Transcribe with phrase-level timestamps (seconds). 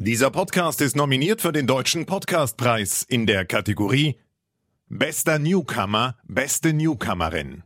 [0.00, 4.20] Dieser Podcast ist nominiert für den Deutschen Podcastpreis in der Kategorie
[4.88, 7.64] Bester Newcomer, beste Newcomerin.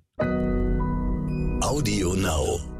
[1.61, 2.72] Audio Now.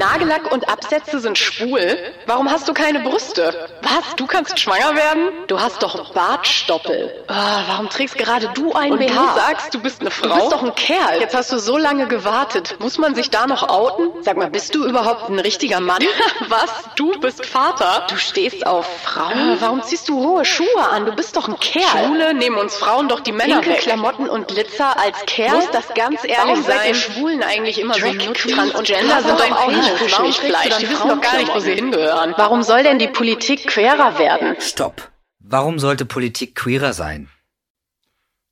[0.00, 1.98] Nagellack und Absätze sind schwul?
[2.26, 3.68] Warum hast du keine Brüste?
[3.82, 4.16] Was?
[4.16, 5.28] Du kannst schwanger werden?
[5.46, 7.24] Du hast doch Bartstoppel.
[7.28, 9.08] Ah, warum trägst gerade du ein Und BH?
[9.08, 10.28] du sagst, du bist eine Frau?
[10.28, 11.20] Du bist doch ein Kerl.
[11.20, 12.76] Jetzt hast du so lange gewartet.
[12.78, 14.10] Muss man sich da noch outen?
[14.22, 16.02] Sag mal, bist du überhaupt ein richtiger Mann?
[16.48, 16.70] Was?
[16.96, 18.06] Du bist Vater?
[18.08, 19.56] Du stehst auf Frauen?
[19.60, 21.04] Warum ziehst du hohe Schuhe an?
[21.04, 21.84] Du bist doch ein Kerl.
[22.06, 23.80] Schwule nehmen uns Frauen doch die Männer Pinke weg.
[23.80, 25.56] Klamotten und Glitzer als Kerl?
[25.56, 26.88] Muss das ganz ehrlich Warum seid sein?
[26.88, 30.78] ihr Schwulen eigentlich immer Drag so und Pass sind doch auch nicht Warum Kuschelfleisch.
[30.78, 32.34] Die wissen doch gar nicht, wo sie hingehören.
[32.36, 34.56] Warum soll denn die Politik querer werden?
[34.60, 35.10] Stopp.
[35.38, 37.28] Warum sollte Politik queerer sein?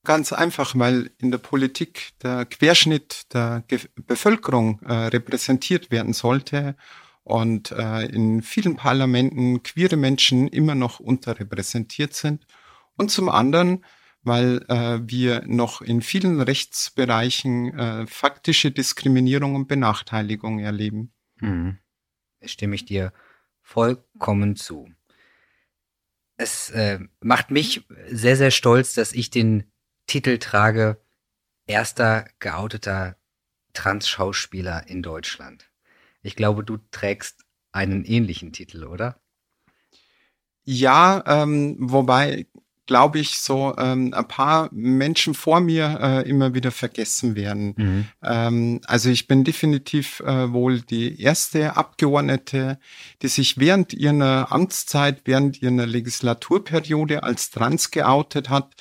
[0.04, 6.76] Ganz einfach, weil in der Politik der Querschnitt der Ge Bevölkerung äh, repräsentiert werden sollte
[7.24, 12.46] und äh, in vielen Parlamenten queere Menschen immer noch unterrepräsentiert sind.
[12.96, 13.84] Und zum anderen,
[14.22, 21.12] weil äh, wir noch in vielen Rechtsbereichen äh, faktische Diskriminierung und Benachteiligung erleben.
[21.40, 21.78] Hm.
[22.44, 23.12] Stimme ich dir
[23.62, 24.90] vollkommen zu.
[26.36, 29.70] Es äh, macht mich sehr, sehr stolz, dass ich den
[30.06, 31.00] Titel trage,
[31.66, 33.16] erster geouteter
[33.72, 35.70] Trans-Schauspieler in Deutschland.
[36.22, 39.20] Ich glaube, du trägst einen ähnlichen Titel, oder?
[40.64, 42.46] Ja, ähm, wobei,
[42.88, 48.08] glaube ich, so ähm, ein paar Menschen vor mir äh, immer wieder vergessen werden.
[48.24, 52.80] Ähm, also ich bin definitiv äh, wohl die erste Abgeordnete,
[53.22, 58.74] die sich während ihrer Amtszeit, während ihrer Legislaturperiode als trans geoutet hat.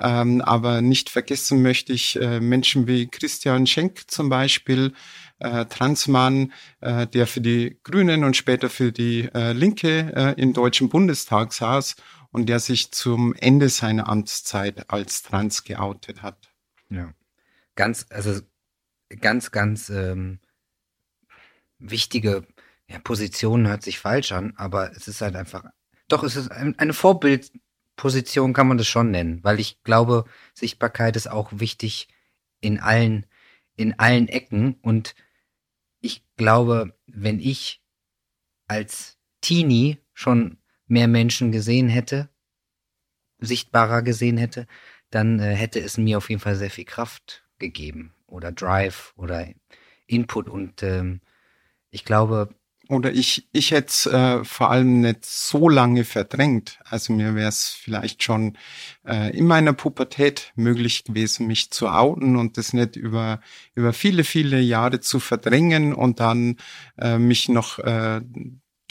[0.00, 4.92] Ähm, aber nicht vergessen möchte ich äh, Menschen wie Christian Schenk zum Beispiel,
[5.38, 10.52] äh, Transmann, äh, der für die Grünen und später für die äh, Linke äh, im
[10.52, 11.94] Deutschen Bundestag saß
[12.32, 16.52] und der sich zum Ende seiner Amtszeit als trans geoutet hat.
[16.88, 17.14] Ja.
[17.76, 18.40] Ganz, also
[19.20, 20.40] ganz, ganz ähm,
[21.78, 22.46] wichtige
[22.88, 25.64] ja, Position hört sich falsch an, aber es ist halt einfach,
[26.08, 31.16] doch, es ist ein, eine Vorbildposition, kann man das schon nennen, weil ich glaube, Sichtbarkeit
[31.16, 32.08] ist auch wichtig
[32.60, 33.26] in allen,
[33.76, 35.14] in allen Ecken und
[36.00, 37.82] ich glaube, wenn ich
[38.68, 40.58] als Teenie schon
[40.92, 42.28] mehr Menschen gesehen hätte,
[43.40, 44.66] sichtbarer gesehen hätte,
[45.10, 49.48] dann äh, hätte es mir auf jeden Fall sehr viel Kraft gegeben oder Drive oder
[50.06, 51.20] Input und ähm,
[51.90, 52.54] ich glaube,
[52.88, 56.78] Oder ich, ich hätte es äh, vor allem nicht so lange verdrängt.
[56.84, 58.58] Also mir wäre es vielleicht schon
[59.06, 63.40] äh, in meiner Pubertät möglich gewesen, mich zu outen und das nicht über,
[63.74, 66.56] über viele, viele Jahre zu verdrängen und dann
[66.98, 68.20] äh, mich noch äh,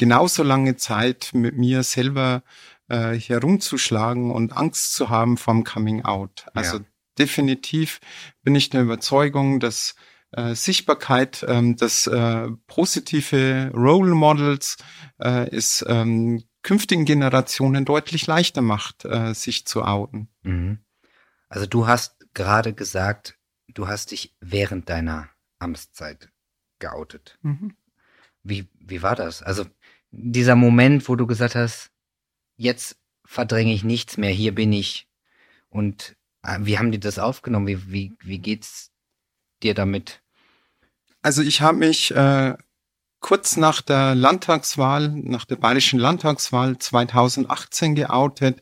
[0.01, 2.41] genauso lange Zeit mit mir selber
[2.89, 6.47] äh, herumzuschlagen und Angst zu haben vom Coming Out.
[6.55, 6.83] Also Ja.
[7.19, 7.99] definitiv
[8.41, 9.93] bin ich der Überzeugung, dass
[10.31, 14.77] äh, Sichtbarkeit, ähm, dass äh, positive Role Models
[15.19, 20.29] äh, es ähm, künftigen Generationen deutlich leichter macht, äh, sich zu outen.
[20.41, 20.79] mhm.
[21.47, 25.29] also du hast gerade gesagt, du hast dich während deiner
[25.59, 26.31] Amtszeit
[26.79, 27.37] geoutet.
[28.43, 29.43] Wie, wie war das?
[29.43, 29.65] Also
[30.11, 31.91] dieser Moment, wo du gesagt hast,
[32.57, 35.07] jetzt verdränge ich nichts mehr, hier bin ich.
[35.69, 37.67] Und äh, wie haben die das aufgenommen?
[37.67, 38.91] Wie, wie, wie geht's
[39.63, 40.21] dir damit?
[41.21, 42.55] Also ich habe mich äh,
[43.19, 48.61] kurz nach der Landtagswahl, nach der bayerischen Landtagswahl 2018 geoutet.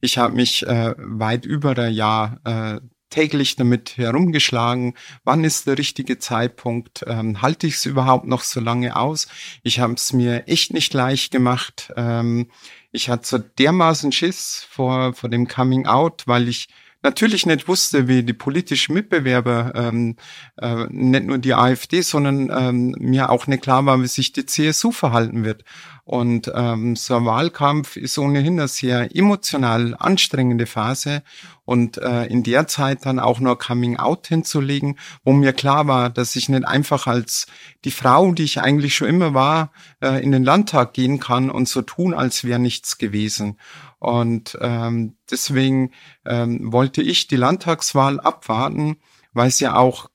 [0.00, 2.80] Ich habe mich äh, weit über ein Jahr äh,
[3.10, 4.94] täglich damit herumgeschlagen.
[5.24, 7.04] Wann ist der richtige Zeitpunkt?
[7.06, 9.28] Ähm, halte ich es überhaupt noch so lange aus?
[9.62, 11.92] Ich habe es mir echt nicht leicht gemacht.
[11.96, 12.50] Ähm,
[12.92, 16.68] ich hatte so dermaßen Schiss vor, vor dem Coming Out, weil ich
[17.02, 20.16] natürlich nicht wusste, wie die politischen Mitbewerber, ähm,
[20.56, 24.46] äh, nicht nur die AfD, sondern ähm, mir auch nicht klar war, wie sich die
[24.46, 25.64] CSU verhalten wird.
[26.08, 31.22] Und ähm, so ein Wahlkampf ist ohnehin eine sehr emotional anstrengende Phase.
[31.66, 36.08] Und äh, in der Zeit dann auch noch Coming Out hinzulegen, wo mir klar war,
[36.08, 37.46] dass ich nicht einfach als
[37.84, 39.70] die Frau, die ich eigentlich schon immer war,
[40.00, 43.58] äh, in den Landtag gehen kann und so tun, als wäre nichts gewesen.
[43.98, 45.92] Und ähm, deswegen
[46.24, 48.98] ähm, wollte ich die Landtagswahl abwarten,
[49.32, 50.08] weil es ja auch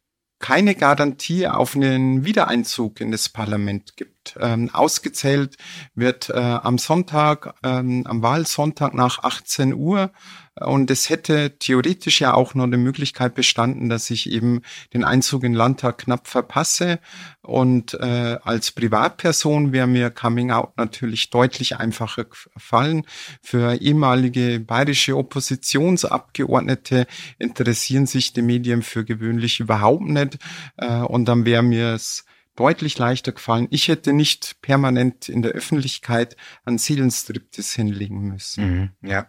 [0.44, 4.36] keine Garantie auf einen Wiedereinzug in das Parlament gibt.
[4.42, 5.56] Ähm, ausgezählt
[5.96, 10.12] wird äh, am Sonntag, ähm, am Wahlsonntag nach 18 Uhr
[10.60, 14.62] Und es hätte theoretisch ja auch noch eine Möglichkeit bestanden, dass ich eben
[14.94, 17.00] den Einzug in den Landtag knapp verpasse.
[17.42, 23.06] Und äh, als Privatperson wäre mir Coming Out natürlich deutlich einfacher gefallen.
[23.42, 27.08] Für ehemalige bayerische Oppositionsabgeordnete
[27.40, 30.38] interessieren sich die Medien für gewöhnlich überhaupt nicht.
[30.78, 33.68] Äh, und dann wäre mir es deutlich leichter gefallen.
[33.72, 36.36] Ich hätte nicht permanent in der Öffentlichkeit
[36.66, 38.92] an Seelenstriptease hinlegen müssen.
[39.02, 39.28] Mhm, ja,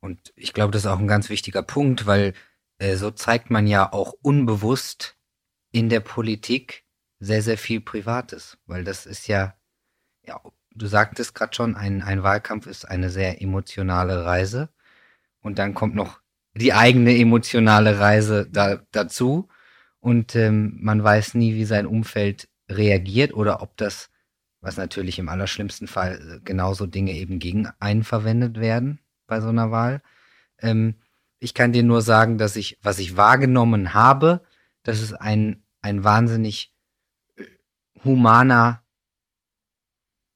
[0.00, 2.34] und ich glaube, das ist auch ein ganz wichtiger Punkt, weil
[2.78, 5.16] äh, so zeigt man ja auch unbewusst
[5.72, 6.84] in der Politik
[7.18, 9.54] sehr, sehr viel Privates, weil das ist ja,
[10.26, 10.40] ja,
[10.74, 14.68] du sagtest gerade schon, ein, ein Wahlkampf ist eine sehr emotionale Reise.
[15.40, 16.20] Und dann kommt noch
[16.54, 19.48] die eigene emotionale Reise da, dazu.
[20.00, 24.10] Und ähm, man weiß nie, wie sein Umfeld reagiert oder ob das,
[24.60, 29.48] was natürlich im allerschlimmsten Fall äh, genauso Dinge eben gegen einen verwendet werden bei so
[29.48, 30.02] einer Wahl.
[30.58, 30.96] Ähm,
[31.38, 34.42] ich kann dir nur sagen, dass ich, was ich wahrgenommen habe,
[34.82, 36.72] dass es ein, ein wahnsinnig
[37.36, 37.44] äh,
[38.04, 38.82] humaner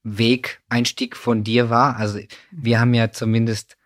[0.03, 1.97] Weg, Einstieg von dir war.
[1.97, 2.21] Also
[2.51, 3.77] wir haben ja zumindest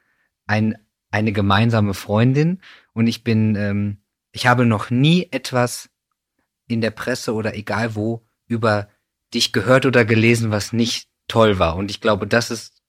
[0.47, 0.79] ein,
[1.11, 2.61] eine gemeinsame Freundin
[2.93, 3.99] und ich bin, ähm,
[4.33, 5.91] ich habe noch nie etwas
[6.67, 8.89] in der Presse oder egal wo über
[9.33, 11.77] dich gehört oder gelesen, was nicht toll war.
[11.77, 12.83] Und ich glaube, das ist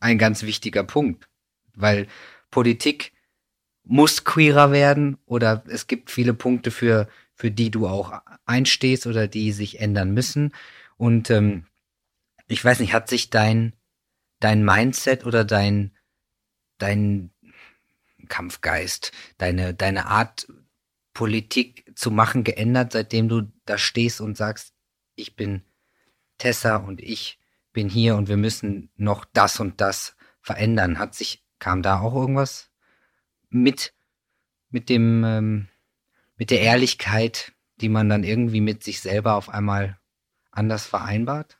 [0.00, 1.28] ein ganz wichtiger Punkt,
[1.76, 2.08] weil
[2.50, 3.12] Politik
[3.84, 8.12] muss queerer werden oder es gibt viele Punkte für für die du auch
[8.46, 10.54] einstehst oder die sich ändern müssen.
[10.96, 11.66] Und ähm,
[12.48, 13.74] ich weiß nicht, hat sich dein
[14.40, 15.92] dein Mindset oder dein
[16.78, 17.30] dein
[18.28, 20.48] Kampfgeist, deine deine Art
[21.12, 24.74] Politik zu machen geändert, seitdem du da stehst und sagst,
[25.14, 25.62] ich bin
[26.38, 27.38] Tessa und ich
[27.72, 30.98] bin hier und wir müssen noch das und das verändern.
[30.98, 32.70] Hat sich, kam da auch irgendwas
[33.48, 33.92] mit,
[34.70, 35.68] mit dem, ähm,
[36.36, 39.98] mit der Ehrlichkeit, die man dann irgendwie mit sich selber auf einmal
[40.52, 41.58] anders vereinbart?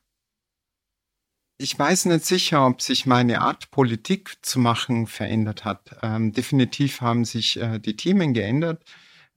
[1.58, 5.98] Ich weiß nicht sicher, ob sich meine Art, Politik zu machen, verändert hat.
[6.04, 8.84] Ähm, definitiv haben sich äh, die Themen geändert.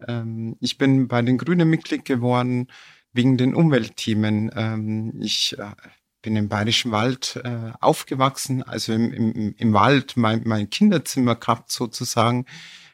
[0.07, 2.67] Ähm, ich bin bei den Grünen Mitglied geworden
[3.11, 4.51] wegen den Umweltthemen.
[4.55, 5.73] Ähm, ich äh,
[6.21, 11.71] bin im Bayerischen Wald äh, aufgewachsen, also im, im, im Wald mein, mein Kinderzimmer gehabt
[11.71, 12.45] sozusagen.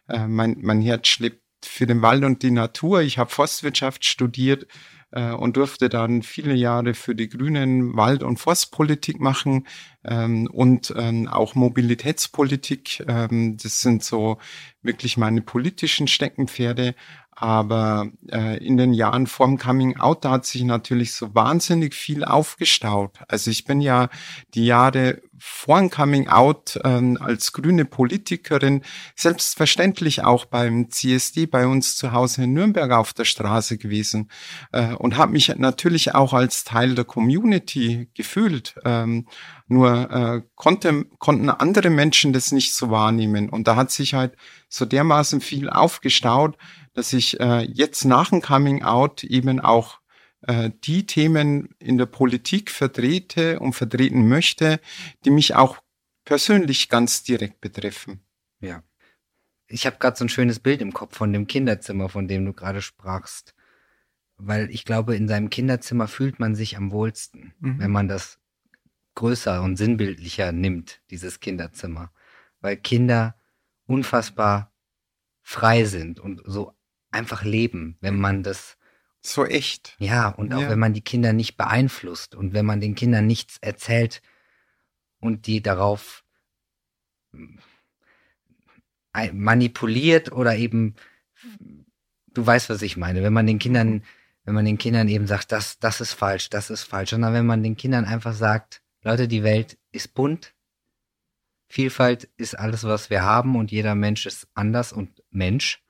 [0.07, 3.01] Äh, mein, mein Herz schlägt für den Wald und die Natur.
[3.01, 4.67] Ich habe Forstwirtschaft studiert
[5.11, 9.67] äh, und durfte dann viele Jahre für die Grünen Wald- und Forstpolitik machen
[10.03, 13.03] ähm, und ähm, auch Mobilitätspolitik.
[13.07, 14.37] Ähm, das sind so
[14.81, 16.95] wirklich meine politischen Steckenpferde.
[17.35, 22.23] Aber äh, in den Jahren vorm Coming Out, da hat sich natürlich so wahnsinnig viel
[22.23, 23.19] aufgestaut.
[23.27, 24.09] Also ich bin ja
[24.53, 28.83] die Jahre vor dem Coming Out ähm, als grüne Politikerin
[29.15, 34.29] selbstverständlich auch beim CSD bei uns zu Hause in Nürnberg auf der Straße gewesen
[34.71, 38.75] äh, und habe mich natürlich auch als Teil der Community gefühlt.
[38.85, 39.27] Ähm,
[39.67, 43.49] nur äh, konnte, konnten andere Menschen das nicht so wahrnehmen.
[43.49, 44.35] Und da hat sich halt
[44.69, 46.57] so dermaßen viel aufgestaut,
[46.95, 49.99] dass ich äh, jetzt nach dem Coming Out eben auch
[50.41, 54.79] äh, die Themen in der Politik vertrete und vertreten möchte,
[55.25, 55.77] die mich auch
[56.23, 58.21] persönlich ganz direkt betreffen.
[58.61, 58.81] Ja.
[59.67, 62.53] Ich habe gerade so ein schönes Bild im Kopf von dem Kinderzimmer, von dem du
[62.53, 63.55] gerade sprachst.
[64.37, 67.79] Weil ich glaube, in seinem Kinderzimmer fühlt man sich am wohlsten, mhm.
[67.79, 68.39] wenn man das
[69.15, 72.11] größer und sinnbildlicher nimmt, dieses Kinderzimmer.
[72.61, 73.35] Weil Kinder
[73.85, 74.71] unfassbar
[75.41, 76.73] frei sind und so
[77.15, 78.77] einfach leben, wenn man das
[79.21, 79.95] so echt.
[79.97, 80.69] Ja, und auch ja.
[80.69, 84.21] wenn man die Kinder nicht beeinflusst und wenn man den Kindern nichts erzählt
[85.19, 86.23] und die darauf
[89.13, 90.95] äh, manipuliert oder eben
[92.33, 94.03] du weißt, was ich meine, wenn man den Kindern
[94.43, 97.47] wenn man den Kindern eben sagt, das das ist falsch, das ist falsch, sondern wenn
[97.47, 100.53] man den Kindern einfach sagt, Leute, die Welt ist bunt.
[101.67, 105.84] Vielfalt ist alles, was wir haben und jeder Mensch ist anders und Mensch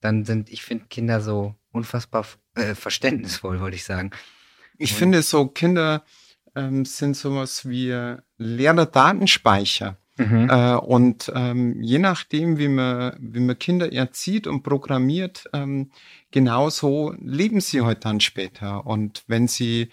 [0.00, 4.10] dann sind, ich finde Kinder so unfassbar äh, verständnisvoll, wollte ich sagen.
[4.78, 6.04] Ich Und finde so, Kinder
[6.54, 9.98] ähm, sind sowas wie leerer Datenspeicher.
[10.18, 10.50] Mhm.
[10.50, 15.92] Äh, und ähm, je nachdem, wie man, wie man Kinder erzieht und programmiert, ähm,
[16.32, 18.84] genauso leben sie heute dann später.
[18.84, 19.90] Und wenn sie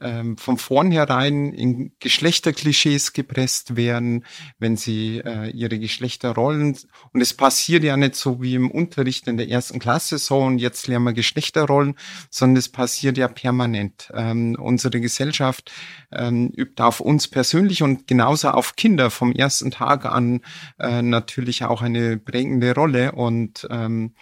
[0.00, 4.24] ähm, von vornherein in Geschlechterklischees gepresst werden,
[4.58, 6.76] wenn sie äh, ihre Geschlechterrollen
[7.12, 10.58] und es passiert ja nicht so wie im Unterricht in der ersten Klasse so und
[10.58, 11.94] jetzt lernen wir Geschlechterrollen,
[12.30, 14.10] sondern es passiert ja permanent.
[14.14, 15.72] Ähm, unsere Gesellschaft
[16.12, 20.40] ähm, übt auf uns persönlich und genauso auf Kinder vom ersten Tag an
[20.78, 24.14] äh, natürlich auch eine prägende Rolle und ähm,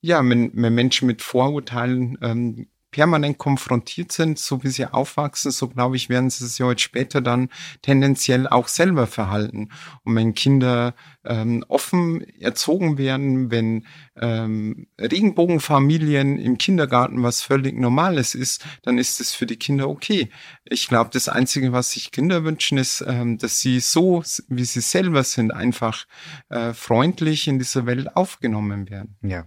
[0.00, 5.68] ja, wenn, wenn Menschen mit Vorurteilen ähm, permanent konfrontiert sind, so wie sie aufwachsen, so
[5.68, 7.50] glaube ich, werden sie sich heute später dann
[7.82, 9.68] tendenziell auch selber verhalten.
[10.04, 13.84] Und wenn Kinder ähm, offen erzogen werden, wenn
[14.18, 20.30] ähm, Regenbogenfamilien im Kindergarten was völlig Normales ist, dann ist es für die Kinder okay.
[20.64, 24.80] Ich glaube, das Einzige, was sich Kinder wünschen, ist, ähm, dass sie so, wie sie
[24.80, 26.06] selber sind, einfach
[26.48, 29.18] äh, freundlich in dieser Welt aufgenommen werden.
[29.20, 29.46] Ja.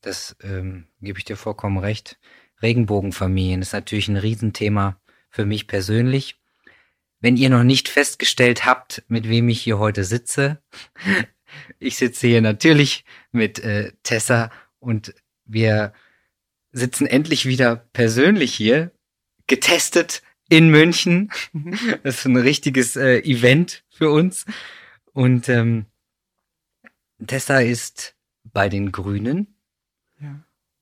[0.00, 2.18] Das ähm, gebe ich dir vollkommen recht.
[2.62, 6.40] Regenbogenfamilien ist natürlich ein Riesenthema für mich persönlich.
[7.20, 10.62] Wenn ihr noch nicht festgestellt habt, mit wem ich hier heute sitze,
[11.78, 15.14] ich sitze hier natürlich mit äh, Tessa und
[15.44, 15.92] wir
[16.72, 18.92] sitzen endlich wieder persönlich hier,
[19.46, 21.30] getestet in München.
[22.02, 24.46] Das ist ein richtiges äh, Event für uns.
[25.12, 25.86] Und ähm,
[27.26, 28.14] Tessa ist
[28.44, 29.59] bei den Grünen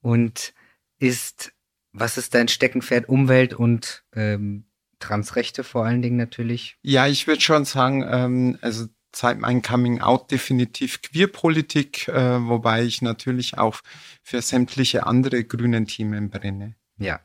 [0.00, 0.52] und
[0.98, 1.52] ist,
[1.92, 3.08] was ist dein Steckenpferd?
[3.08, 4.64] Umwelt und ähm,
[4.98, 6.76] Transrechte vor allen Dingen natürlich?
[6.82, 12.84] Ja, ich würde schon sagen, ähm, also seit meinem Coming Out definitiv Queerpolitik, äh, wobei
[12.84, 13.80] ich natürlich auch
[14.22, 16.74] für sämtliche andere grünen Themen brenne.
[16.98, 17.20] Ja,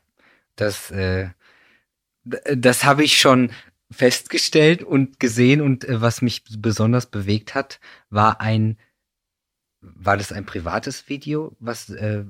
[0.56, 1.30] das, äh,
[2.24, 3.50] das habe ich schon
[3.90, 8.78] festgestellt und gesehen und äh, was mich besonders bewegt hat, war ein,
[9.80, 12.24] war das ein privates Video, was äh,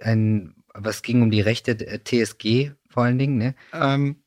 [0.00, 3.54] ein, was ging um die Rechte der TSG vor allen Dingen, ne?
[3.72, 4.22] Ähm,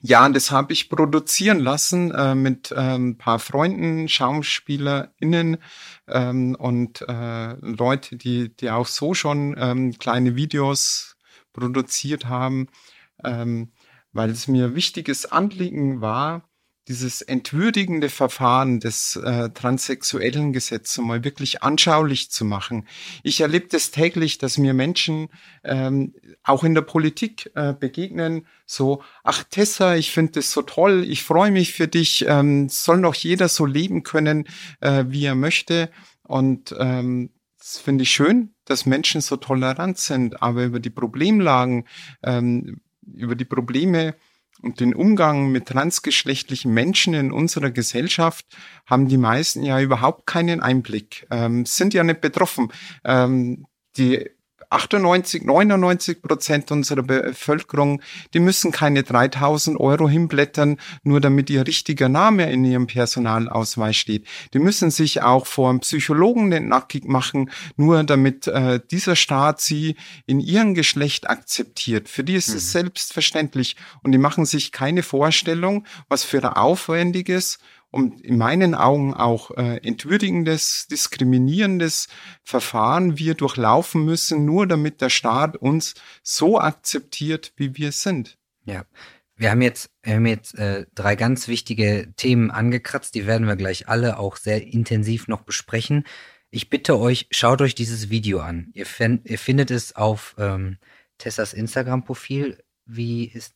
[0.00, 5.56] ja, das habe ich produzieren lassen äh, mit äh, ein paar Freunden, SchauspielerInnen
[6.08, 11.16] ähm, und äh, Leute, die, die auch so schon ähm, kleine Videos
[11.54, 12.68] produziert haben,
[13.24, 13.72] ähm,
[14.12, 16.50] weil es mir wichtiges Anliegen war,
[16.88, 22.86] dieses entwürdigende Verfahren des äh, transsexuellen Gesetzes mal wirklich anschaulich zu machen.
[23.22, 25.28] Ich erlebe das täglich, dass mir Menschen
[25.62, 31.04] ähm, auch in der Politik äh, begegnen, so, ach Tessa, ich finde das so toll,
[31.08, 34.44] ich freue mich für dich, ähm, soll doch jeder so leben können,
[34.80, 35.90] äh, wie er möchte.
[36.22, 41.86] Und ähm, das finde ich schön, dass Menschen so tolerant sind, aber über die Problemlagen,
[42.22, 44.14] ähm, über die Probleme,
[44.64, 48.46] und den Umgang mit transgeschlechtlichen Menschen in unserer Gesellschaft
[48.86, 52.72] haben die meisten ja überhaupt keinen Einblick, ähm, sind ja nicht betroffen.
[53.04, 53.66] Ähm,
[53.96, 54.30] die
[54.74, 58.02] 98, 99 Prozent unserer Bevölkerung,
[58.34, 64.26] die müssen keine 3000 Euro hinblättern, nur damit ihr richtiger Name in ihrem Personalausweis steht.
[64.52, 69.60] Die müssen sich auch vor einem Psychologen nicht nackig machen, nur damit äh, dieser Staat
[69.60, 69.94] sie
[70.26, 72.08] in ihrem Geschlecht akzeptiert.
[72.08, 72.56] Für die ist mhm.
[72.56, 77.58] es selbstverständlich und die machen sich keine Vorstellung, was für ein aufwendiges
[77.94, 82.08] und in meinen Augen auch äh, entwürdigendes, diskriminierendes
[82.42, 88.36] Verfahren wir durchlaufen müssen, nur damit der Staat uns so akzeptiert, wie wir sind.
[88.64, 88.84] Ja.
[89.36, 93.56] Wir haben jetzt, wir haben jetzt äh, drei ganz wichtige Themen angekratzt, die werden wir
[93.56, 96.04] gleich alle auch sehr intensiv noch besprechen.
[96.50, 98.70] Ich bitte euch, schaut euch dieses Video an.
[98.74, 98.86] Ihr,
[99.24, 100.78] ihr findet es auf ähm,
[101.18, 102.62] Tessas Instagram-Profil.
[102.86, 103.54] Wie ist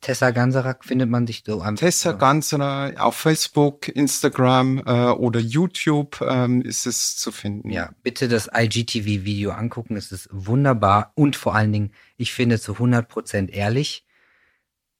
[0.00, 6.20] Tessa Ganserak findet man sich so am Tessa Ganserak auf Facebook, Instagram äh, oder YouTube
[6.26, 7.70] ähm, ist es zu finden.
[7.70, 9.96] Ja, bitte das IGTV-Video angucken.
[9.96, 14.06] Es ist wunderbar und vor allen Dingen, ich finde zu 100% ehrlich.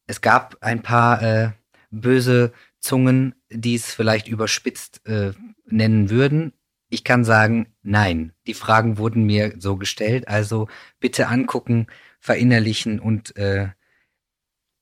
[0.07, 1.51] Es gab ein paar äh,
[1.91, 5.33] böse Zungen, die es vielleicht überspitzt äh,
[5.65, 6.53] nennen würden.
[6.89, 8.33] Ich kann sagen, nein.
[8.47, 10.29] Die Fragen wurden mir so gestellt.
[10.29, 10.69] Also
[11.01, 11.87] bitte angucken,
[12.21, 13.69] verinnerlichen und äh,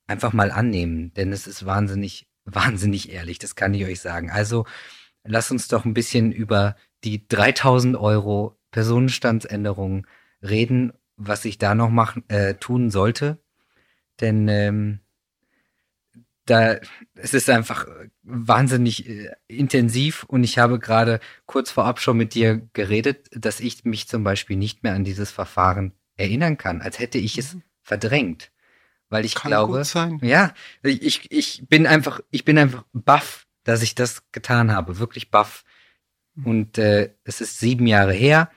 [0.07, 4.31] einfach mal annehmen, denn es ist wahnsinnig, wahnsinnig ehrlich, das kann ich euch sagen.
[4.31, 4.67] Also
[5.25, 10.07] lasst uns doch ein bisschen über die 3000 Euro Personenstandsänderung
[10.43, 13.39] reden, was ich da noch machen, äh, tun sollte.
[14.21, 15.01] Denn ähm,
[16.47, 16.77] da
[17.15, 17.87] es ist einfach
[18.23, 23.85] wahnsinnig äh, intensiv und ich habe gerade kurz vorab schon mit dir geredet, dass ich
[23.85, 27.63] mich zum Beispiel nicht mehr an dieses Verfahren erinnern kann, als hätte ich es mhm.
[27.83, 28.53] verdrängt
[29.09, 30.19] weil ich Kann glaube, gut sein.
[30.23, 35.31] ja, ich, ich bin einfach, ich bin einfach baff, dass ich das getan habe, wirklich
[35.31, 35.65] baff.
[36.35, 36.47] Mhm.
[36.47, 38.51] Und äh, es ist sieben Jahre her.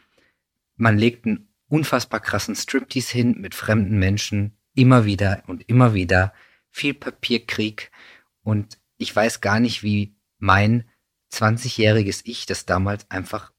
[0.75, 6.33] Man legt einen unfassbar krassen Striptease hin mit fremden Menschen immer wieder und immer wieder
[6.69, 7.91] viel Papierkrieg
[8.43, 10.89] und ich weiß gar nicht, wie mein
[11.33, 13.51] 20-jähriges Ich das damals einfach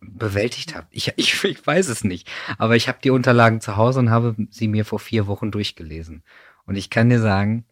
[0.00, 0.86] bewältigt hat.
[0.90, 2.28] Ich, ich, ich weiß es nicht,
[2.58, 6.22] aber ich habe die Unterlagen zu Hause und habe sie mir vor vier Wochen durchgelesen.
[6.64, 7.64] Und ich kann dir sagen,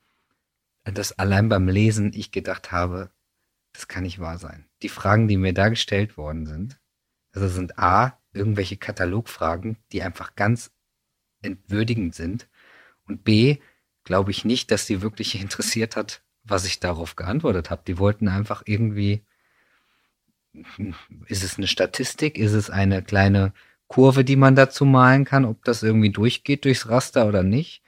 [0.85, 3.11] dass allein beim Lesen ich gedacht habe,
[3.73, 4.67] das kann nicht wahr sein.
[4.83, 6.79] Die Fragen, die mir da gestellt worden sind,
[7.33, 10.71] also sind A, irgendwelche Katalogfragen, die einfach ganz
[11.43, 12.49] entwürdigend sind.
[13.07, 13.59] Und B,
[14.05, 17.83] glaube ich nicht, dass die wirklich interessiert hat, was ich darauf geantwortet habe.
[17.87, 19.25] Die wollten einfach irgendwie,
[21.27, 23.53] ist es eine Statistik, ist es eine kleine
[23.89, 27.83] Kurve, die man dazu malen kann, ob das irgendwie durchgeht durchs Raster oder nicht.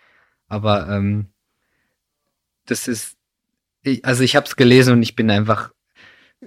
[0.48, 1.26] Aber ähm,
[2.66, 3.16] das ist,
[3.82, 5.72] ich, also ich habe es gelesen und ich bin einfach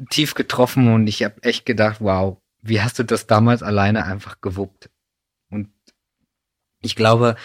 [0.10, 4.42] tief getroffen und ich habe echt gedacht, wow, wie hast du das damals alleine einfach
[4.42, 4.90] gewuppt?
[5.50, 5.70] Und
[6.82, 7.36] ich glaube,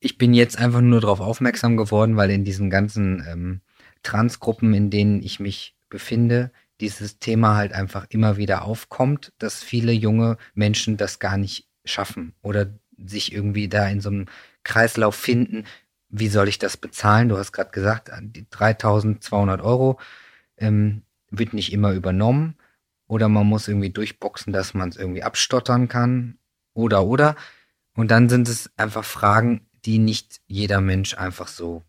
[0.00, 3.60] ich bin jetzt einfach nur darauf aufmerksam geworden, weil in diesen ganzen ähm,
[4.02, 9.92] Transgruppen, in denen ich mich befinde, dieses Thema halt einfach immer wieder aufkommt, dass viele
[9.92, 12.66] junge Menschen das gar nicht schaffen oder
[12.98, 14.26] sich irgendwie da in so einem
[14.64, 15.64] Kreislauf finden.
[16.08, 17.28] Wie soll ich das bezahlen?
[17.28, 19.98] Du hast gerade gesagt, die 3200 Euro
[20.56, 22.56] ähm, wird nicht immer übernommen
[23.06, 26.38] oder man muss irgendwie durchboxen, dass man es irgendwie abstottern kann
[26.74, 27.36] oder oder.
[27.94, 31.82] Und dann sind es einfach Fragen, die nicht jeder Mensch einfach so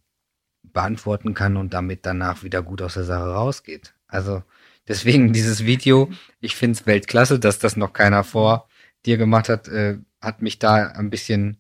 [0.63, 3.95] beantworten kann und damit danach wieder gut aus der Sache rausgeht.
[4.07, 4.43] Also
[4.87, 8.67] deswegen dieses Video, ich finde es Weltklasse, dass das noch keiner vor
[9.05, 11.57] dir gemacht hat, äh, hat mich da ein bisschen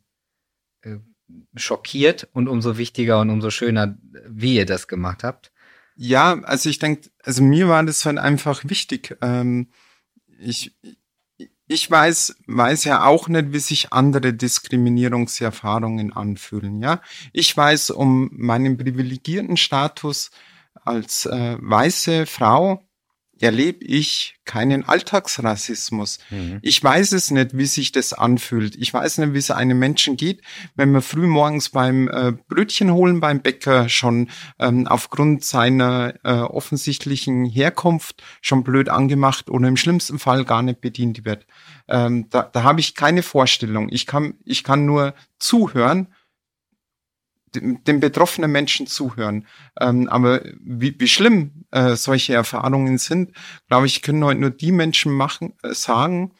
[0.81, 0.97] äh,
[1.55, 5.51] schockiert und umso wichtiger und umso schöner, wie ihr das gemacht habt.
[5.95, 9.17] Ja, also ich denke, also mir war das halt einfach wichtig.
[9.21, 9.69] Ähm,
[10.39, 10.75] ich,
[11.67, 17.01] ich weiß, weiß ja auch nicht, wie sich andere Diskriminierungserfahrungen anfühlen, ja.
[17.33, 20.29] Ich weiß um meinen privilegierten Status
[20.75, 22.86] als äh, weiße Frau,
[23.39, 26.19] erlebe ich keinen Alltagsrassismus.
[26.29, 26.59] Mhm.
[26.61, 28.75] Ich weiß es nicht, wie sich das anfühlt.
[28.75, 30.41] Ich weiß nicht, wie es einem Menschen geht,
[30.75, 34.29] wenn man früh morgens beim äh, Brötchen holen beim Bäcker schon
[34.59, 40.81] ähm, aufgrund seiner äh, offensichtlichen Herkunft schon blöd angemacht oder im schlimmsten Fall gar nicht
[40.81, 41.45] bedient wird.
[41.87, 43.89] Ähm, da da habe ich keine Vorstellung.
[43.89, 46.07] Ich kann, ich kann nur zuhören
[47.55, 49.45] den betroffenen Menschen zuhören.
[49.79, 53.31] Ähm, aber wie, wie schlimm äh, solche Erfahrungen sind,
[53.67, 56.31] glaube ich, können heute nur die Menschen machen, äh, sagen,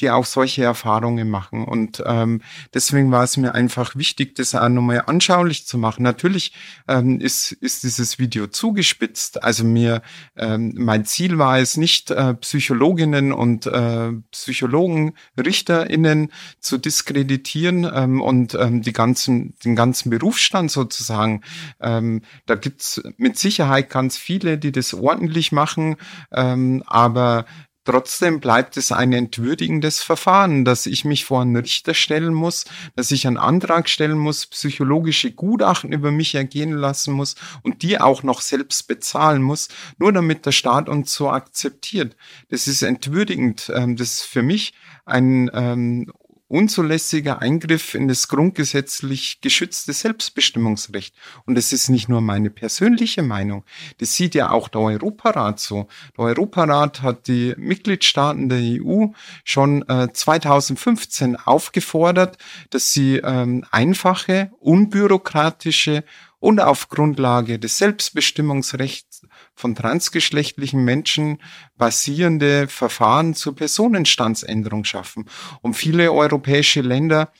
[0.00, 1.64] die auch solche Erfahrungen machen.
[1.64, 2.40] Und ähm,
[2.72, 6.02] deswegen war es mir einfach wichtig, das auch nochmal anschaulich zu machen.
[6.02, 6.54] Natürlich
[6.88, 9.42] ähm, ist, ist dieses Video zugespitzt.
[9.44, 10.02] Also mir,
[10.36, 18.20] ähm, mein Ziel war es nicht, äh, Psychologinnen und äh, Psychologen, RichterInnen zu diskreditieren ähm,
[18.20, 21.42] und ähm, die ganzen, den ganzen Berufsstand sozusagen.
[21.80, 25.96] Ähm, da gibt's mit Sicherheit ganz viele, die das ordentlich machen,
[26.32, 27.44] ähm, aber
[27.84, 32.64] Trotzdem bleibt es ein entwürdigendes Verfahren, dass ich mich vor einen Richter stellen muss,
[32.94, 38.00] dass ich einen Antrag stellen muss, psychologische Gutachten über mich ergehen lassen muss und die
[38.00, 39.68] auch noch selbst bezahlen muss,
[39.98, 42.16] nur damit der Staat uns so akzeptiert.
[42.50, 43.72] Das ist entwürdigend.
[43.74, 46.12] Ähm, das ist für mich ein ähm,
[46.52, 51.14] unzulässiger Eingriff in das grundgesetzlich geschützte Selbstbestimmungsrecht.
[51.46, 53.64] Und das ist nicht nur meine persönliche Meinung.
[53.98, 55.88] Das sieht ja auch der Europarat so.
[56.16, 59.06] Der Europarat hat die Mitgliedstaaten der EU
[59.44, 62.36] schon äh, 2015 aufgefordert,
[62.70, 66.04] dass sie ähm, einfache, unbürokratische
[66.38, 69.11] und auf Grundlage des Selbstbestimmungsrechts
[69.54, 71.38] von transgeschlechtlichen Menschen
[71.76, 75.26] basierende Verfahren zur Personenstandsänderung schaffen.
[75.60, 77.32] Und viele europäische Länder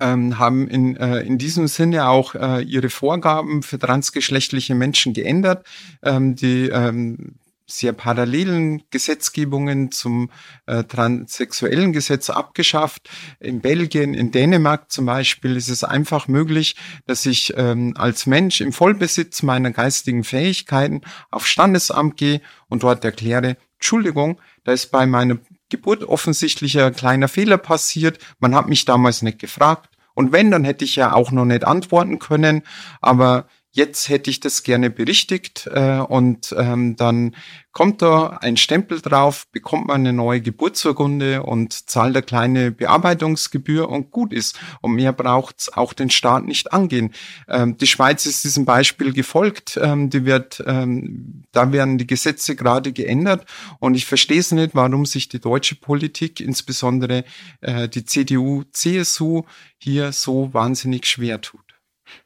[0.00, 5.66] ähm, haben in, äh, in diesem Sinne auch äh, ihre Vorgaben für transgeschlechtliche Menschen geändert.
[6.02, 7.36] Ähm, die ähm,
[7.78, 10.30] sehr parallelen Gesetzgebungen zum
[10.66, 13.08] äh, transsexuellen Gesetz abgeschafft.
[13.40, 18.60] In Belgien, in Dänemark zum Beispiel ist es einfach möglich, dass ich ähm, als Mensch
[18.60, 25.06] im Vollbesitz meiner geistigen Fähigkeiten auf Standesamt gehe und dort erkläre, Entschuldigung, da ist bei
[25.06, 28.18] meiner Geburt offensichtlich ein kleiner Fehler passiert.
[28.38, 29.88] Man hat mich damals nicht gefragt.
[30.14, 32.62] Und wenn, dann hätte ich ja auch noch nicht antworten können.
[33.00, 37.34] Aber jetzt hätte ich das gerne berichtigt äh, und ähm, dann
[37.72, 43.88] kommt da ein Stempel drauf, bekommt man eine neue Geburtsurkunde und zahlt eine kleine Bearbeitungsgebühr
[43.88, 44.60] und gut ist.
[44.82, 47.14] Und mehr braucht's auch den Staat nicht angehen.
[47.48, 49.80] Ähm, die Schweiz ist diesem Beispiel gefolgt.
[49.82, 53.46] Ähm, die wird, ähm, da werden die Gesetze gerade geändert
[53.80, 57.24] und ich verstehe es nicht, warum sich die deutsche Politik, insbesondere
[57.62, 59.44] äh, die CDU, CSU,
[59.78, 61.71] hier so wahnsinnig schwer tut.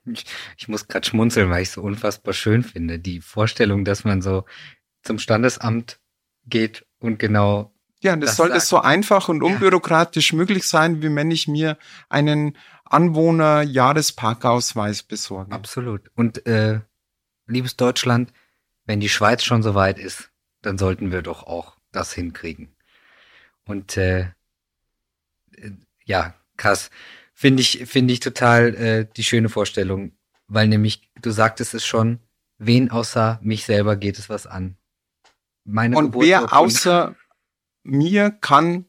[0.05, 0.25] Ich,
[0.57, 2.99] ich muss gerade schmunzeln, weil ich so unfassbar schön finde.
[2.99, 4.45] Die Vorstellung, dass man so
[5.03, 6.01] zum Standesamt
[6.47, 7.75] geht und genau.
[8.01, 10.39] Ja, das, das sollte so einfach und unbürokratisch ja.
[10.39, 11.77] möglich sein, wie wenn ich mir
[12.09, 15.53] einen Anwohner-Jahresparkausweis besorge.
[15.53, 16.11] Absolut.
[16.15, 16.81] Und äh,
[17.47, 18.33] liebes Deutschland,
[18.85, 20.31] wenn die Schweiz schon so weit ist,
[20.63, 22.77] dann sollten wir doch auch das hinkriegen.
[23.65, 24.29] Und äh,
[25.57, 25.73] äh
[26.05, 26.91] ja, krass.
[27.39, 30.13] Finde ich, finde ich total äh, die schöne Vorstellung,
[30.49, 32.21] weil nämlich, du sagtest es schon,
[32.57, 34.79] wen außer mich selber geht es was an?
[35.63, 37.15] Meine Und wer außer
[37.83, 38.87] mir kann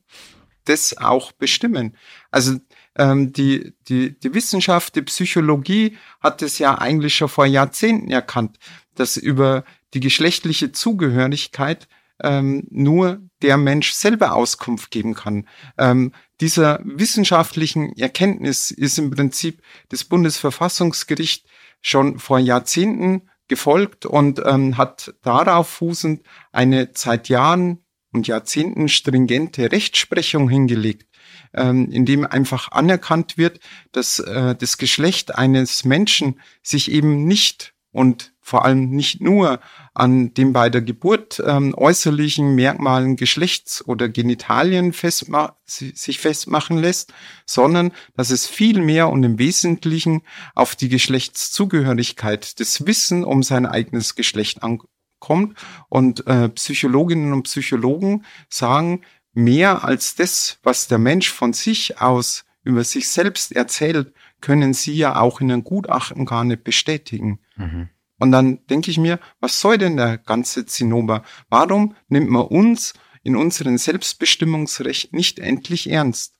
[0.63, 1.97] das auch bestimmen?
[2.31, 2.57] Also
[2.95, 8.59] ähm, die, die, die Wissenschaft, die Psychologie hat es ja eigentlich schon vor Jahrzehnten erkannt,
[8.95, 11.89] dass über die geschlechtliche Zugehörigkeit
[12.23, 15.47] ähm, nur der Mensch selber Auskunft geben kann.
[15.77, 21.47] Ähm, dieser wissenschaftlichen Erkenntnis ist im Prinzip das Bundesverfassungsgericht
[21.81, 29.71] schon vor Jahrzehnten gefolgt und ähm, hat darauf fußend eine seit Jahren und Jahrzehnten stringente
[29.71, 31.07] Rechtsprechung hingelegt,
[31.53, 33.59] ähm, in dem einfach anerkannt wird,
[33.91, 39.59] dass äh, das Geschlecht eines Menschen sich eben nicht und vor allem nicht nur
[39.93, 47.13] an dem bei der Geburt ähm, äußerlichen Merkmalen Geschlechts- oder Genitalien festma sich festmachen lässt,
[47.45, 50.21] sondern dass es viel mehr und im Wesentlichen
[50.55, 55.59] auf die Geschlechtszugehörigkeit, das Wissen um sein eigenes Geschlecht ankommt.
[55.89, 59.01] Und äh, Psychologinnen und Psychologen sagen,
[59.33, 64.93] mehr als das, was der Mensch von sich aus über sich selbst erzählt, können sie
[64.93, 67.39] ja auch in einem Gutachten gar nicht bestätigen.
[67.57, 67.89] Mhm.
[68.19, 71.23] Und dann denke ich mir, was soll denn der ganze Zinnober?
[71.49, 76.35] Warum nimmt man uns in unserem Selbstbestimmungsrecht nicht endlich ernst?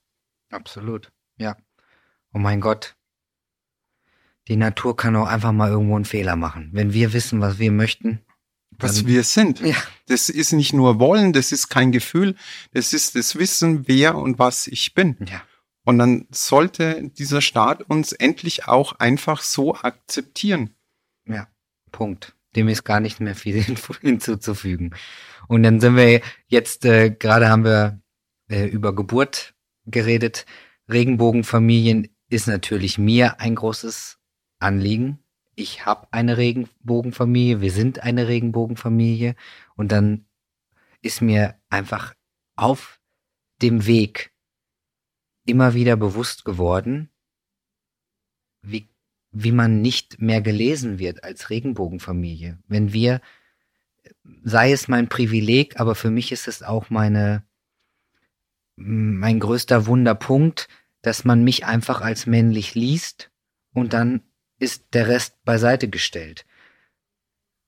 [0.49, 1.55] Absolut, ja.
[2.33, 2.95] Oh mein Gott.
[4.47, 6.69] Die Natur kann auch einfach mal irgendwo einen Fehler machen.
[6.71, 8.21] Wenn wir wissen, was wir möchten.
[8.79, 9.59] Was wir sind.
[9.59, 9.75] Ja.
[10.07, 12.35] Das ist nicht nur Wollen, das ist kein Gefühl,
[12.73, 15.17] das ist das Wissen, wer und was ich bin.
[15.27, 15.41] Ja.
[15.83, 20.75] Und dann sollte dieser Staat uns endlich auch einfach so akzeptieren.
[21.25, 21.47] Ja.
[21.91, 22.36] Punkt.
[22.56, 23.62] Dem ist gar nicht mehr viel
[24.02, 24.95] hinzuzufügen.
[25.47, 28.02] Und dann sind wir jetzt, äh, gerade haben wir
[28.50, 30.45] äh, über Geburt geredet.
[30.89, 34.19] Regenbogenfamilien ist natürlich mir ein großes
[34.60, 35.19] Anliegen.
[35.56, 39.36] Ich habe eine Regenbogenfamilie, wir sind eine Regenbogenfamilie
[39.76, 40.26] und dann
[41.02, 42.13] ist mir einfach
[42.56, 43.00] auf
[43.62, 44.34] dem Weg
[45.45, 47.10] immer wieder bewusst geworden,
[48.62, 48.89] wie
[49.43, 52.58] wie man nicht mehr gelesen wird als Regenbogenfamilie.
[52.67, 53.21] Wenn wir,
[54.43, 57.43] sei es mein Privileg, aber für mich ist es auch meine,
[58.76, 60.67] mein größter Wunderpunkt,
[61.02, 63.32] dass man mich einfach als männlich liest
[63.73, 64.23] und dann
[64.60, 66.45] ist der Rest beiseite gestellt.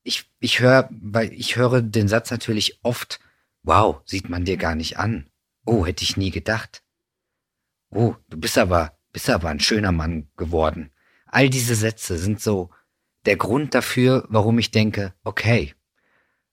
[0.04, 3.20] Ich, ich höre, weil ich höre den Satz natürlich oft,
[3.62, 5.30] wow, sieht man dir gar nicht an.
[5.66, 6.84] Oh, hätte ich nie gedacht.
[7.92, 10.92] Oh, du bist aber, bist aber ein schöner Mann geworden.
[11.32, 12.70] All diese Sätze sind so
[13.26, 15.76] der Grund dafür, warum ich denke, okay,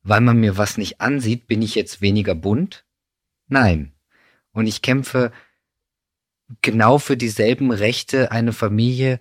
[0.03, 2.85] weil man mir was nicht ansieht, bin ich jetzt weniger bunt?
[3.49, 3.93] Nein.
[4.53, 5.33] Und ich kämpfe
[6.63, 9.19] genau für dieselben Rechte, eine Familie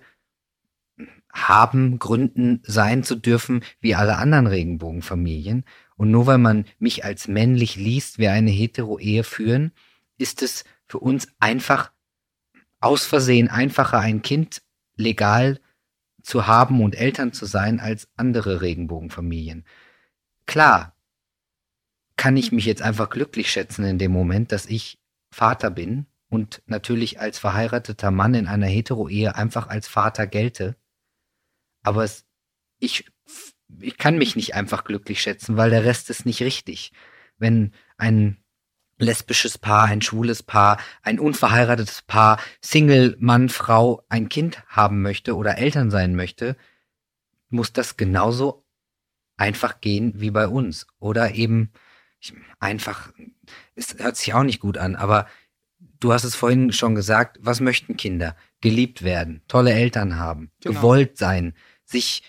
[1.32, 5.64] haben, gründen, sein zu dürfen, wie alle anderen Regenbogenfamilien.
[5.96, 9.72] Und nur weil man mich als männlich liest, wir eine Hetero-Ehe führen,
[10.18, 11.92] ist es für uns einfach
[12.80, 14.62] aus Versehen einfacher, ein Kind
[14.96, 15.60] legal
[16.22, 19.64] zu haben und Eltern zu sein als andere Regenbogenfamilien.
[20.46, 20.96] Klar,
[22.16, 24.98] kann ich mich jetzt einfach glücklich schätzen in dem Moment, dass ich
[25.30, 30.76] Vater bin und natürlich als verheirateter Mann in einer Hetero-Ehe einfach als Vater gelte.
[31.82, 32.24] Aber es,
[32.78, 33.10] ich,
[33.80, 36.92] ich kann mich nicht einfach glücklich schätzen, weil der Rest ist nicht richtig.
[37.38, 38.42] Wenn ein
[38.98, 45.36] lesbisches Paar, ein schwules Paar, ein unverheiratetes Paar, Single, Mann, Frau, ein Kind haben möchte
[45.36, 46.56] oder Eltern sein möchte,
[47.48, 48.64] muss das genauso
[49.36, 50.86] einfach gehen wie bei uns.
[50.98, 51.72] Oder eben
[52.58, 53.12] einfach,
[53.74, 55.26] es hört sich auch nicht gut an, aber
[56.00, 58.36] du hast es vorhin schon gesagt, was möchten Kinder?
[58.60, 60.74] Geliebt werden, tolle Eltern haben, genau.
[60.74, 61.54] gewollt sein,
[61.84, 62.22] sich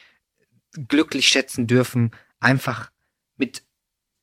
[0.88, 2.92] glücklich schätzen dürfen, einfach
[3.38, 3.64] mit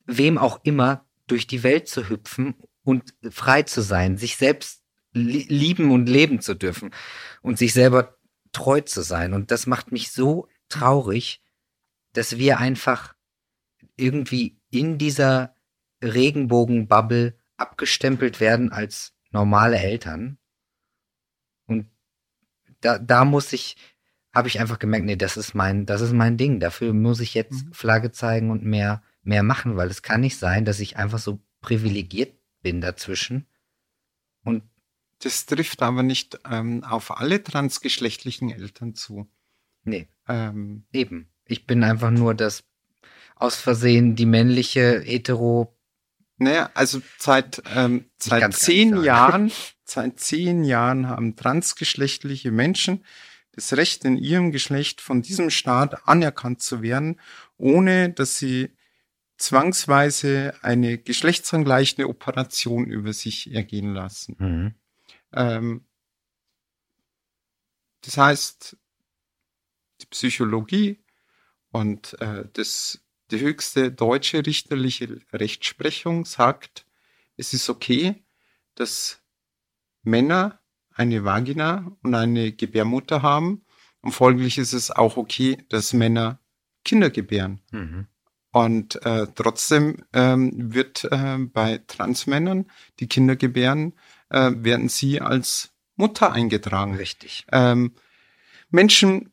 [0.07, 4.83] wem auch immer durch die Welt zu hüpfen und frei zu sein, sich selbst
[5.13, 6.91] lieben und leben zu dürfen
[7.41, 8.19] und sich selber
[8.53, 9.33] treu zu sein.
[9.33, 11.43] Und das macht mich so traurig,
[12.13, 13.15] dass wir einfach
[13.97, 15.55] irgendwie in dieser
[16.03, 20.39] Regenbogenbubble abgestempelt werden als normale Eltern.
[21.67, 21.89] Und
[22.81, 23.77] da, da muss ich,
[24.33, 26.61] habe ich einfach gemerkt, nee, das ist mein, das ist mein Ding.
[26.61, 27.73] Dafür muss ich jetzt mhm.
[27.73, 31.41] Flagge zeigen und mehr, mehr machen, weil es kann nicht sein, dass ich einfach so
[31.61, 33.47] privilegiert bin dazwischen.
[34.45, 34.63] Und
[35.21, 39.29] das trifft aber nicht ähm, auf alle transgeschlechtlichen Eltern zu.
[39.85, 40.09] Nee.
[40.29, 41.29] Ähm, Eben.
[41.47, 42.65] Ich bin einfach nur das
[43.37, 45.77] aus Versehen die männliche hetero.
[46.37, 49.53] Naja, also seit, ähm, seit zehn Jahren,
[49.85, 53.05] seit zehn Jahren haben transgeschlechtliche Menschen
[53.53, 57.21] das Recht in ihrem Geschlecht von diesem Staat anerkannt zu werden,
[57.57, 58.71] ohne dass sie
[59.45, 64.37] zwangsweise eine geschlechtsangleichende Operation über sich ergehen lassen.
[64.39, 64.75] Mhm.
[65.33, 65.87] Ähm,
[68.01, 68.77] das heißt,
[70.01, 71.05] die Psychologie
[71.71, 76.87] und äh, das, die höchste deutsche richterliche Rechtsprechung sagt,
[77.37, 78.25] es ist okay,
[78.75, 79.23] dass
[80.03, 83.65] Männer eine Vagina und eine Gebärmutter haben
[84.01, 86.41] und folglich ist es auch okay, dass Männer
[86.85, 87.61] Kinder gebären.
[87.71, 88.07] Mhm.
[88.55, 92.67] Und äh, trotzdem ähm, wird äh, bei Transmännern,
[93.01, 93.95] die Kinder gebären,
[94.31, 96.95] äh, werden sie als Mutter eingetragen.
[96.95, 97.47] Richtig.
[97.51, 97.95] Ähm,
[98.71, 99.33] Menschen,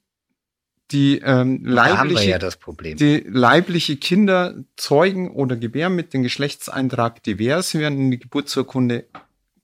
[0.90, 2.40] die ähm, leibliche, ja
[2.96, 9.06] die leibliche Kinder zeugen oder gebären mit dem Geschlechtseintrag divers, werden in die Geburtsurkunde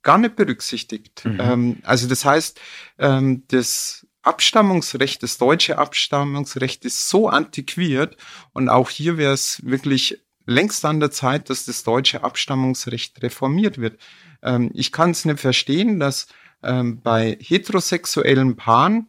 [0.03, 1.25] gar nicht berücksichtigt.
[1.25, 1.39] Mhm.
[1.41, 2.61] Ähm, also das heißt,
[2.99, 8.17] ähm, das Abstammungsrecht, das deutsche Abstammungsrecht ist so antiquiert
[8.53, 13.79] und auch hier wäre es wirklich längst an der Zeit, dass das deutsche Abstammungsrecht reformiert
[13.79, 13.99] wird.
[14.41, 16.27] Ähm, ich kann es nicht verstehen, dass
[16.63, 19.07] ähm, bei heterosexuellen Paaren,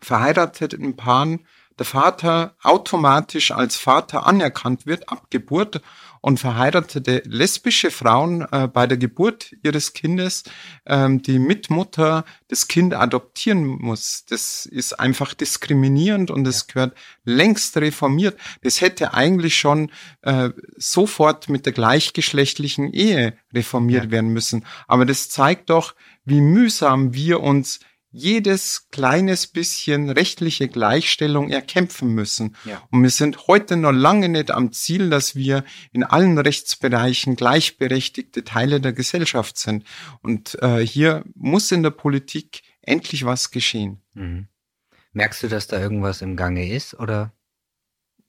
[0.00, 1.46] verheirateten Paaren,
[1.78, 5.80] der Vater automatisch als Vater anerkannt wird ab Geburt
[6.22, 10.44] und verheiratete lesbische Frauen äh, bei der Geburt ihres Kindes
[10.86, 14.24] ähm, die Mitmutter das Kind adoptieren muss.
[14.28, 16.72] Das ist einfach diskriminierend und es ja.
[16.72, 18.38] gehört längst reformiert.
[18.62, 19.90] Das hätte eigentlich schon
[20.22, 24.10] äh, sofort mit der gleichgeschlechtlichen Ehe reformiert ja.
[24.12, 24.64] werden müssen.
[24.86, 27.80] Aber das zeigt doch, wie mühsam wir uns
[28.12, 32.54] jedes kleines bisschen rechtliche Gleichstellung erkämpfen müssen.
[32.64, 32.82] Ja.
[32.90, 38.44] Und wir sind heute noch lange nicht am Ziel, dass wir in allen Rechtsbereichen gleichberechtigte
[38.44, 39.84] Teile der Gesellschaft sind.
[40.20, 44.02] Und äh, hier muss in der Politik endlich was geschehen.
[44.12, 44.48] Mhm.
[45.14, 47.32] Merkst du, dass da irgendwas im Gange ist, oder?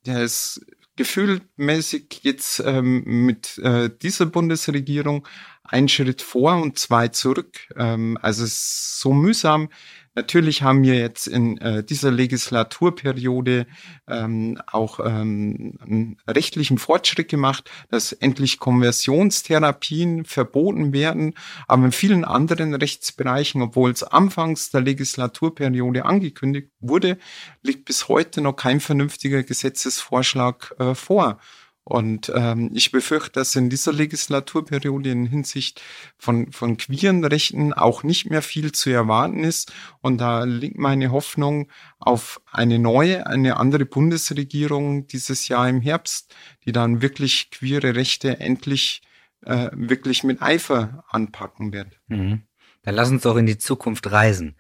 [0.06, 0.62] Ja, es
[0.96, 5.28] gefühlmäßig jetzt ähm, mit äh, dieser Bundesregierung
[5.64, 7.58] ein Schritt vor und zwei zurück.
[7.78, 9.70] Ähm, also es ist so mühsam.
[10.16, 13.66] Natürlich haben wir jetzt in äh, dieser Legislaturperiode
[14.08, 21.34] ähm, auch ähm, einen rechtlichen Fortschritt gemacht, dass endlich Konversionstherapien verboten werden.
[21.68, 27.18] Aber in vielen anderen Rechtsbereichen, obwohl es anfangs der Legislaturperiode angekündigt wurde,
[27.64, 31.40] liegt bis heute noch kein vernünftiger Gesetzesvorschlag äh, vor.
[31.86, 35.82] Und ähm, ich befürchte, dass in dieser Legislaturperiode in Hinsicht
[36.18, 39.74] von, von queeren Rechten auch nicht mehr viel zu erwarten ist.
[40.00, 41.70] Und da liegt meine Hoffnung
[42.00, 46.34] auf eine neue, eine andere Bundesregierung dieses Jahr im Herbst,
[46.66, 49.02] die dann wirklich queere Rechte endlich
[49.42, 52.00] äh, wirklich mit Eifer anpacken wird.
[52.08, 52.44] Mhm.
[52.84, 54.56] Dann lass uns doch in die Zukunft reisen.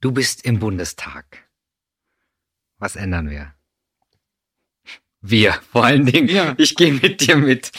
[0.00, 1.46] Du bist im Bundestag.
[2.78, 3.54] Was ändern wir?
[5.26, 6.28] Wir, vor allen Dingen.
[6.28, 6.54] Ja.
[6.58, 7.72] Ich gehe mit dir mit.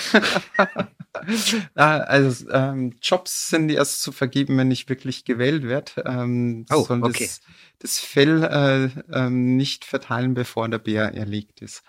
[1.76, 5.92] also ähm, Jobs sind erst zu vergeben, wenn ich wirklich gewählt werde.
[6.08, 7.26] Ähm, oh, soll okay.
[7.26, 7.42] das,
[7.78, 11.84] das Fell äh, ähm, nicht verteilen, bevor der Bär erlegt ist.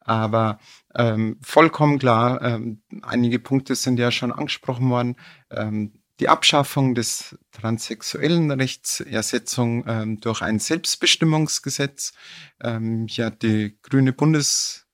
[0.00, 0.58] Aber
[0.94, 5.16] ähm, vollkommen klar, ähm, einige Punkte sind ja schon angesprochen worden.
[5.50, 12.14] Ähm, die Abschaffung des transsexuellen Rechts, Ersetzung ähm, durch ein Selbstbestimmungsgesetz.
[12.62, 14.86] Ähm, hier hat die Grüne Bundes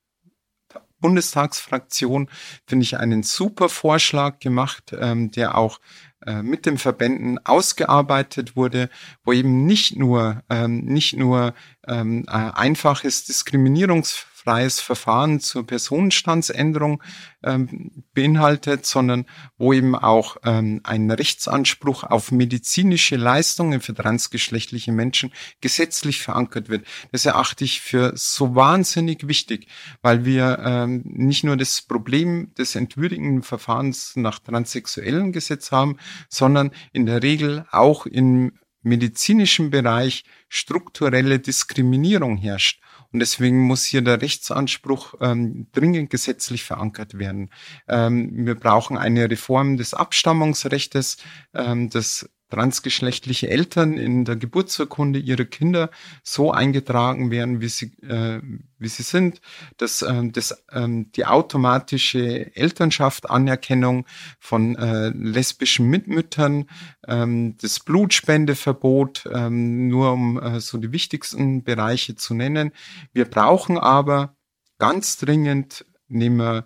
[1.01, 2.29] Bundestagsfraktion,
[2.67, 5.81] finde ich, einen super Vorschlag gemacht, ähm, der auch
[6.27, 8.91] äh, mit den Verbänden ausgearbeitet wurde,
[9.25, 11.55] wo eben nicht nur ähm, nicht nur
[11.87, 17.03] ähm, einfaches Diskriminierungs freies Verfahren zur Personenstandsänderung
[17.45, 19.27] ähm, beinhaltet, sondern
[19.59, 26.87] wo eben auch ähm, ein Rechtsanspruch auf medizinische Leistungen für transgeschlechtliche Menschen gesetzlich verankert wird.
[27.13, 29.69] Das erachte ich für so wahnsinnig wichtig,
[30.01, 35.99] weil wir ähm, nicht nur das Problem des entwürdigenden Verfahrens nach transsexuellen Gesetz haben,
[36.31, 42.81] sondern in der Regel auch im medizinischen Bereich strukturelle Diskriminierung herrscht.
[43.13, 47.51] Und deswegen muss hier der Rechtsanspruch ähm, dringend gesetzlich verankert werden.
[47.89, 51.17] Ähm, wir brauchen eine Reform des Abstammungsrechts,
[51.55, 55.91] ähm, des transgeschlechtliche Eltern in der Geburtsurkunde ihrer Kinder
[56.23, 58.41] so eingetragen werden, wie sie, äh,
[58.79, 59.41] wie sie sind,
[59.77, 64.07] dass ähm, das, ähm, die automatische Elternschaft, Anerkennung
[64.39, 66.67] von äh, lesbischen Mitmüttern,
[67.07, 72.73] ähm, das Blutspendeverbot, ähm, nur um äh, so die wichtigsten Bereiche zu nennen.
[73.13, 74.37] Wir brauchen aber
[74.79, 76.65] ganz dringend, nehmen wir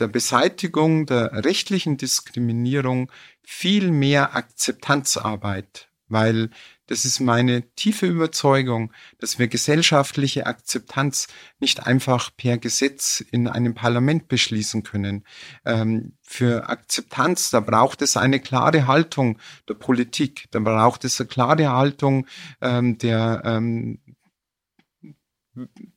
[0.00, 3.10] der Beseitigung der rechtlichen Diskriminierung
[3.42, 6.50] viel mehr Akzeptanzarbeit, weil
[6.90, 11.28] das ist meine tiefe Überzeugung, dass wir gesellschaftliche Akzeptanz
[11.60, 15.24] nicht einfach per Gesetz in einem Parlament beschließen können.
[15.64, 21.28] Ähm, für Akzeptanz, da braucht es eine klare Haltung der Politik, da braucht es eine
[21.28, 22.26] klare Haltung
[22.60, 24.00] ähm, der ähm,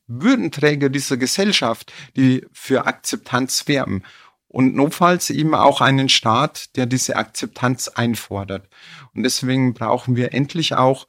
[0.06, 4.02] Würdenträger dieser Gesellschaft, die für Akzeptanz werben.
[4.48, 8.68] Und notfalls eben auch einen Staat, der diese Akzeptanz einfordert.
[9.12, 11.08] Und deswegen brauchen wir endlich auch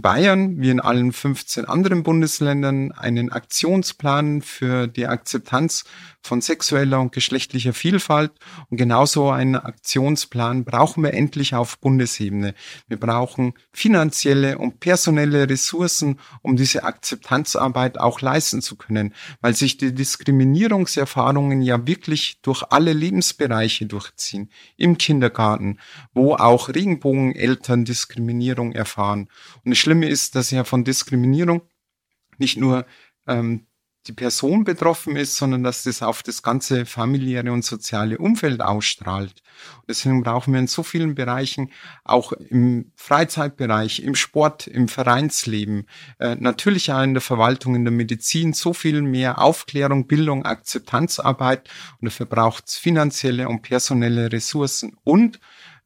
[0.00, 5.84] Bayern, wie in allen 15 anderen Bundesländern, einen Aktionsplan für die Akzeptanz
[6.22, 8.30] von sexueller und geschlechtlicher Vielfalt.
[8.70, 12.54] Und genauso einen Aktionsplan brauchen wir endlich auf Bundesebene.
[12.88, 19.76] Wir brauchen finanzielle und personelle Ressourcen, um diese Akzeptanzarbeit auch leisten zu können, weil sich
[19.76, 24.48] die Diskriminierungserfahrungen ja wirklich durch alle Lebensbereiche durchziehen.
[24.76, 25.78] Im Kindergarten,
[26.14, 29.28] wo auch Regenbogeneltern Diskriminierung erfahren.
[29.64, 31.62] Und das Schlimme ist, dass ja von Diskriminierung
[32.38, 32.86] nicht nur
[33.26, 33.66] ähm,
[34.06, 39.42] die Person betroffen ist, sondern dass das auf das ganze familiäre und soziale Umfeld ausstrahlt.
[39.76, 41.70] Und deswegen brauchen wir in so vielen Bereichen,
[42.02, 45.86] auch im Freizeitbereich, im Sport, im Vereinsleben,
[46.18, 51.68] äh, natürlich auch in der Verwaltung, in der Medizin, so viel mehr Aufklärung, Bildung, Akzeptanzarbeit.
[52.00, 54.96] Und dafür braucht es finanzielle und personelle Ressourcen.
[55.04, 55.38] Und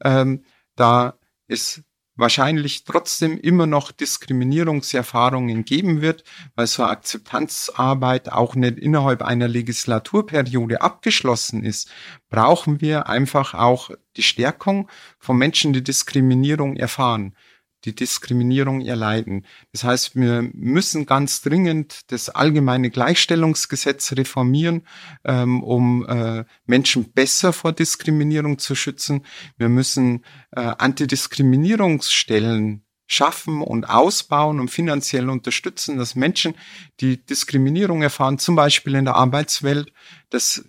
[0.03, 1.83] ähm, da ist
[2.17, 6.25] wahrscheinlich trotzdem immer noch Diskriminierungserfahrungen geben wird,
[6.55, 11.91] weil so Akzeptanzarbeit auch nicht innerhalb einer Legislaturperiode abgeschlossen ist,
[12.31, 17.35] brauchen wir einfach auch die Stärkung von Menschen, die Diskriminierung erfahren
[17.85, 19.47] die Diskriminierung erleiden.
[19.73, 24.85] Das heißt, wir müssen ganz dringend das allgemeine Gleichstellungsgesetz reformieren,
[25.25, 29.25] ähm, um äh, Menschen besser vor Diskriminierung zu schützen.
[29.57, 36.57] Wir müssen äh, Antidiskriminierungsstellen schaffen und ausbauen und finanziell unterstützen, dass Menschen,
[37.01, 39.93] die Diskriminierung erfahren, zum Beispiel in der Arbeitswelt,
[40.29, 40.65] dass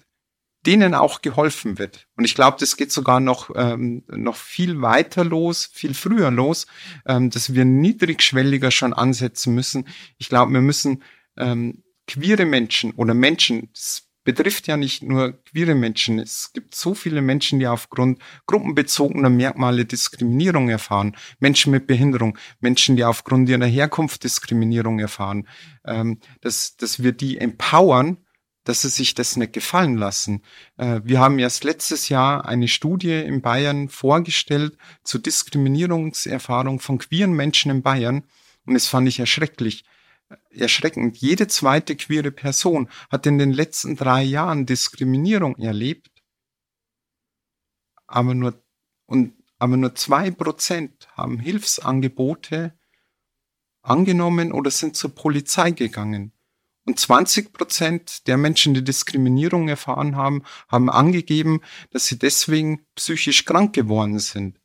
[0.68, 2.08] denen auch geholfen wird.
[2.18, 6.68] Und ich glaube, das geht sogar noch, ähm, noch viel weiter los, viel früher los,
[7.06, 9.88] ähm, dass wir niedrigschwelliger schon ansetzen müssen.
[10.18, 11.04] Ich glaube, wir müssen
[11.38, 16.94] ähm, queere Menschen oder Menschen, das betrifft ja nicht nur queere Menschen, es gibt so
[16.94, 23.66] viele Menschen, die aufgrund gruppenbezogener Merkmale Diskriminierung erfahren, Menschen mit Behinderung, Menschen, die aufgrund ihrer
[23.66, 25.48] Herkunft Diskriminierung erfahren,
[25.86, 28.18] ähm, dass, dass wir die empowern,
[28.68, 30.44] dass sie sich das nicht gefallen lassen.
[30.76, 37.32] Äh, wir haben erst letztes Jahr eine Studie in Bayern vorgestellt zur Diskriminierungserfahrung von queeren
[37.32, 38.26] Menschen in Bayern
[38.66, 39.86] und das fand ich erschrecklich.
[40.50, 41.16] Erschreckend.
[41.18, 46.12] Jede zweite queere Person hat in den letzten drei Jahren Diskriminierung erlebt,
[48.06, 48.62] aber nur,
[49.06, 52.78] und, aber nur zwei Prozent haben Hilfsangebote
[53.82, 56.34] angenommen oder sind zur Polizei gegangen.
[56.88, 61.60] Und 20 Prozent der Menschen, die Diskriminierung erfahren haben, haben angegeben,
[61.92, 64.58] dass sie deswegen psychisch krank geworden sind.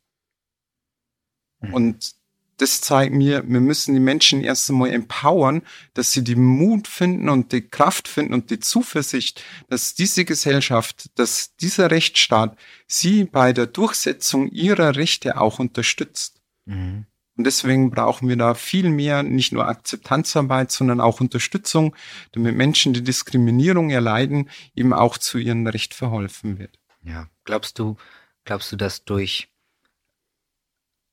[1.59, 1.73] Mhm.
[1.73, 2.15] Und
[2.57, 5.63] das zeigt mir, wir müssen die Menschen erst einmal empowern,
[5.95, 11.09] dass sie die Mut finden und die Kraft finden und die Zuversicht, dass diese Gesellschaft,
[11.15, 12.57] dass dieser Rechtsstaat
[12.87, 16.41] sie bei der Durchsetzung ihrer Rechte auch unterstützt.
[16.63, 17.05] Mhm.
[17.35, 21.95] Und deswegen brauchen wir da viel mehr, nicht nur Akzeptanzarbeit, sondern auch Unterstützung,
[22.31, 26.79] damit Menschen, die Diskriminierung erleiden, eben auch zu ihrem Recht verholfen wird.
[27.01, 27.97] Ja, glaubst du,
[28.45, 29.49] glaubst du, dass durch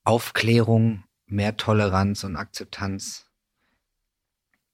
[0.04, 3.30] Aufklärung, mehr Toleranz und Akzeptanz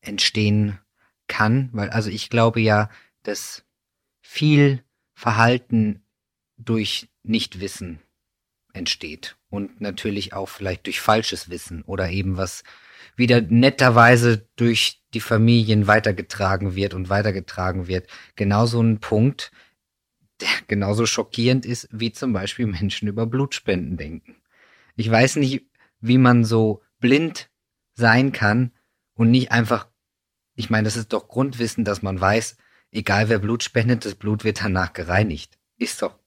[0.01, 0.79] entstehen
[1.27, 2.89] kann, weil also ich glaube ja,
[3.23, 3.65] dass
[4.23, 4.83] viel
[5.15, 6.03] Verhalten
[6.57, 8.01] durch Nichtwissen
[8.77, 12.62] entsteht und natürlich auch vielleicht durch falsches Wissen oder eben was
[13.17, 18.09] wieder netterweise durch die Familien weitergetragen wird und weitergetragen wird.
[18.37, 19.51] Genauso ein Punkt,
[20.41, 24.37] der genauso schockierend ist, wie zum Beispiel Menschen über Blutspenden denken.
[24.97, 25.66] Ich weiß nicht,
[26.01, 27.51] wie man so blind
[27.95, 28.72] sein kann
[29.14, 29.89] und nicht einfach,
[30.55, 32.57] ich meine, das ist doch Grundwissen, dass man weiß,
[32.91, 35.59] egal wer Blut spendet, das Blut wird danach gereinigt.
[35.79, 36.18] Ist doch.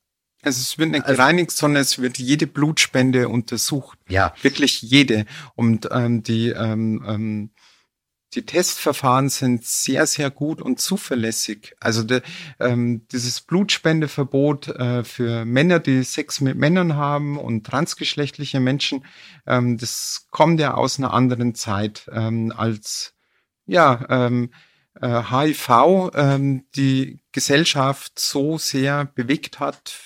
[0.41, 3.97] Also es wird nicht also, gereinigt, sondern es wird jede Blutspende untersucht.
[4.07, 4.33] Ja.
[4.41, 5.25] Wirklich jede.
[5.55, 7.51] Und ähm, die ähm, ähm,
[8.35, 11.75] die Testverfahren sind sehr, sehr gut und zuverlässig.
[11.79, 12.21] Also de,
[12.59, 19.05] ähm, dieses Blutspendeverbot äh, für Männer, die Sex mit Männern haben und transgeschlechtliche Menschen,
[19.47, 23.15] ähm, das kommt ja aus einer anderen Zeit ähm, als
[23.65, 24.51] ja ähm,
[25.01, 29.99] äh, HIV ähm, die Gesellschaft so sehr bewegt hat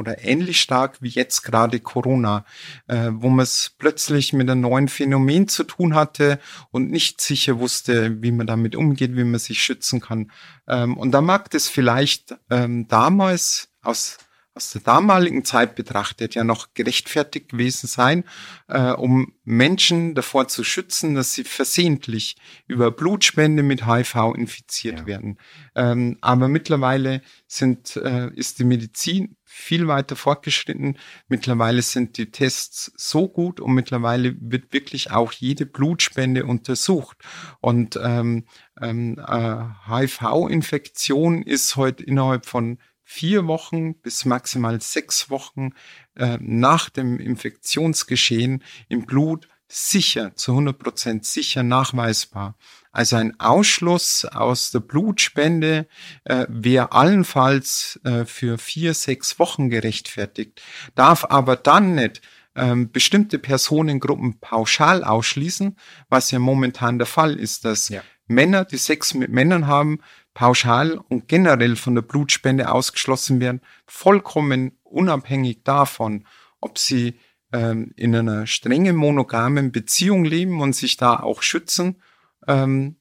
[0.00, 2.44] oder ähnlich stark wie jetzt gerade Corona,
[2.88, 6.40] äh, wo man es plötzlich mit einem neuen Phänomen zu tun hatte
[6.70, 10.32] und nicht sicher wusste, wie man damit umgeht, wie man sich schützen kann.
[10.66, 14.16] Ähm, und da mag das vielleicht ähm, damals aus
[14.54, 18.24] aus der damaligen Zeit betrachtet ja noch gerechtfertigt gewesen sein,
[18.68, 22.36] äh, um Menschen davor zu schützen, dass sie versehentlich
[22.66, 25.06] über Blutspende mit HIV infiziert ja.
[25.06, 25.38] werden.
[25.74, 30.96] Ähm, aber mittlerweile sind, äh, ist die Medizin viel weiter fortgeschritten.
[31.28, 37.18] Mittlerweile sind die Tests so gut und mittlerweile wird wirklich auch jede Blutspende untersucht.
[37.60, 38.46] Und ähm,
[38.80, 39.56] ähm, äh,
[39.88, 42.78] HIV-Infektion ist heute innerhalb von
[43.10, 45.70] vier Wochen bis maximal sechs Wochen
[46.14, 52.56] äh, nach dem Infektionsgeschehen im Blut sicher, zu 100 Prozent sicher nachweisbar.
[52.92, 55.88] Also ein Ausschluss aus der Blutspende
[56.22, 60.62] äh, wäre allenfalls äh, für vier, sechs Wochen gerechtfertigt,
[60.94, 62.22] darf aber dann nicht
[62.54, 65.76] ähm, bestimmte Personengruppen pauschal ausschließen,
[66.08, 68.02] was ja momentan der Fall ist, dass ja.
[68.30, 69.98] Männer, die Sex mit Männern haben,
[70.40, 76.24] pauschal und generell von der Blutspende ausgeschlossen werden, vollkommen unabhängig davon,
[76.62, 77.18] ob sie
[77.52, 82.00] ähm, in einer strengen monogamen Beziehung leben und sich da auch schützen
[82.48, 82.96] ähm,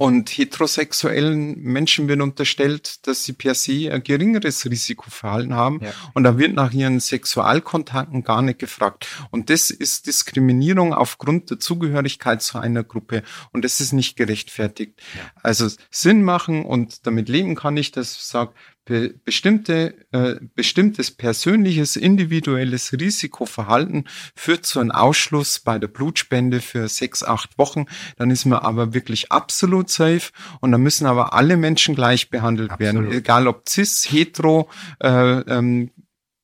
[0.00, 5.80] und heterosexuellen Menschen wird unterstellt, dass sie per se ein geringeres Risikoverhalten haben.
[5.82, 5.92] Ja.
[6.14, 9.06] Und da wird nach ihren Sexualkontakten gar nicht gefragt.
[9.30, 13.22] Und das ist Diskriminierung aufgrund der Zugehörigkeit zu einer Gruppe.
[13.52, 14.94] Und das ist nicht gerechtfertigt.
[15.14, 15.20] Ja.
[15.42, 18.54] Also Sinn machen und damit leben kann ich, dass ich sage,
[18.84, 26.88] be bestimmte, äh, bestimmtes persönliches, individuelles Risikoverhalten führt zu einem Ausschluss bei der Blutspende für
[26.88, 27.86] sechs, acht Wochen.
[28.16, 32.70] Dann ist man aber wirklich absolut safe und dann müssen aber alle Menschen gleich behandelt
[32.70, 33.04] absolut.
[33.04, 34.68] werden, egal ob cis, hetero,
[35.02, 35.90] äh, ähm,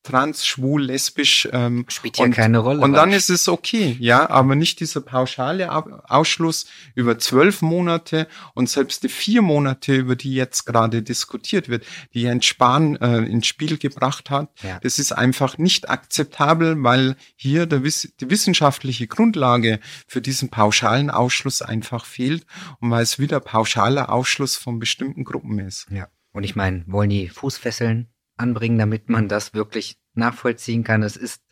[0.07, 1.49] trans, schwul, lesbisch.
[1.53, 2.81] Ähm, Spielt ja und, keine Rolle.
[2.81, 5.71] Und dann ist es okay, ja, aber nicht dieser pauschale
[6.09, 11.85] Ausschluss über zwölf Monate und selbst die vier Monate, über die jetzt gerade diskutiert wird,
[12.15, 14.51] die Jens Spahn äh, ins Spiel gebracht hat.
[14.63, 14.79] Ja.
[14.81, 21.63] Das ist einfach nicht akzeptabel, weil hier der, die wissenschaftliche Grundlage für diesen pauschalen Ausschluss
[21.63, 22.47] einfach fehlt
[22.81, 25.87] und weil es wieder pauschaler Ausschluss von bestimmten Gruppen ist.
[25.91, 26.09] Ja.
[26.33, 31.03] Und ich meine, wollen die Fußfesseln anbringen, damit man das wirklich nachvollziehen kann.
[31.03, 31.43] Es ist,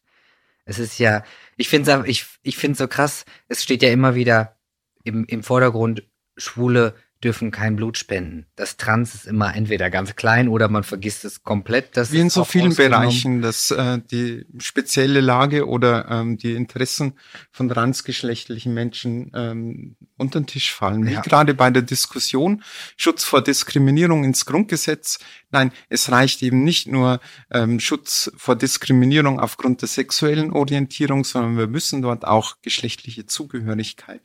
[0.65, 1.23] es ist ja,
[1.57, 4.57] ich finde es ich, ich finde so krass, es steht ja immer wieder
[5.05, 6.07] im, im Vordergrund,
[6.37, 8.47] Schwule dürfen kein Blut spenden.
[8.55, 11.97] Das Trans ist immer entweder ganz klein oder man vergisst es komplett.
[11.97, 17.15] Das Wie in so vielen Bereichen, dass äh, die spezielle Lage oder ähm, die Interessen
[17.51, 21.07] von transgeschlechtlichen Menschen ähm, unter den Tisch fallen.
[21.07, 21.23] Wie ja.
[21.23, 22.63] gerade bei der Diskussion
[22.97, 25.19] Schutz vor Diskriminierung ins Grundgesetz.
[25.51, 27.21] Nein, es reicht eben nicht nur
[27.51, 34.21] ähm, Schutz vor Diskriminierung aufgrund der sexuellen Orientierung, sondern wir müssen dort auch geschlechtliche Zugehörigkeit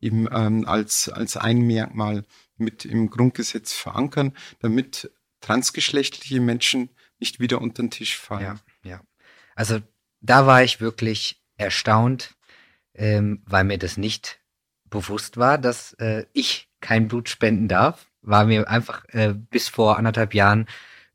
[0.00, 2.24] eben ähm, als, als ein Merkmal
[2.56, 8.60] mit im Grundgesetz verankern, damit transgeschlechtliche Menschen nicht wieder unter den Tisch fallen.
[8.82, 9.00] Ja, ja.
[9.54, 9.80] Also
[10.20, 12.34] da war ich wirklich erstaunt,
[12.94, 14.40] ähm, weil mir das nicht
[14.84, 18.06] bewusst war, dass äh, ich kein Blut spenden darf.
[18.22, 20.66] War mir einfach äh, bis vor anderthalb Jahren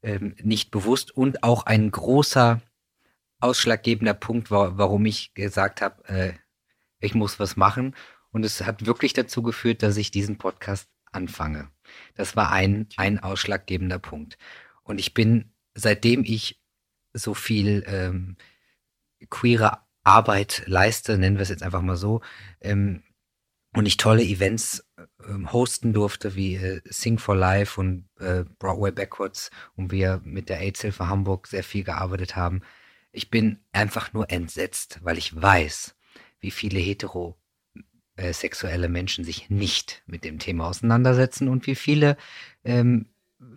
[0.01, 2.61] äh, nicht bewusst und auch ein großer
[3.39, 6.33] ausschlaggebender Punkt war, warum ich gesagt habe, äh,
[6.99, 7.95] ich muss was machen.
[8.31, 11.69] Und es hat wirklich dazu geführt, dass ich diesen Podcast anfange.
[12.15, 14.37] Das war ein, ein ausschlaggebender Punkt.
[14.83, 16.61] Und ich bin, seitdem ich
[17.13, 18.37] so viel ähm,
[19.29, 22.21] queere Arbeit leiste, nennen wir es jetzt einfach mal so,
[22.61, 23.03] ähm,
[23.75, 24.83] und ich tolle Events
[25.27, 30.49] ähm, hosten durfte, wie äh, Sing for Life und äh, Broadway Backwards und wir mit
[30.49, 32.61] der AIDS-Hilfe Hamburg sehr viel gearbeitet haben.
[33.11, 35.95] Ich bin einfach nur entsetzt, weil ich weiß,
[36.39, 37.38] wie viele heterosexuelle
[38.19, 42.17] äh, Menschen sich nicht mit dem Thema auseinandersetzen und wie viele
[42.63, 43.07] ähm,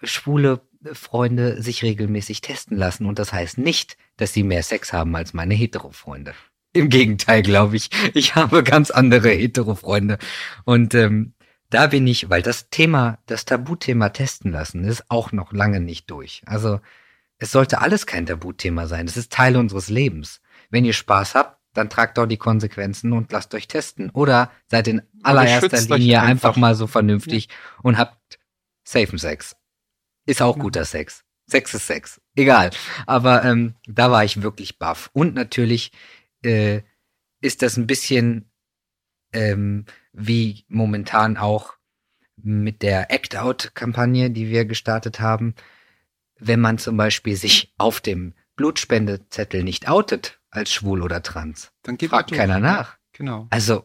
[0.02, 0.60] schwule
[0.92, 3.06] Freunde sich regelmäßig testen lassen.
[3.06, 6.34] Und das heißt nicht, dass sie mehr Sex haben als meine hetero-Freunde.
[6.72, 7.90] Im Gegenteil, glaube ich.
[8.14, 10.18] Ich habe ganz andere hetero-Freunde.
[10.64, 11.34] Und ähm,
[11.70, 16.10] da bin ich, weil das Thema, das Tabuthema testen lassen, ist auch noch lange nicht
[16.10, 16.42] durch.
[16.46, 16.80] Also
[17.38, 19.06] es sollte alles kein Tabuthema sein.
[19.06, 20.40] Es ist Teil unseres Lebens.
[20.70, 24.10] Wenn ihr Spaß habt, dann tragt doch die Konsequenzen und lasst euch testen.
[24.10, 26.50] Oder seid in allererster Linie einfach.
[26.50, 26.56] einfach.
[26.56, 27.54] mal so vernünftig ja.
[27.82, 28.38] und habt
[28.84, 29.56] safen Sex.
[30.26, 31.24] Ist auch guter Sex.
[31.46, 32.20] Sex ist Sex.
[32.36, 32.70] Egal.
[33.06, 35.10] Aber ähm, da war ich wirklich baff.
[35.12, 35.92] Und natürlich
[36.44, 36.82] äh,
[37.40, 38.50] ist das ein bisschen
[39.32, 41.74] ähm, wie momentan auch
[42.36, 45.54] mit der Act-Out-Kampagne, die wir gestartet haben.
[46.38, 51.98] Wenn man zum Beispiel sich auf dem Blutspendezettel nicht outet als schwul oder trans, dann
[51.98, 52.98] fragt keiner nach.
[53.12, 53.48] Genau.
[53.50, 53.84] Also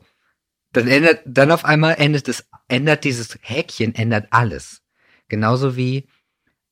[0.73, 4.83] dann ändert, dann auf einmal ändert es, ändert dieses Häkchen, ändert alles.
[5.27, 6.07] Genauso wie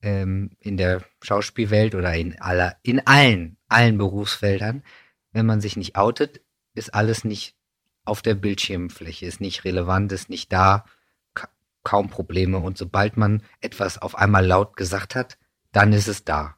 [0.01, 4.83] ähm, in der Schauspielwelt oder in aller, in allen, allen Berufsfeldern,
[5.31, 6.41] wenn man sich nicht outet,
[6.75, 7.55] ist alles nicht
[8.03, 10.85] auf der Bildschirmfläche, ist nicht relevant, ist nicht da,
[11.33, 11.49] ka
[11.83, 12.59] kaum Probleme.
[12.59, 15.37] Und sobald man etwas auf einmal laut gesagt hat,
[15.71, 16.55] dann ist es da.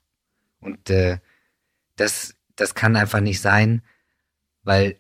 [0.60, 1.20] Und äh,
[1.96, 3.82] das, das kann einfach nicht sein,
[4.64, 5.00] weil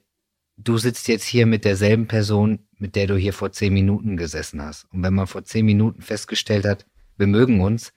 [0.55, 4.61] du sitzt jetzt hier mit derselben Person, mit der du hier vor zehn Minuten gesessen
[4.61, 4.85] hast.
[4.91, 6.85] Und wenn man vor zehn Minuten festgestellt hat,
[7.17, 7.91] wir mögen uns,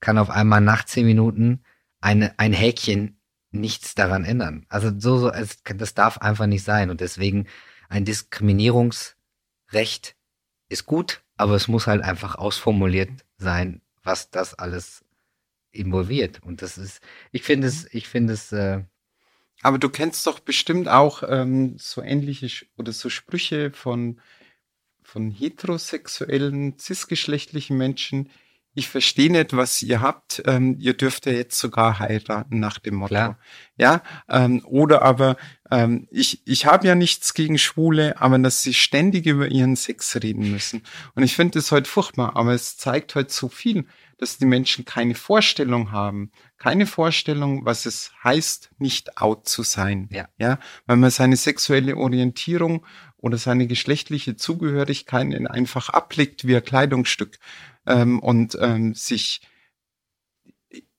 [0.00, 1.62] kann auf einmal nach zehn Minuten
[2.00, 4.66] eine, ein Häkchen nichts daran ändern.
[4.68, 6.90] Also so, so es, das darf einfach nicht sein.
[6.90, 7.46] Und deswegen
[7.88, 10.16] ein Diskriminierungsrecht
[10.68, 15.04] ist gut, aber es muss halt einfach ausformuliert sein, was das alles
[15.70, 16.42] involviert.
[16.42, 17.00] Und das ist,
[17.30, 18.50] ich finde es, ich finde es.
[18.52, 18.82] Äh,
[19.62, 24.20] aber du kennst doch bestimmt auch ähm, so ähnliche oder so Sprüche von
[25.02, 28.30] von heterosexuellen, cisgeschlechtlichen Menschen,
[28.74, 30.42] ich verstehe nicht, was ihr habt.
[30.46, 33.14] Ähm, ihr dürft ja jetzt sogar heiraten nach dem Motto.
[33.14, 33.38] Klar.
[33.76, 35.36] Ja, ähm, oder aber
[35.70, 40.16] ähm, ich ich habe ja nichts gegen Schwule, aber dass sie ständig über ihren Sex
[40.22, 40.82] reden müssen.
[41.14, 43.84] Und ich finde das heute furchtbar, aber es zeigt heute so viel,
[44.22, 50.08] dass die Menschen keine Vorstellung haben, keine Vorstellung, was es heißt, nicht out zu sein.
[50.12, 56.62] Ja, ja, weil man seine sexuelle Orientierung oder seine geschlechtliche Zugehörigkeit einfach ablegt wie ein
[56.62, 57.40] Kleidungsstück
[57.84, 59.40] ähm, und ähm, sich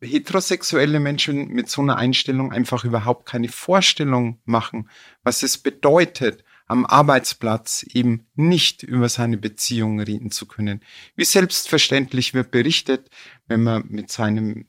[0.02, 4.90] heterosexuelle Menschen mit so einer Einstellung einfach überhaupt keine Vorstellung machen,
[5.24, 6.44] was es bedeutet,
[6.74, 10.82] am Arbeitsplatz eben nicht über seine Beziehung reden zu können.
[11.16, 13.12] Wie selbstverständlich wird berichtet,
[13.48, 14.66] wenn man mit seinem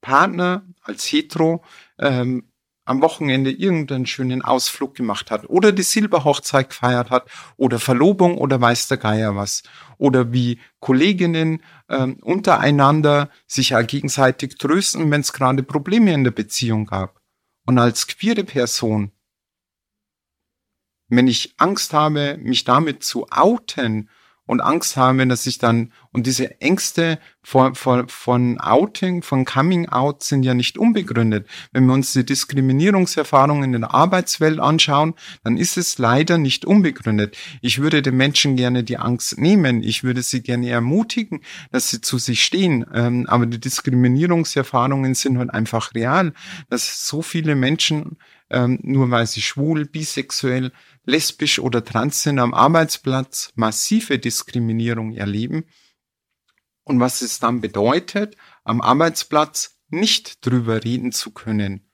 [0.00, 1.62] Partner als hetero
[1.98, 2.50] ähm,
[2.86, 8.58] am Wochenende irgendeinen schönen Ausflug gemacht hat oder die Silberhochzeit gefeiert hat oder Verlobung oder
[8.58, 9.62] weiß der Geier was.
[9.98, 16.32] Oder wie Kolleginnen ähm, untereinander sich ja gegenseitig trösten, wenn es gerade Probleme in der
[16.32, 17.20] Beziehung gab.
[17.66, 19.12] Und als queere Person,
[21.16, 24.08] wenn ich Angst habe, mich damit zu outen
[24.46, 29.88] und Angst habe, dass ich dann, und diese Ängste vor, vor, von Outing, von Coming
[29.88, 31.46] Out sind ja nicht unbegründet.
[31.72, 37.36] Wenn wir uns die Diskriminierungserfahrungen in der Arbeitswelt anschauen, dann ist es leider nicht unbegründet.
[37.60, 39.82] Ich würde den Menschen gerne die Angst nehmen.
[39.82, 42.84] Ich würde sie gerne ermutigen, dass sie zu sich stehen.
[42.92, 46.32] Ähm, aber die Diskriminierungserfahrungen sind halt einfach real,
[46.68, 48.16] dass so viele Menschen,
[48.52, 50.72] ähm, nur weil sie schwul, bisexuell,
[51.04, 55.64] lesbisch oder trans sind, am Arbeitsplatz massive Diskriminierung erleben
[56.84, 61.88] und was es dann bedeutet, am Arbeitsplatz nicht drüber reden zu können.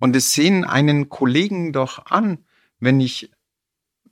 [0.00, 2.44] Und es sehen einen Kollegen doch an,
[2.78, 3.30] wenn ich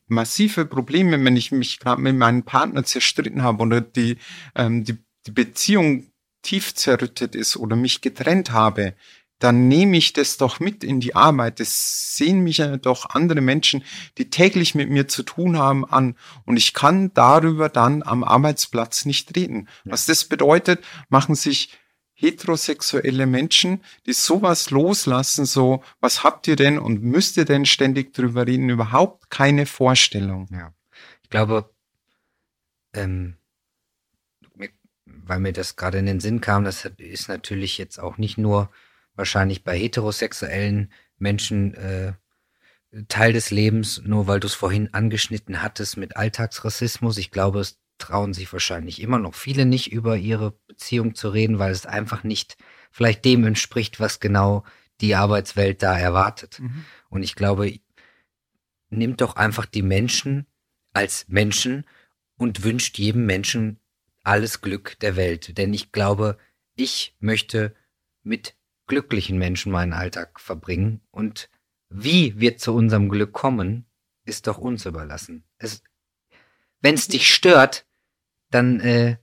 [0.06, 4.18] massive Probleme, wenn ich mich gerade mit meinem Partner zerstritten habe oder die,
[4.54, 6.12] ähm, die, die Beziehung
[6.42, 8.94] tief zerrüttet ist oder mich getrennt habe,
[9.42, 11.58] dann nehme ich das doch mit in die Arbeit.
[11.58, 13.82] Das sehen mich ja doch andere Menschen,
[14.16, 16.16] die täglich mit mir zu tun haben, an.
[16.44, 19.68] Und ich kann darüber dann am Arbeitsplatz nicht reden.
[19.84, 21.76] Was das bedeutet, machen sich
[22.14, 28.14] heterosexuelle Menschen, die sowas loslassen, so, was habt ihr denn und müsst ihr denn ständig
[28.14, 30.46] drüber reden, überhaupt keine Vorstellung.
[30.52, 30.72] Ja.
[31.24, 31.68] Ich glaube,
[32.92, 33.36] ähm,
[35.04, 38.70] weil mir das gerade in den Sinn kam, das ist natürlich jetzt auch nicht nur
[39.14, 42.12] wahrscheinlich bei heterosexuellen Menschen äh,
[43.08, 47.16] Teil des Lebens, nur weil du es vorhin angeschnitten hattest mit Alltagsrassismus.
[47.16, 51.58] Ich glaube, es trauen sich wahrscheinlich immer noch viele nicht über ihre Beziehung zu reden,
[51.58, 52.56] weil es einfach nicht
[52.90, 54.64] vielleicht dem entspricht, was genau
[55.00, 56.60] die Arbeitswelt da erwartet.
[56.60, 56.84] Mhm.
[57.08, 57.78] Und ich glaube,
[58.90, 60.46] nimmt doch einfach die Menschen
[60.92, 61.86] als Menschen
[62.36, 63.80] und wünscht jedem Menschen
[64.22, 65.56] alles Glück der Welt.
[65.56, 66.38] Denn ich glaube,
[66.74, 67.74] ich möchte
[68.22, 68.54] mit
[68.92, 71.48] glücklichen Menschen meinen Alltag verbringen und
[71.88, 73.86] wie wir zu unserem Glück kommen,
[74.26, 75.44] ist doch uns überlassen.
[76.82, 77.86] Wenn es dich stört,
[78.50, 79.16] dann äh,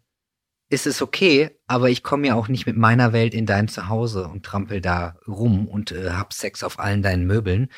[0.70, 4.28] ist es okay, aber ich komme ja auch nicht mit meiner Welt in dein Zuhause
[4.28, 7.70] und trampel da rum und äh, hab Sex auf allen deinen Möbeln.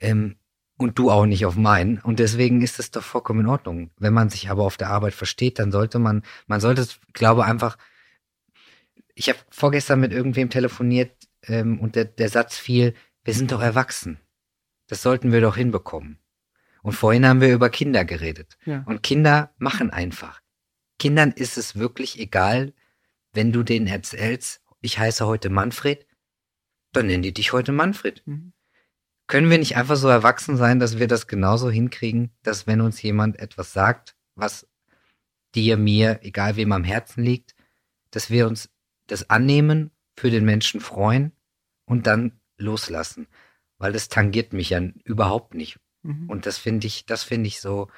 [0.00, 0.36] Ähm,
[0.76, 1.98] und du auch nicht auf meinen.
[1.98, 3.90] Und deswegen ist es doch vollkommen in Ordnung.
[3.98, 7.78] Wenn man sich aber auf der Arbeit versteht, dann sollte man, man sollte, glaube einfach,
[9.14, 11.12] ich habe vorgestern mit irgendwem telefoniert
[11.44, 12.94] ähm, und der, der Satz fiel,
[13.24, 14.18] wir sind doch erwachsen.
[14.88, 16.18] Das sollten wir doch hinbekommen.
[16.82, 18.58] Und vorhin haben wir über Kinder geredet.
[18.64, 18.82] Ja.
[18.86, 20.40] Und Kinder machen einfach.
[20.98, 22.72] Kindern ist es wirklich egal,
[23.32, 26.06] wenn du denen erzählst, ich heiße heute Manfred,
[26.92, 28.22] dann nennen die dich heute Manfred.
[28.26, 28.52] Mhm.
[29.28, 33.00] Können wir nicht einfach so erwachsen sein, dass wir das genauso hinkriegen, dass wenn uns
[33.00, 34.68] jemand etwas sagt, was
[35.54, 37.54] dir, mir, egal wem am Herzen liegt,
[38.10, 38.68] dass wir uns
[39.06, 41.32] das annehmen, für den Menschen freuen
[41.84, 43.26] und dann loslassen,
[43.78, 45.78] weil das tangiert mich ja überhaupt nicht.
[46.02, 46.28] Mhm.
[46.28, 47.88] Und das finde ich, das finde ich so,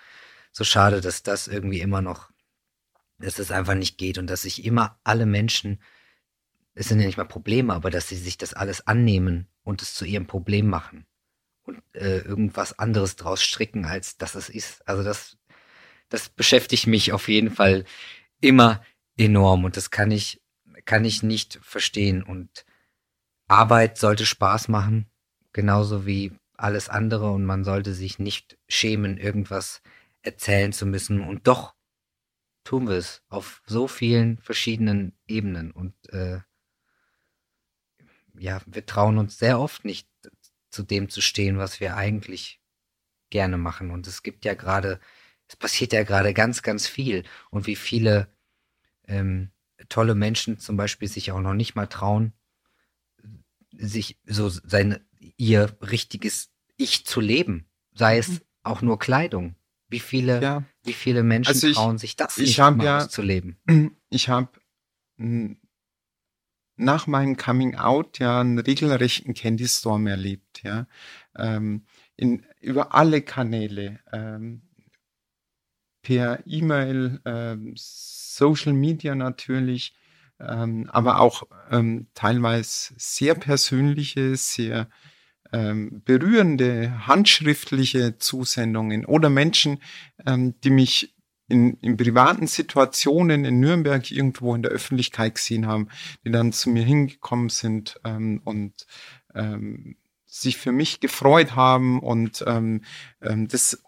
[0.53, 2.31] so schade, dass das irgendwie immer noch,
[3.19, 5.81] dass das einfach nicht geht und dass sich immer alle Menschen,
[6.75, 9.95] es sind ja nicht mal Probleme, aber dass sie sich das alles annehmen und es
[9.95, 11.07] zu ihrem Problem machen
[11.65, 14.87] und äh, irgendwas anderes draus stricken, als dass es ist.
[14.89, 15.37] Also das,
[16.09, 17.85] das beschäftigt mich auf jeden Fall
[18.41, 18.85] immer
[19.17, 20.43] enorm und das kann ich,
[20.85, 22.23] kann ich nicht verstehen.
[22.23, 22.65] Und
[23.49, 25.11] Arbeit sollte Spaß machen,
[25.53, 29.83] genauso wie alles andere und man sollte sich nicht schämen, irgendwas
[30.23, 31.21] erzählen zu müssen.
[31.21, 31.75] Und doch
[32.65, 36.41] tun wir es auf so vielen verschiedenen Ebenen und äh,
[38.39, 40.09] ja, wir trauen uns sehr oft nicht
[40.71, 42.61] zu dem zu stehen, was wir eigentlich
[43.31, 43.91] gerne machen.
[43.91, 45.01] Und es gibt ja gerade,
[45.49, 47.25] es passiert ja gerade ganz, ganz viel.
[47.51, 48.29] Und wie viele
[49.07, 49.51] ähm,
[49.89, 52.33] tolle Menschen zum Beispiel sich auch noch nicht mal trauen,
[53.77, 55.01] sich so sein,
[55.37, 57.67] ihr richtiges Ich zu leben.
[57.93, 58.41] Sei es mhm.
[58.63, 59.57] auch nur Kleidung.
[59.89, 60.65] Wie viele, ja.
[60.83, 63.59] wie viele Menschen also ich, trauen sich das nicht mal ja, zu leben?
[64.11, 64.51] Ich habe
[66.77, 70.87] nach meinem Coming Out ja einen regelrechten Candy Storm erlebt, ja.
[71.37, 71.85] Ähm,
[72.17, 74.63] in, über alle Kanäle, ähm,
[76.03, 77.75] per E-Mail, ähm,
[78.37, 79.95] Social Media natürlich,
[80.41, 84.89] ähm, aber auch ähm, teilweise sehr persönliche, sehr
[85.53, 89.79] ähm, berührende, handschriftliche Zusendungen oder Menschen,
[90.27, 91.15] ähm, die mich
[91.47, 95.89] in, in privaten Situationen in Nürnberg irgendwo in der Öffentlichkeit gesehen haben,
[96.25, 98.87] die dann zu mir hingekommen sind ähm, und
[99.35, 102.83] ähm, sich für mich gefreut haben und ähm,
[103.23, 103.84] ähm, das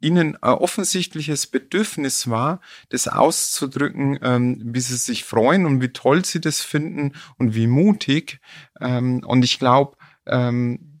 [0.00, 6.24] ihnen ein offensichtliches Bedürfnis war, das auszudrücken, ähm, wie sie sich freuen und wie toll
[6.24, 8.40] sie das finden und wie mutig.
[8.80, 9.96] Ähm, und ich glaube,
[10.26, 11.00] ähm,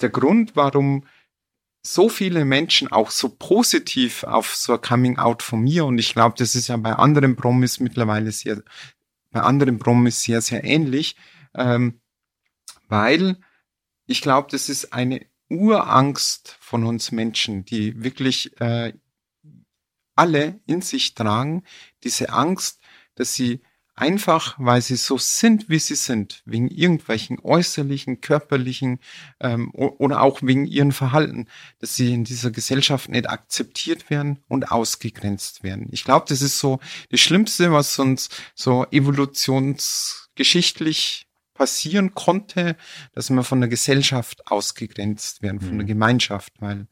[0.00, 1.04] der Grund, warum
[1.84, 6.12] so viele Menschen auch so positiv auf so ein Coming Out von mir und ich
[6.12, 8.62] glaube, das ist ja bei anderen Promis mittlerweile sehr,
[9.30, 11.16] bei anderen Promis sehr, sehr ähnlich,
[11.54, 12.00] ähm,
[12.88, 13.36] weil
[14.06, 18.92] ich glaube, das ist eine Urangst von uns Menschen, die wirklich äh,
[20.14, 21.62] alle in sich tragen,
[22.02, 22.80] diese Angst,
[23.14, 23.60] dass sie
[23.94, 29.00] einfach weil sie so sind, wie sie sind, wegen irgendwelchen äußerlichen, körperlichen
[29.40, 31.46] ähm, oder auch wegen ihrem Verhalten,
[31.78, 35.88] dass sie in dieser Gesellschaft nicht akzeptiert werden und ausgegrenzt werden.
[35.92, 36.80] Ich glaube, das ist so
[37.10, 41.26] das Schlimmste, was uns so evolutionsgeschichtlich
[41.62, 42.76] passieren konnte,
[43.12, 45.90] dass wir von der Gesellschaft ausgegrenzt werden, von der mhm.
[45.90, 46.88] Gemeinschaft, weil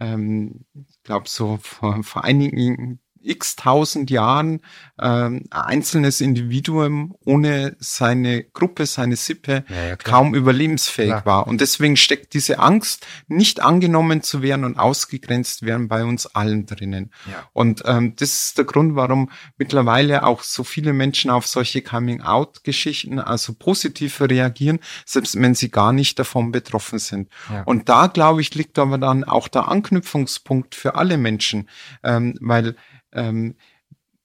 [0.00, 4.60] ähm, ich glaube, so vor, vor einigen x tausend Jahren
[5.00, 11.26] ähm, ein einzelnes Individuum ohne seine Gruppe, seine Sippe ja, ja, kaum überlebensfähig klar.
[11.26, 11.46] war.
[11.46, 16.66] Und deswegen steckt diese Angst, nicht angenommen zu werden und ausgegrenzt werden bei uns allen
[16.66, 17.12] drinnen.
[17.30, 17.48] Ja.
[17.52, 23.20] Und ähm, das ist der Grund, warum mittlerweile auch so viele Menschen auf solche Coming-out-Geschichten
[23.20, 27.28] also positiv reagieren, selbst wenn sie gar nicht davon betroffen sind.
[27.64, 31.68] Und da, glaube ich, liegt aber dann auch der Anknüpfungspunkt für alle Menschen,
[32.02, 32.74] ähm, weil
[33.12, 33.56] ähm,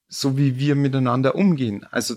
[0.08, 1.86] so wie wir miteinander umgehen.
[1.90, 2.16] Also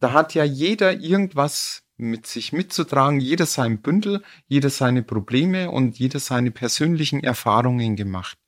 [0.00, 5.98] da hat ja jeder irgendwas mit sich mitzutragen, jeder sein Bündel, jeder seine Probleme und
[5.98, 8.38] jeder seine persönlichen Erfahrungen gemacht.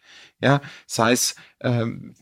[0.41, 2.15] Ja, sei es ähm,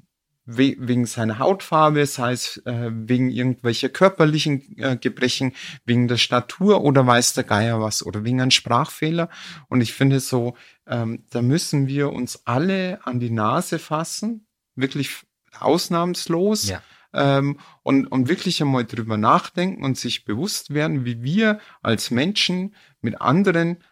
[0.46, 5.52] we wegen seiner Hautfarbe, sei es äh, wegen irgendwelcher körperlichen äh, Gebrechen,
[5.84, 9.28] wegen der Statur oder weiß der Geier was oder wegen einem Sprachfehler.
[9.68, 15.24] Und ich finde so, ähm, da müssen wir uns alle an die Nase fassen, wirklich
[15.62, 16.68] ausnahmslos.
[16.68, 16.82] Ja.
[17.12, 22.74] Ähm, und, und wirklich einmal drüber nachdenken und sich bewusst werden, wie wir als Menschen
[23.00, 23.82] mit anderen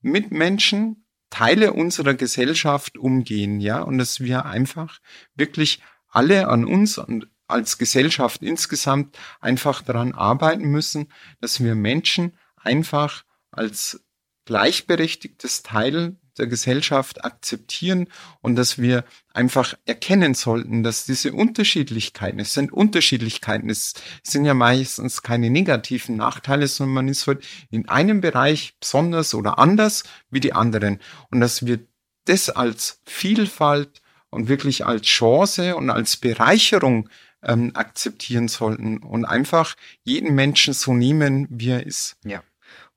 [0.00, 4.98] Mitmenschen Teile unserer Gesellschaft umgehen, ja, und dass wir einfach
[5.34, 12.36] wirklich alle an uns und als Gesellschaft insgesamt einfach daran arbeiten müssen, dass wir Menschen
[12.56, 14.04] einfach als
[14.44, 18.08] gleichberechtigtes Teil der Gesellschaft akzeptieren
[18.40, 24.54] und dass wir einfach erkennen sollten, dass diese Unterschiedlichkeiten, es sind Unterschiedlichkeiten, es sind ja
[24.54, 30.40] meistens keine negativen Nachteile, sondern man ist halt in einem Bereich besonders oder anders wie
[30.40, 30.98] die anderen
[31.30, 31.80] und dass wir
[32.24, 37.08] das als Vielfalt und wirklich als Chance und als Bereicherung
[37.42, 42.16] ähm, akzeptieren sollten und einfach jeden Menschen so nehmen, wie er ist.
[42.24, 42.42] Ja.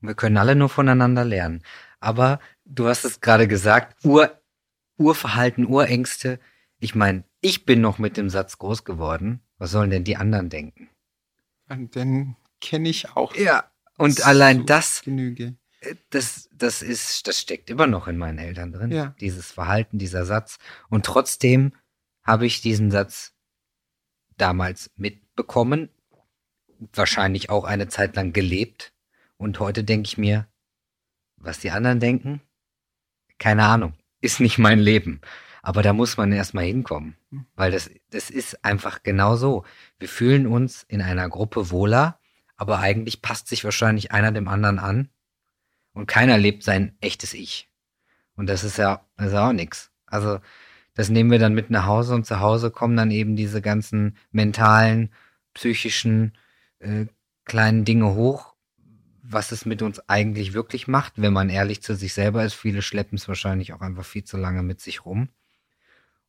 [0.01, 1.63] Und wir können alle nur voneinander lernen.
[1.99, 4.31] Aber du hast es gerade gesagt, Ur,
[4.97, 6.39] Urverhalten, Urängste.
[6.79, 9.41] Ich meine, ich bin noch mit dem Satz groß geworden.
[9.57, 10.89] Was sollen denn die anderen denken?
[11.69, 13.35] Und den kenne ich auch.
[13.35, 15.55] Ja, und allein das, Genüge.
[15.81, 18.91] äh, das, das ist, das steckt immer noch in meinen Eltern drin.
[18.91, 19.15] Ja.
[19.19, 20.57] Dieses Verhalten, dieser Satz.
[20.89, 21.73] Und trotzdem
[22.23, 23.33] habe ich diesen Satz
[24.37, 25.89] damals mitbekommen,
[26.93, 28.93] wahrscheinlich auch eine Zeit lang gelebt.
[29.37, 30.47] Und heute denke ich mir,
[31.37, 32.41] was die anderen denken,
[33.39, 35.21] keine Ahnung, ist nicht mein Leben.
[35.61, 37.15] Aber da muss man erstmal hinkommen,
[37.55, 39.63] weil das, das ist einfach genau so.
[39.97, 42.19] Wir fühlen uns in einer Gruppe wohler,
[42.57, 45.09] aber eigentlich passt sich wahrscheinlich einer dem anderen an
[45.93, 47.69] und keiner lebt sein echtes Ich.
[48.35, 49.91] Und das ist ja, das ist auch nix.
[50.05, 50.39] Also,
[50.95, 54.17] das nehmen wir dann mit nach Hause und zu Hause kommen dann eben diese ganzen
[54.31, 55.11] mentalen,
[55.53, 56.33] psychischen,
[56.79, 57.05] äh,
[57.45, 58.52] kleinen Dinge hoch,
[59.25, 62.53] was es mit uns eigentlich wirklich macht, wenn man ehrlich zu sich selber ist.
[62.53, 65.29] Viele schleppen es wahrscheinlich auch einfach viel zu lange mit sich rum.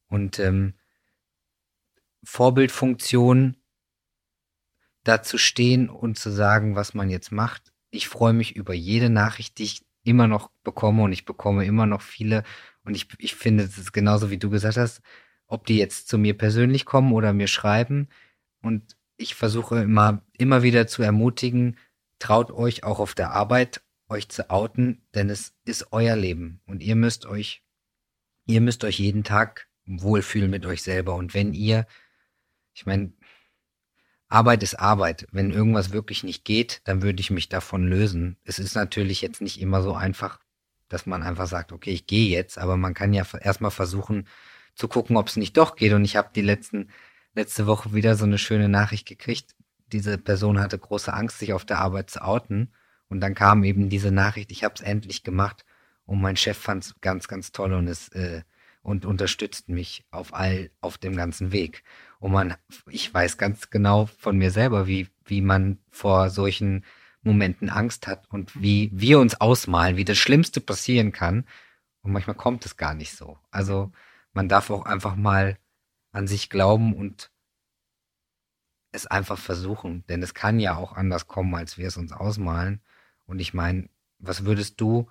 [0.09, 0.74] Und ähm,
[2.22, 3.57] Vorbildfunktion,
[5.03, 7.72] da zu stehen und zu sagen, was man jetzt macht.
[7.90, 11.86] Ich freue mich über jede Nachricht, die ich immer noch bekomme und ich bekomme immer
[11.86, 12.45] noch viele.
[12.84, 15.03] Und ich, ich finde, es ist genauso wie du gesagt hast,
[15.49, 18.09] ob die jetzt zu mir persönlich kommen oder mir schreiben.
[18.62, 21.76] Und ich versuche immer, immer wieder zu ermutigen,
[22.25, 26.83] traut euch auch auf der Arbeit, euch zu outen, denn es ist euer Leben und
[26.83, 27.62] ihr müsst euch,
[28.47, 31.16] ihr müsst euch jeden Tag wohlfühlen mit euch selber.
[31.16, 31.87] Und wenn ihr,
[32.72, 33.12] ich meine,
[34.29, 35.27] Arbeit ist Arbeit.
[35.33, 38.39] Wenn irgendwas wirklich nicht geht, dann würde ich mich davon lösen.
[38.43, 40.41] Es ist natürlich jetzt nicht immer so einfach,
[40.89, 44.27] dass man einfach sagt, okay, ich gehe jetzt, aber man kann ja erstmal versuchen
[44.75, 45.93] zu gucken, ob es nicht doch geht.
[45.93, 46.89] Und ich habe die letzten,
[47.35, 49.55] letzte Woche wieder so eine schöne Nachricht gekriegt.
[49.95, 52.72] Diese Person hatte große Angst, sich auf der Arbeit zu outen.
[53.09, 55.64] Und dann kam eben diese Nachricht, ich habe es endlich gemacht.
[56.05, 58.42] Und mein Chef fand es ganz, ganz toll und es äh,
[58.82, 61.82] und unterstützt mich auf all, auf dem ganzen Weg.
[62.18, 62.55] Und man,
[62.90, 66.84] ich weiß ganz genau von mir selber, wie, wie man vor solchen
[67.22, 71.47] Momenten Angst hat und wie wir uns ausmalen, wie das Schlimmste passieren kann.
[72.03, 73.38] Und manchmal kommt es gar nicht so.
[73.51, 73.90] Also
[74.34, 75.57] man darf auch einfach mal
[76.12, 77.30] an sich glauben und
[78.95, 80.05] es einfach versuchen.
[80.09, 82.80] Denn es kann ja auch anders kommen, als wir es uns ausmalen.
[83.26, 83.88] Und ich meine,
[84.18, 85.09] was würdest du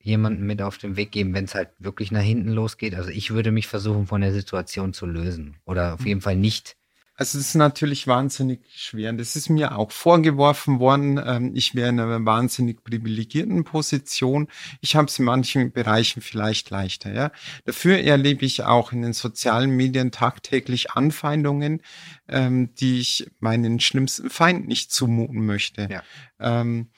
[0.00, 2.94] jemanden mit auf den Weg geben, wenn es halt wirklich nach hinten losgeht?
[2.94, 5.58] Also ich würde mich versuchen, von der Situation zu lösen.
[5.64, 6.77] Oder auf jeden Fall nicht.
[7.18, 9.12] Also es ist natürlich wahnsinnig schwer.
[9.12, 11.20] Das ist mir auch vorgeworfen worden.
[11.22, 14.46] Ähm, ich wäre in einer wahnsinnig privilegierten Position.
[14.80, 17.12] Ich habe es in manchen Bereichen vielleicht leichter.
[17.12, 17.32] Ja,
[17.64, 21.82] dafür erlebe ich auch in den sozialen Medien tagtäglich Anfeindungen,
[22.28, 25.88] ähm, die ich meinen schlimmsten Feind nicht zumuten möchte.
[25.90, 26.04] Ja.
[26.38, 26.92] Ähm,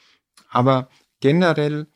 [0.50, 0.90] aber
[1.20, 1.86] generell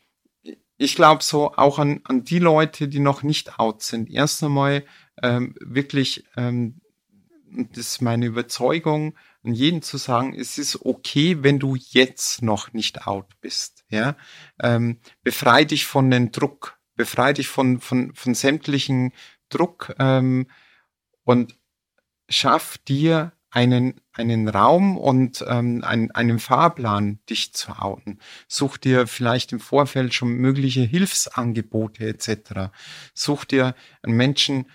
[0.77, 4.09] ich glaube so auch an, an die Leute, die noch nicht out sind.
[4.09, 4.83] Erst einmal
[5.21, 6.81] ähm, wirklich, ähm,
[7.55, 12.73] das ist meine Überzeugung, an jeden zu sagen, es ist okay, wenn du jetzt noch
[12.73, 13.85] nicht out bist.
[13.89, 14.15] Ja,
[14.61, 19.13] ähm, befrei dich von den Druck, befrei dich von von von sämtlichen
[19.49, 20.47] Druck ähm,
[21.23, 21.57] und
[22.29, 28.19] schaff dir einen, einen Raum und ähm, einen, einen Fahrplan, dich zu outen.
[28.49, 32.73] Such dir vielleicht im Vorfeld schon mögliche Hilfsangebote etc.
[33.13, 34.65] Such dir einen Menschen,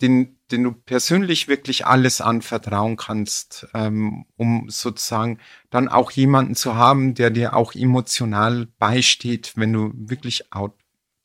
[0.00, 5.38] den, den du persönlich wirklich alles anvertrauen kannst, ähm, um sozusagen
[5.70, 10.74] dann auch jemanden zu haben, der dir auch emotional beisteht, wenn du wirklich out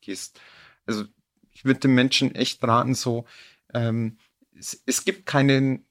[0.00, 0.40] gehst.
[0.86, 1.04] Also
[1.52, 3.24] ich würde den Menschen echt raten, so
[3.72, 4.18] ähm,
[4.58, 5.84] es, es gibt keinen,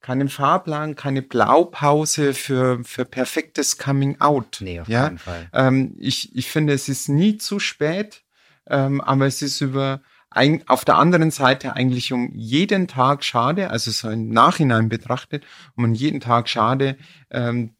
[0.00, 4.58] keinen Fahrplan, keine Blaupause für, für perfektes Coming Out.
[4.60, 5.06] Nee, auf ja?
[5.06, 5.50] keinen Fall.
[5.52, 8.22] Ähm, ich, ich finde, es ist nie zu spät,
[8.68, 10.00] ähm, aber es ist über
[10.36, 15.44] ein, auf der anderen Seite eigentlich um jeden Tag schade, also so im Nachhinein betrachtet,
[15.76, 16.96] um jeden Tag schade,
[17.30, 17.76] ähm,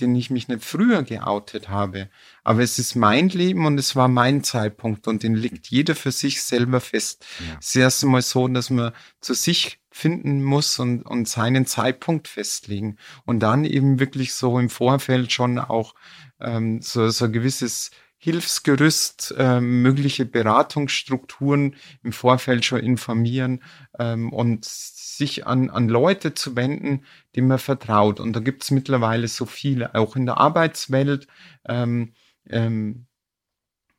[0.00, 2.08] den ich mich nicht früher geoutet habe.
[2.44, 6.12] Aber es ist mein Leben und es war mein Zeitpunkt und den legt jeder für
[6.12, 7.26] sich selber fest.
[7.40, 7.56] Ja.
[7.60, 12.28] Es ist erst einmal so, dass man zu sich finden muss und, und seinen Zeitpunkt
[12.28, 15.94] festlegen und dann eben wirklich so im Vorfeld schon auch
[16.40, 23.62] ähm, so, so ein gewisses Hilfsgerüst, äh, mögliche Beratungsstrukturen im Vorfeld schon informieren
[23.98, 27.04] ähm, und sich an, an Leute zu wenden,
[27.34, 28.18] die man vertraut.
[28.20, 31.28] Und da gibt's mittlerweile so viele, auch in der Arbeitswelt.
[31.66, 32.14] Ähm,
[32.48, 33.06] ähm,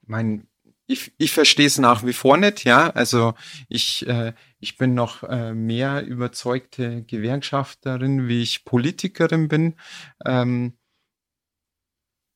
[0.06, 0.48] mein,
[0.86, 2.90] ich, ich verstehe es nach wie vor nicht, ja.
[2.90, 3.36] Also
[3.70, 9.76] ich, äh, ich bin noch äh, mehr überzeugte Gewerkschafterin, wie ich Politikerin bin.
[10.26, 10.79] Ähm, es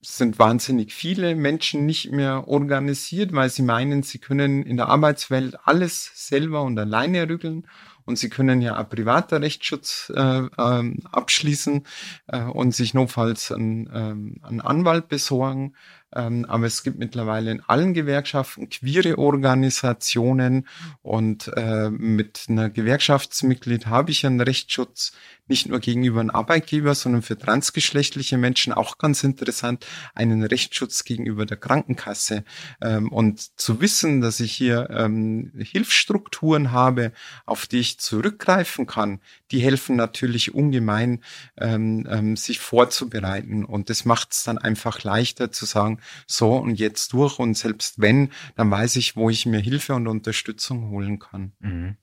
[0.04, 5.58] sind wahnsinnig viele Menschen nicht mehr organisiert, weil sie meinen, sie können in der Arbeitswelt
[5.66, 7.68] alles selber und alleine rügeln
[8.06, 11.84] und sie können ja auch privater Rechtsschutz äh, ähm, abschließen
[12.28, 15.76] äh, und sich notfalls einen, ähm, einen Anwalt besorgen.
[16.16, 20.68] Ähm, aber es gibt mittlerweile in allen Gewerkschaften queere Organisationen
[21.02, 25.14] und äh, mit einer Gewerkschaftsmitglied habe ich einen Rechtsschutz
[25.48, 29.86] nicht nur gegenüber einem Arbeitgeber, sondern für transgeschlechtliche Menschen auch ganz interessant,
[30.16, 32.44] einen Rechtsschutz gegenüber der Krankenkasse.
[32.82, 37.12] Ähm, und zu wissen, dass ich hier ähm, Hilfsstrukturen habe,
[37.46, 39.20] auf die ich zurückgreifen kann,
[39.52, 41.24] die helfen natürlich ungemein,
[41.58, 43.66] ähm, sich vorzubereiten.
[43.66, 47.40] Und das macht es dann einfach leichter zu sagen, so und jetzt durch.
[47.40, 51.54] Und selbst wenn, dann weiß ich, wo ich mir Hilfe und Unterstützung holen kann.
[51.60, 51.98] Mhm.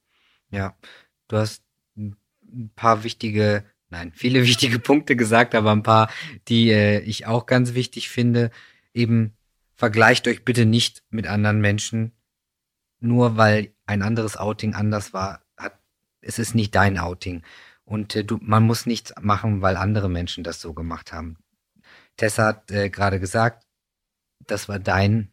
[0.50, 0.76] Ja,
[1.28, 1.62] du hast
[2.52, 6.10] ein paar wichtige, nein, viele wichtige Punkte gesagt, aber ein paar,
[6.48, 8.50] die äh, ich auch ganz wichtig finde.
[8.94, 9.36] Eben
[9.74, 12.12] vergleicht euch bitte nicht mit anderen Menschen,
[13.00, 15.42] nur weil ein anderes Outing anders war.
[15.56, 15.78] Hat,
[16.20, 17.42] es ist nicht dein Outing.
[17.84, 21.38] Und äh, du, man muss nichts machen, weil andere Menschen das so gemacht haben.
[22.16, 23.66] Tessa hat äh, gerade gesagt,
[24.46, 25.32] das war dein,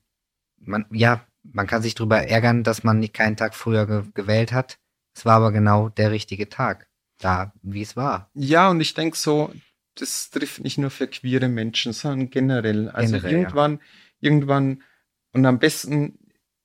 [0.57, 4.51] man, ja, man kann sich drüber ärgern, dass man nicht keinen Tag früher ge gewählt
[4.51, 4.79] hat.
[5.13, 6.86] Es war aber genau der richtige Tag
[7.19, 8.29] da, wie es war.
[8.33, 9.51] Ja, und ich denke so,
[9.95, 12.89] das trifft nicht nur für queere Menschen, sondern generell.
[12.89, 13.79] Also Generell, irgendwann, ja.
[14.19, 14.83] irgendwann,
[15.31, 16.19] und am besten,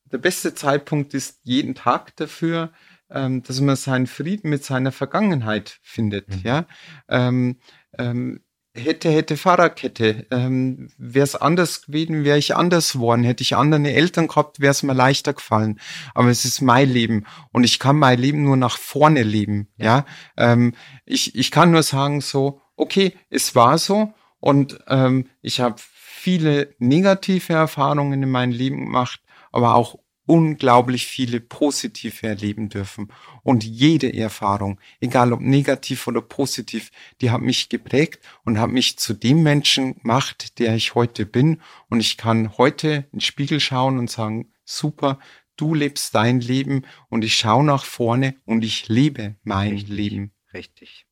[0.05, 2.73] der beste Zeitpunkt ist jeden Tag dafür,
[3.11, 6.41] ähm, dass man seinen Frieden mit seiner Vergangenheit findet, mhm.
[6.45, 6.67] ja.
[7.09, 7.59] Ähm,
[7.99, 8.42] ähm,
[8.75, 10.27] hätte, hätte Fahrradkette.
[10.31, 13.25] Ähm, wäre es anders gewesen, wäre ich anders geworden.
[13.25, 15.81] Hätte ich andere Eltern gehabt, wäre es mir leichter gefallen.
[16.15, 19.69] Aber es ist mein Leben und ich kann mein Leben nur nach vorne leben.
[19.77, 20.53] Ja, ja?
[20.53, 25.77] Ähm, ich, ich kann nur sagen so, okay, es war so und ähm, ich habe
[25.79, 29.21] viele negative Erfahrungen in meinem Leben gemacht,
[29.51, 33.13] aber auch unglaublich viele positive erleben dürfen.
[33.43, 38.99] Und jede Erfahrung, egal ob negativ oder positiv, die hat mich geprägt und hat mich
[38.99, 41.61] zu dem Menschen gemacht, der ich heute bin.
[41.89, 45.19] Und ich kann heute in den Spiegel schauen und sagen, super,
[45.57, 49.89] du lebst dein Leben und ich schaue nach vorne und ich lebe mein Richtig.
[49.89, 50.33] Leben.
[50.55, 51.07] Richtig.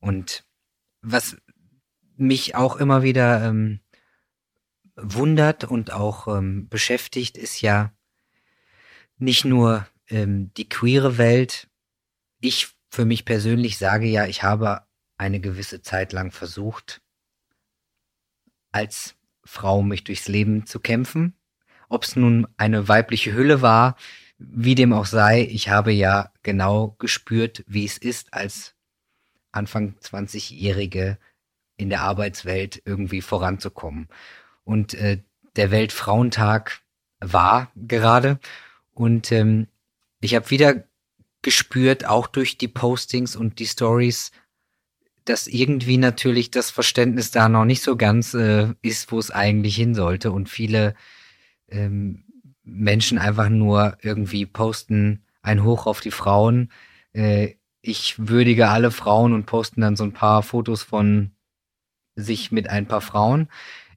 [0.00, 0.44] Und
[1.02, 1.36] was
[2.16, 3.80] mich auch immer wieder ähm,
[4.96, 7.93] wundert und auch ähm, beschäftigt, ist ja,
[9.18, 11.68] nicht nur ähm, die queere Welt.
[12.40, 14.82] Ich für mich persönlich sage ja, ich habe
[15.16, 17.02] eine gewisse Zeit lang versucht,
[18.72, 21.34] als Frau mich durchs Leben zu kämpfen.
[21.88, 23.96] Ob es nun eine weibliche Hülle war,
[24.38, 28.74] wie dem auch sei, ich habe ja genau gespürt, wie es ist, als
[29.52, 31.18] Anfang 20-Jährige
[31.76, 34.08] in der Arbeitswelt irgendwie voranzukommen.
[34.64, 35.22] Und äh,
[35.56, 36.80] der Weltfrauentag
[37.20, 38.38] war gerade
[38.94, 39.66] und ähm,
[40.20, 40.84] ich habe wieder
[41.42, 44.32] gespürt, auch durch die Postings und die Stories,
[45.24, 49.76] dass irgendwie natürlich das Verständnis da noch nicht so ganz äh, ist, wo es eigentlich
[49.76, 50.32] hin sollte.
[50.32, 50.94] Und viele
[51.68, 52.24] ähm,
[52.62, 56.70] Menschen einfach nur irgendwie posten ein Hoch auf die Frauen.
[57.12, 61.32] Äh, ich würdige alle Frauen und posten dann so ein paar Fotos von
[62.16, 63.48] sich mit ein paar Frauen.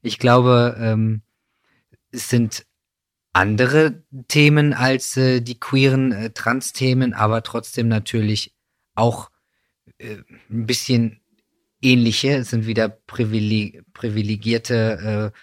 [0.02, 1.22] Ich glaube, ähm,
[2.10, 2.66] es sind
[3.32, 8.54] andere Themen als äh, die queeren äh, Trans-Themen, aber trotzdem natürlich
[8.94, 9.30] auch
[9.98, 10.18] äh,
[10.50, 11.20] ein bisschen
[11.82, 12.36] ähnliche.
[12.36, 15.38] Es sind wieder privileg privilegierte äh,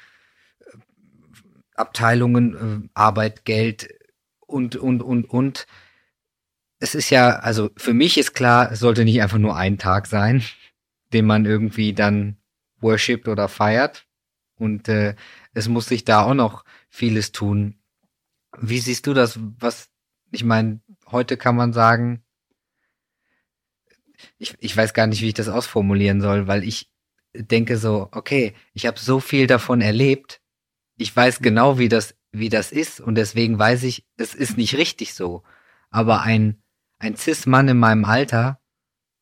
[1.76, 2.56] Abteilungen,
[2.86, 3.90] äh, Arbeit, Geld
[4.40, 5.66] und, und, und, und.
[6.80, 10.08] es ist ja, also für mich ist klar, es sollte nicht einfach nur ein Tag
[10.08, 10.44] sein,
[11.14, 12.38] den man irgendwie dann
[12.80, 14.06] worshipt oder feiert.
[14.58, 15.16] Und äh,
[15.54, 16.64] es muss sich da auch noch
[16.96, 17.76] vieles tun.
[18.58, 19.38] Wie siehst du das?
[19.60, 19.90] Was,
[20.32, 22.24] ich meine, heute kann man sagen,
[24.38, 26.90] ich, ich weiß gar nicht, wie ich das ausformulieren soll, weil ich
[27.34, 30.42] denke so, okay, ich habe so viel davon erlebt,
[30.98, 34.76] ich weiß genau, wie das, wie das ist und deswegen weiß ich, es ist nicht
[34.76, 35.44] richtig so.
[35.90, 36.64] Aber ein,
[36.98, 38.62] ein Cis-Mann in meinem Alter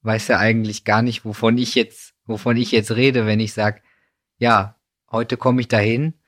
[0.02, 3.82] weiß ja eigentlich gar nicht, wovon ich jetzt, wovon ich jetzt rede, wenn ich sag,
[4.38, 6.20] ja, heute komme ich dahin,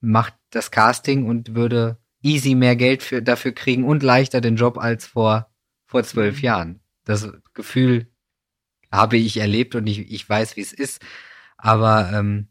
[0.00, 4.78] mach das Casting und würde easy mehr Geld für, dafür kriegen und leichter den Job
[4.78, 5.50] als vor,
[5.86, 6.42] vor zwölf mhm.
[6.42, 6.80] Jahren.
[7.04, 8.06] Das Gefühl
[8.92, 11.00] habe ich erlebt und ich, ich weiß, wie es ist.
[11.56, 12.48] Aber ähm,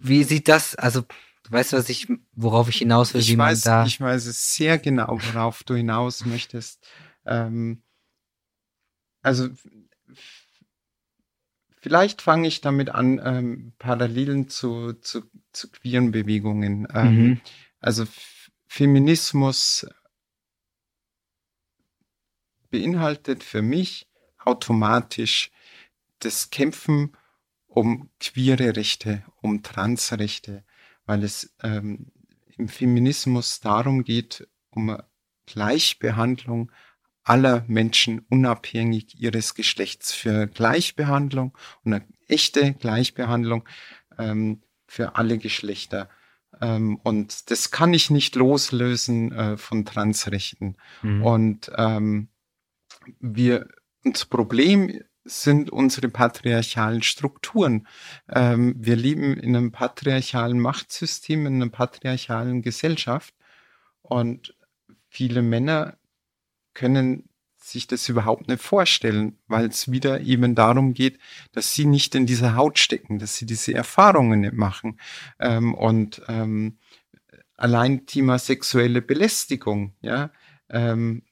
[0.00, 1.04] wie sieht das, also
[1.50, 3.84] weißt du, was ich, worauf ich hinaus will, ich wie weiß, da.
[3.84, 6.86] Ich weiß es sehr genau, worauf du hinaus möchtest.
[7.26, 7.82] Ähm,
[9.22, 9.48] also
[11.80, 15.22] vielleicht fange ich damit an, ähm, Parallelen zu, zu,
[15.58, 16.86] zu queeren Bewegungen.
[16.94, 17.40] Ähm, mhm.
[17.80, 18.06] Also
[18.66, 19.86] Feminismus
[22.70, 24.06] beinhaltet für mich
[24.38, 25.50] automatisch
[26.20, 27.16] das Kämpfen
[27.66, 30.64] um queere Rechte, um Transrechte,
[31.06, 32.10] weil es ähm,
[32.56, 34.96] im Feminismus darum geht, um
[35.46, 36.72] Gleichbehandlung
[37.22, 43.64] aller Menschen unabhängig ihres Geschlechts für Gleichbehandlung und eine echte Gleichbehandlung
[44.18, 46.08] ähm, für alle Geschlechter.
[46.60, 50.76] Ähm, und das kann ich nicht loslösen äh, von Transrechten.
[51.02, 51.22] Mhm.
[51.22, 52.28] Und ähm,
[53.20, 53.68] wir,
[54.02, 57.86] das Problem sind unsere patriarchalen Strukturen.
[58.28, 63.34] Ähm, wir leben in einem patriarchalen Machtsystem, in einer patriarchalen Gesellschaft.
[64.00, 64.56] Und
[65.08, 65.98] viele Männer
[66.72, 67.27] können
[67.70, 71.18] sich das überhaupt nicht vorstellen, weil es wieder eben darum geht,
[71.52, 74.98] dass sie nicht in dieser Haut stecken, dass sie diese Erfahrungen nicht machen.
[75.38, 76.78] Ähm, und ähm,
[77.56, 80.30] allein Thema sexuelle Belästigung, ja,
[80.70, 81.22] ähm,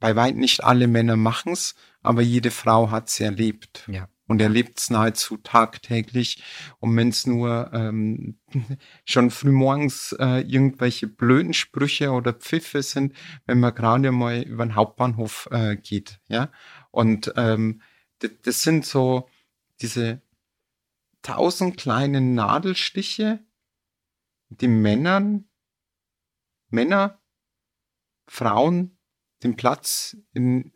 [0.00, 3.88] bei weit nicht alle Männer machen's, aber jede Frau hat's erlebt.
[3.90, 4.08] Ja.
[4.26, 6.42] Und erlebt es nahezu tagtäglich.
[6.78, 8.38] Und wenn es nur ähm,
[9.04, 13.14] schon frühmorgens äh, irgendwelche blöden Sprüche oder Pfiffe sind,
[13.44, 16.20] wenn man gerade mal über den Hauptbahnhof äh, geht.
[16.28, 16.50] Ja.
[16.90, 17.82] Und ähm,
[18.42, 19.28] das, sind so
[19.82, 20.22] diese
[21.20, 23.44] tausend kleinen Nadelstiche,
[24.48, 25.48] die Männern,
[26.70, 27.20] Männer,
[28.26, 28.96] Frauen
[29.42, 30.72] den Platz in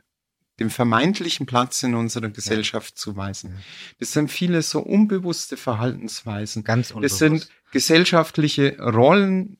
[0.61, 2.96] dem vermeintlichen Platz in unserer Gesellschaft ja.
[2.96, 3.59] zuweisen.
[3.98, 6.64] Das sind viele so unbewusste Verhaltensweisen.
[6.64, 7.12] Ganz unbewusst.
[7.12, 9.59] Das sind gesellschaftliche Rollen,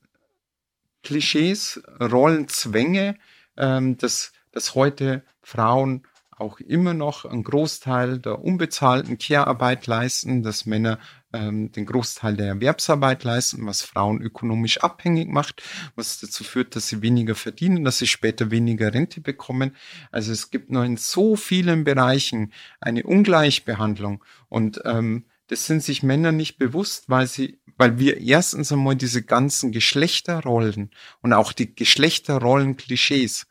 [1.03, 3.17] Klischees, Rollenzwänge,
[3.57, 6.03] ähm, dass, dass heute Frauen
[6.39, 10.99] auch immer noch einen Großteil der unbezahlten Care-Arbeit leisten, dass Männer
[11.33, 15.63] ähm, den Großteil der Erwerbsarbeit leisten, was Frauen ökonomisch abhängig macht,
[15.95, 19.77] was dazu führt, dass sie weniger verdienen, dass sie später weniger Rente bekommen.
[20.11, 26.03] Also es gibt noch in so vielen Bereichen eine Ungleichbehandlung und ähm, das sind sich
[26.03, 30.91] Männer nicht bewusst, weil sie, weil wir erstens einmal diese ganzen Geschlechterrollen
[31.23, 33.47] und auch die Geschlechterrollen-Klischees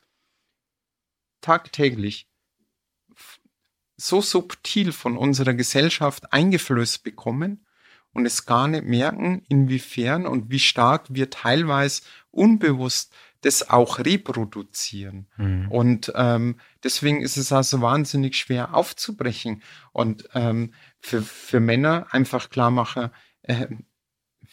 [1.42, 2.28] tagtäglich
[3.98, 7.66] so subtil von unserer Gesellschaft eingeflößt bekommen
[8.18, 12.02] und es gar nicht merken, inwiefern und wie stark wir teilweise
[12.32, 15.28] unbewusst das auch reproduzieren.
[15.38, 15.70] Mhm.
[15.70, 19.62] Und ähm, deswegen ist es also wahnsinnig schwer aufzubrechen
[19.92, 23.12] und ähm, für, für Männer einfach klar machen,
[23.44, 23.68] äh,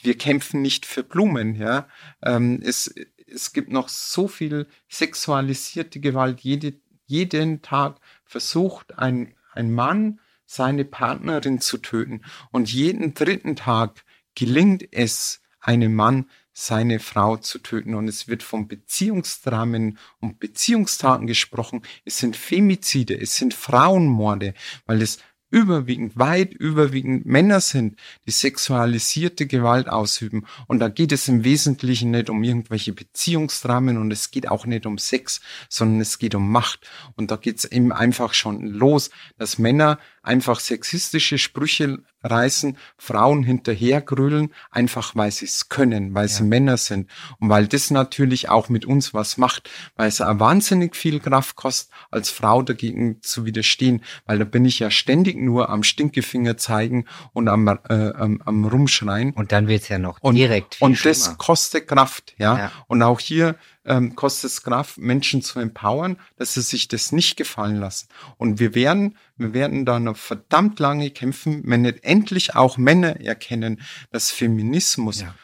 [0.02, 1.54] wir kämpfen nicht für Blumen.
[1.54, 1.88] Ja,
[2.22, 2.94] ähm, es,
[3.26, 6.40] es gibt noch so viel sexualisierte Gewalt.
[6.40, 6.74] Jede,
[7.06, 7.96] jeden Tag
[8.26, 12.22] versucht ein, ein Mann seine Partnerin zu töten.
[12.50, 17.94] Und jeden dritten Tag gelingt es einem Mann, seine Frau zu töten.
[17.94, 21.82] Und es wird von Beziehungsdramen und Beziehungstaten gesprochen.
[22.04, 24.54] Es sind Femizide, es sind Frauenmorde,
[24.86, 25.18] weil es
[25.54, 30.46] überwiegend, weit überwiegend Männer sind, die sexualisierte Gewalt ausüben.
[30.66, 34.84] Und da geht es im Wesentlichen nicht um irgendwelche Beziehungsdramen und es geht auch nicht
[34.84, 36.88] um Sex, sondern es geht um Macht.
[37.14, 43.42] Und da geht es eben einfach schon los, dass Männer einfach sexistische Sprüche reißen, Frauen
[43.42, 46.28] hinterhergrühlen, einfach weil sie es können, weil ja.
[46.28, 50.40] sie Männer sind und weil das natürlich auch mit uns was macht, weil es auch
[50.40, 55.36] wahnsinnig viel Kraft kostet, als Frau dagegen zu widerstehen, weil da bin ich ja ständig
[55.36, 59.32] nur am Stinkefinger zeigen und am, äh, am, am rumschreien.
[59.32, 62.58] Und dann wird's ja noch direkt und, viel Und das kostet Kraft, ja.
[62.58, 62.72] ja.
[62.86, 67.36] Und auch hier ähm, kostet es Kraft, Menschen zu empowern, dass sie sich das nicht
[67.36, 68.08] gefallen lassen.
[68.36, 73.20] Und wir werden, wir werden da noch verdammt lange kämpfen, wenn nicht endlich auch Männer
[73.20, 73.80] erkennen,
[74.10, 75.34] dass Feminismus ja.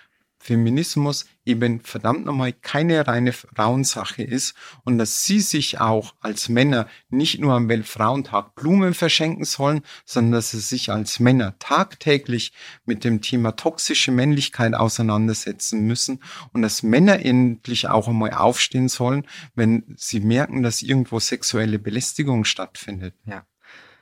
[0.51, 6.89] Feminismus eben verdammt nochmal keine reine Frauensache ist und dass sie sich auch als Männer
[7.09, 12.53] nicht nur am Weltfrauentag Blumen verschenken sollen, sondern dass sie sich als Männer tagtäglich
[12.85, 16.21] mit dem Thema toxische Männlichkeit auseinandersetzen müssen
[16.53, 19.25] und dass Männer endlich auch einmal aufstehen sollen,
[19.55, 23.15] wenn sie merken, dass irgendwo sexuelle Belästigung stattfindet.
[23.25, 23.47] Ja.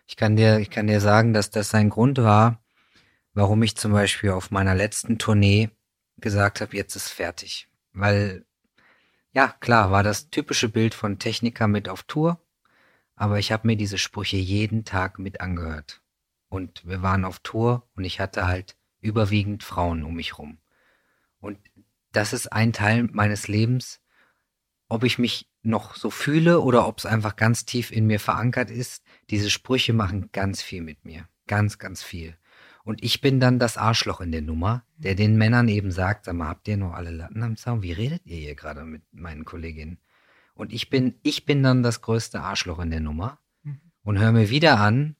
[0.06, 2.62] Ich kann dir, ich kann dir sagen, dass das ein Grund war,
[3.34, 5.68] warum ich zum Beispiel auf meiner letzten Tournee
[6.20, 7.68] gesagt habe, jetzt ist fertig.
[7.92, 8.44] Weil,
[9.32, 12.40] ja, klar, war das typische Bild von Techniker mit auf Tour,
[13.16, 16.02] aber ich habe mir diese Sprüche jeden Tag mit angehört.
[16.48, 20.58] Und wir waren auf Tour und ich hatte halt überwiegend Frauen um mich rum.
[21.40, 21.58] Und
[22.12, 24.00] das ist ein Teil meines Lebens,
[24.88, 28.70] ob ich mich noch so fühle oder ob es einfach ganz tief in mir verankert
[28.70, 29.02] ist.
[29.28, 31.28] Diese Sprüche machen ganz viel mit mir.
[31.46, 32.37] Ganz, ganz viel.
[32.88, 36.34] Und ich bin dann das Arschloch in der Nummer, der den Männern eben sagt, sag
[36.36, 37.82] mal, habt ihr noch alle Latten am Zaun?
[37.82, 39.98] Wie redet ihr hier gerade mit meinen Kolleginnen?
[40.54, 43.78] Und ich bin, ich bin dann das größte Arschloch in der Nummer mhm.
[44.04, 45.16] und hör mir wieder an,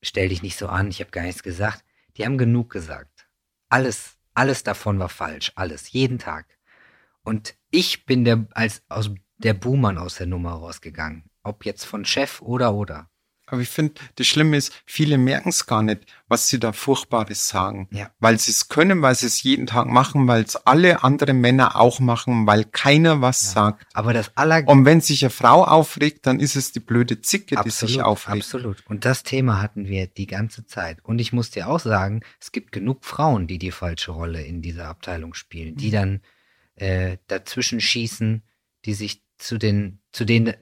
[0.00, 1.84] stell dich nicht so an, ich habe gar nichts gesagt.
[2.16, 3.28] Die haben genug gesagt.
[3.68, 6.46] Alles, alles davon war falsch, alles, jeden Tag.
[7.24, 11.24] Und ich bin der, als aus der Buhmann aus der Nummer rausgegangen.
[11.42, 13.10] Ob jetzt von Chef oder oder.
[13.46, 17.46] Aber ich finde, das Schlimme ist, viele merken es gar nicht, was sie da Furchtbares
[17.46, 17.88] sagen.
[17.90, 18.10] Ja.
[18.18, 21.76] Weil sie es können, weil sie es jeden Tag machen, weil es alle anderen Männer
[21.76, 23.50] auch machen, weil keiner was ja.
[23.50, 23.86] sagt.
[23.92, 27.58] Aber das aller Und wenn sich eine Frau aufregt, dann ist es die blöde Zicke,
[27.58, 28.44] absolut, die sich aufregt.
[28.44, 28.82] Absolut.
[28.86, 31.04] Und das Thema hatten wir die ganze Zeit.
[31.04, 34.62] Und ich muss dir auch sagen, es gibt genug Frauen, die die falsche Rolle in
[34.62, 35.92] dieser Abteilung spielen, die mhm.
[35.92, 36.20] dann
[36.76, 38.42] äh, dazwischen schießen,
[38.86, 40.54] die sich zu den, zu denen,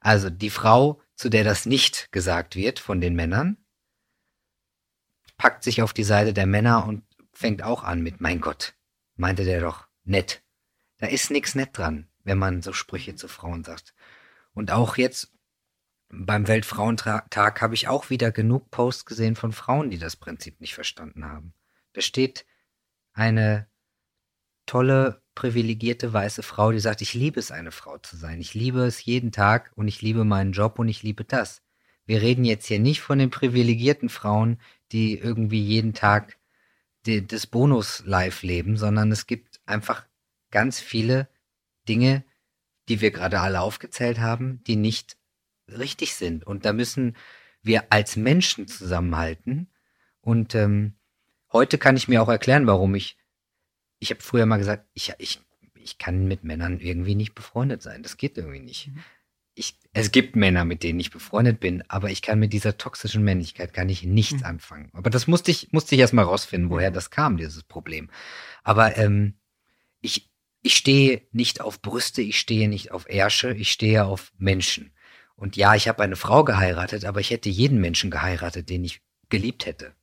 [0.00, 3.56] also die Frau zu der das nicht gesagt wird von den Männern,
[5.36, 8.74] packt sich auf die Seite der Männer und fängt auch an mit, mein Gott,
[9.16, 10.42] meinte der doch, nett.
[10.98, 13.94] Da ist nichts nett dran, wenn man so Sprüche zu Frauen sagt.
[14.52, 15.32] Und auch jetzt
[16.08, 20.74] beim Weltfrauentag habe ich auch wieder genug Posts gesehen von Frauen, die das Prinzip nicht
[20.74, 21.52] verstanden haben.
[21.92, 22.46] Da steht
[23.12, 23.68] eine
[24.66, 28.40] tolle privilegierte weiße Frau, die sagt, ich liebe es, eine Frau zu sein.
[28.40, 31.62] Ich liebe es jeden Tag und ich liebe meinen Job und ich liebe das.
[32.06, 34.58] Wir reden jetzt hier nicht von den privilegierten Frauen,
[34.90, 36.38] die irgendwie jeden Tag
[37.04, 40.06] die, das Bonus-Life leben, sondern es gibt einfach
[40.50, 41.28] ganz viele
[41.88, 42.24] Dinge,
[42.88, 45.16] die wir gerade alle aufgezählt haben, die nicht
[45.68, 46.46] richtig sind.
[46.46, 47.16] Und da müssen
[47.62, 49.68] wir als Menschen zusammenhalten.
[50.20, 50.94] Und ähm,
[51.52, 53.18] heute kann ich mir auch erklären, warum ich
[53.98, 55.40] ich habe früher mal gesagt, ich, ich,
[55.74, 58.02] ich kann mit Männern irgendwie nicht befreundet sein.
[58.02, 58.88] Das geht irgendwie nicht.
[58.88, 59.02] Mhm.
[59.58, 63.24] Ich, es gibt Männer, mit denen ich befreundet bin, aber ich kann mit dieser toxischen
[63.24, 64.44] Männlichkeit kann ich nichts mhm.
[64.44, 64.90] anfangen.
[64.92, 68.10] Aber das musste ich, musste ich erstmal rausfinden, woher das kam, dieses Problem.
[68.64, 69.38] Aber ähm,
[70.02, 70.30] ich,
[70.60, 74.92] ich stehe nicht auf Brüste, ich stehe nicht auf Ärsche, ich stehe auf Menschen.
[75.36, 79.00] Und ja, ich habe eine Frau geheiratet, aber ich hätte jeden Menschen geheiratet, den ich
[79.30, 79.94] geliebt hätte.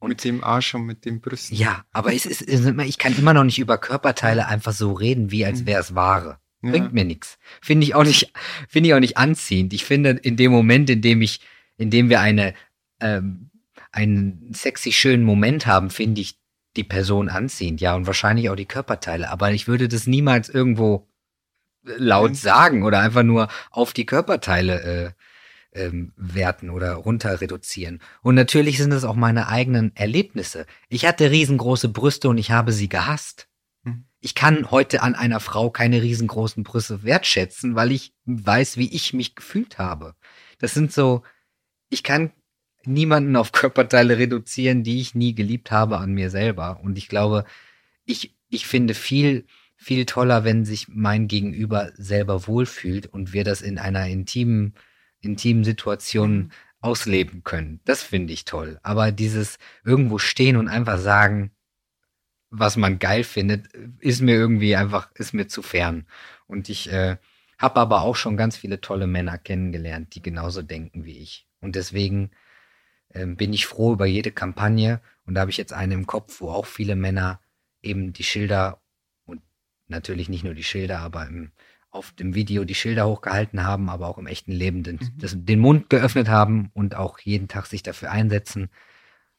[0.00, 1.56] Und mit dem Arsch und mit dem Brüsten.
[1.56, 5.44] Ja, aber es ist, ich kann immer noch nicht über Körperteile einfach so reden, wie
[5.44, 5.66] als mhm.
[5.66, 6.38] wäre es Ware.
[6.60, 6.92] Bringt ja.
[6.92, 7.38] mir nichts.
[7.60, 8.32] Finde ich auch nicht,
[8.68, 9.72] finde ich auch nicht anziehend.
[9.72, 11.40] Ich finde, in dem Moment, in dem ich,
[11.76, 12.54] in dem wir eine,
[13.00, 13.50] ähm,
[13.92, 16.38] einen sexy schönen Moment haben, finde ich
[16.76, 19.30] die Person anziehend, ja, und wahrscheinlich auch die Körperteile.
[19.30, 21.08] Aber ich würde das niemals irgendwo
[21.82, 25.10] laut sagen oder einfach nur auf die Körperteile äh,
[25.72, 28.00] ähm, werten oder runter reduzieren.
[28.22, 30.66] Und natürlich sind es auch meine eigenen Erlebnisse.
[30.88, 33.48] Ich hatte riesengroße Brüste und ich habe sie gehasst.
[33.84, 34.04] Hm.
[34.20, 39.12] Ich kann heute an einer Frau keine riesengroßen Brüste wertschätzen, weil ich weiß, wie ich
[39.12, 40.14] mich gefühlt habe.
[40.58, 41.22] Das sind so,
[41.88, 42.32] ich kann
[42.84, 46.80] niemanden auf Körperteile reduzieren, die ich nie geliebt habe an mir selber.
[46.82, 47.44] Und ich glaube,
[48.04, 49.46] ich, ich finde viel,
[49.76, 54.74] viel toller, wenn sich mein Gegenüber selber wohlfühlt und wir das in einer intimen
[55.20, 56.50] intimen Situationen mhm.
[56.80, 57.80] ausleben können.
[57.84, 58.78] Das finde ich toll.
[58.82, 61.50] Aber dieses irgendwo stehen und einfach sagen,
[62.50, 63.66] was man geil findet,
[64.00, 66.06] ist mir irgendwie einfach, ist mir zu fern.
[66.46, 67.18] Und ich äh,
[67.58, 71.46] habe aber auch schon ganz viele tolle Männer kennengelernt, die genauso denken wie ich.
[71.60, 72.30] Und deswegen
[73.12, 75.00] ähm, bin ich froh über jede Kampagne.
[75.26, 77.40] Und da habe ich jetzt eine im Kopf, wo auch viele Männer
[77.82, 78.80] eben die Schilder
[79.26, 79.42] und
[79.88, 81.52] natürlich nicht nur die Schilder, aber im,
[81.98, 85.18] auf dem Video die Schilder hochgehalten haben, aber auch im echten Leben den, Mhm.
[85.18, 88.70] das, den Mund geöffnet haben und auch jeden Tag sich dafür einsetzen.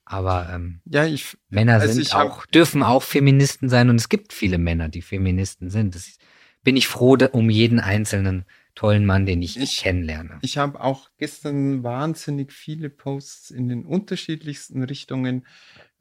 [0.05, 3.95] Aber ähm, Ja, ich, Männer Also sind ich hab- auch, dürfen auch Feministen sein und
[3.95, 5.95] es gibt viele Männer, die Feministen sind.
[5.95, 6.17] Das
[6.63, 8.45] bin ich froh da- um jeden einzelnen
[8.75, 10.39] tollen Mann, den ich, Ich- kennenlerne.
[10.41, 15.45] Ich habe auch gestern wahnsinnig viele Posts in den unterschiedlichsten Richtungen.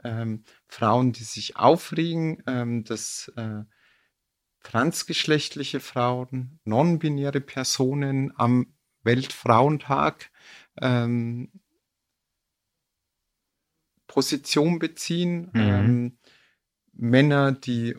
[0.04, 3.62] Ähm, Frauen, die sich aufregen, ähm, dass äh,
[4.68, 10.30] transgeschlechtliche Frauen, non-binäre Personen am Weltfrauentag
[10.82, 11.50] ähm,
[14.06, 15.50] Position beziehen.
[15.54, 15.60] Mhm.
[15.60, 16.18] Ähm,
[16.92, 17.96] Männer, die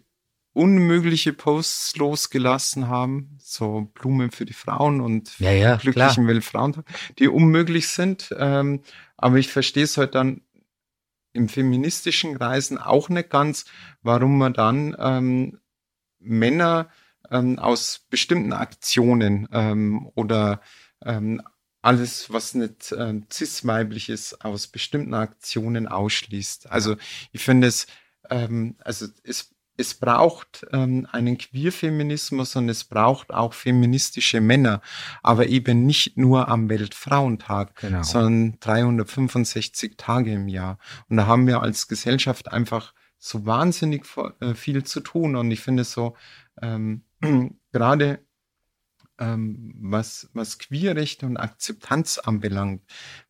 [0.53, 6.85] unmögliche Posts losgelassen haben, so Blumen für die Frauen und Ja, ja, glücklichen Weltfrauentag,
[7.17, 8.33] die unmöglich sind.
[8.37, 8.81] Ähm,
[9.17, 10.41] aber ich verstehe es halt dann
[11.33, 13.65] im feministischen Kreisen auch nicht ganz,
[14.01, 15.58] warum man dann ähm,
[16.19, 16.89] Männer
[17.31, 20.61] ähm, aus bestimmten Aktionen ähm, oder
[21.03, 21.41] ähm,
[21.81, 26.69] alles, was nicht ähm, cis-weiblich ist, aus bestimmten Aktionen ausschließt.
[26.71, 26.97] Also
[27.31, 27.87] ich finde es,
[28.29, 34.81] ähm, also es, es braucht ähm, einen Queer-Feminismus und es braucht auch feministische Männer,
[35.23, 38.03] aber eben nicht nur am Weltfrauentag, Genau.
[38.03, 40.79] sondern 365 Tage im Jahr.
[41.07, 44.05] Und da haben wir als Gesellschaft einfach so wahnsinnig
[44.39, 45.35] äh, viel zu tun.
[45.35, 46.15] Und ich finde so,
[46.61, 47.03] ähm,
[47.71, 48.25] gerade
[49.19, 52.81] ähm, was, was Queerrechte und Akzeptanz anbelangt,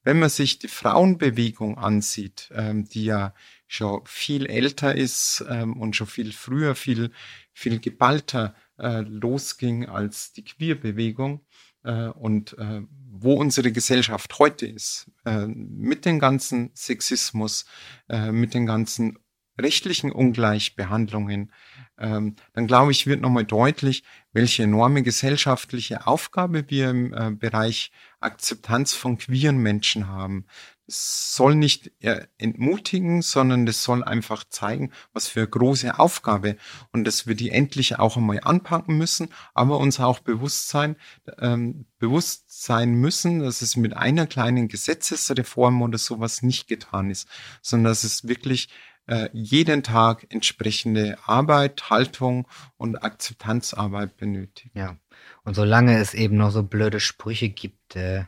[0.03, 3.33] wenn man sich die Frauenbewegung ansieht, ähm, die ja
[3.67, 7.11] schon viel älter ist ähm, und schon viel früher, viel,
[7.53, 11.45] viel geballter äh, losging als die Queerbewegung
[11.83, 17.65] äh, und äh, wo unsere Gesellschaft heute ist, äh, mit dem ganzen Sexismus,
[18.07, 19.17] äh, mit den ganzen
[19.60, 21.52] rechtlichen Ungleichbehandlungen,
[21.99, 27.91] ähm, dann glaube ich, wird nochmal deutlich, welche enorme gesellschaftliche Aufgabe wir im äh, Bereich
[28.22, 30.45] Akzeptanz von queeren Menschen haben.
[30.88, 36.56] Es soll nicht äh, entmutigen, sondern es soll einfach zeigen, was für eine große Aufgabe
[36.91, 40.95] und dass wir die endlich auch einmal anpacken müssen, aber uns auch bewusst sein,
[41.40, 47.27] ähm, bewusst sein müssen, dass es mit einer kleinen Gesetzesreform oder sowas nicht getan ist,
[47.61, 48.69] sondern dass es wirklich
[49.10, 54.76] äh, jeden Tag entsprechende Arbeit, Haltung und Akzeptanzarbeit benötigt.
[54.76, 54.98] Ja.
[55.44, 58.26] Und solange es eben noch so blöde Sprüche gibt, äh,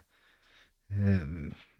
[0.90, 1.20] äh,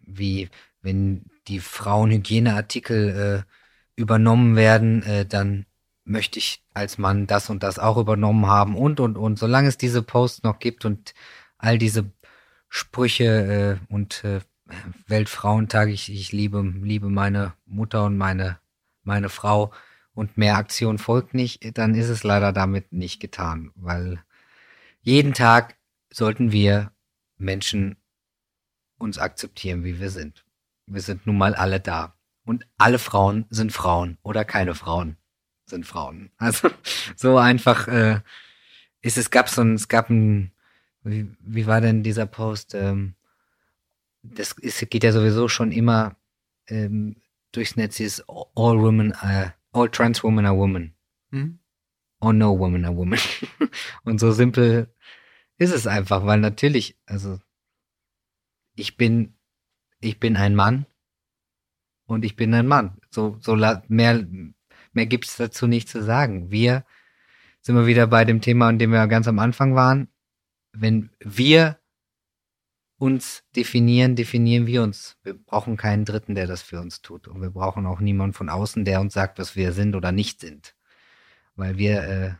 [0.00, 0.48] wie
[0.82, 5.66] wenn die Frauenhygieneartikel äh, übernommen werden, äh, dann
[6.04, 9.38] möchte ich als Mann das und das auch übernommen haben und und und.
[9.38, 11.14] Solange es diese Posts noch gibt und
[11.58, 12.10] all diese
[12.68, 14.40] Sprüche äh, und äh,
[15.06, 18.58] Weltfrauentag, ich, ich liebe, liebe meine Mutter und meine,
[19.02, 19.72] meine Frau
[20.14, 24.22] und mehr Aktion folgt nicht, dann ist es leider damit nicht getan, weil
[25.00, 25.76] jeden Tag
[26.10, 26.92] sollten wir
[27.38, 27.96] Menschen
[28.98, 30.44] uns akzeptieren, wie wir sind.
[30.86, 32.14] Wir sind nun mal alle da.
[32.44, 35.16] Und alle Frauen sind Frauen oder keine Frauen
[35.66, 36.30] sind Frauen.
[36.38, 36.70] Also
[37.16, 38.20] so einfach äh,
[39.00, 40.52] ist es gab so ein, es gab ein,
[41.02, 42.74] wie, wie war denn dieser Post?
[42.74, 43.14] Ähm,
[44.22, 46.16] das ist, geht ja sowieso schon immer
[46.68, 47.16] ähm,
[47.52, 50.94] durchs Netz, ist all women, äh, all trans women are women.
[51.30, 51.58] Hm?
[52.20, 53.18] Or no woman are woman.
[54.04, 54.92] Und so simpel
[55.58, 57.38] ist es einfach, weil natürlich, also
[58.74, 59.34] ich bin,
[60.00, 60.86] ich bin ein Mann
[62.06, 62.98] und ich bin ein Mann.
[63.10, 63.54] So, so
[63.88, 64.26] mehr,
[64.92, 66.50] mehr gibt's dazu nicht zu sagen.
[66.50, 66.84] Wir
[67.60, 70.08] sind wir wieder bei dem Thema, an dem wir ganz am Anfang waren.
[70.72, 71.78] Wenn wir
[73.02, 75.16] uns definieren, definieren wir uns.
[75.24, 77.26] Wir brauchen keinen Dritten, der das für uns tut.
[77.26, 80.38] Und wir brauchen auch niemanden von außen, der uns sagt, was wir sind oder nicht
[80.38, 80.76] sind.
[81.56, 82.34] Weil wir äh,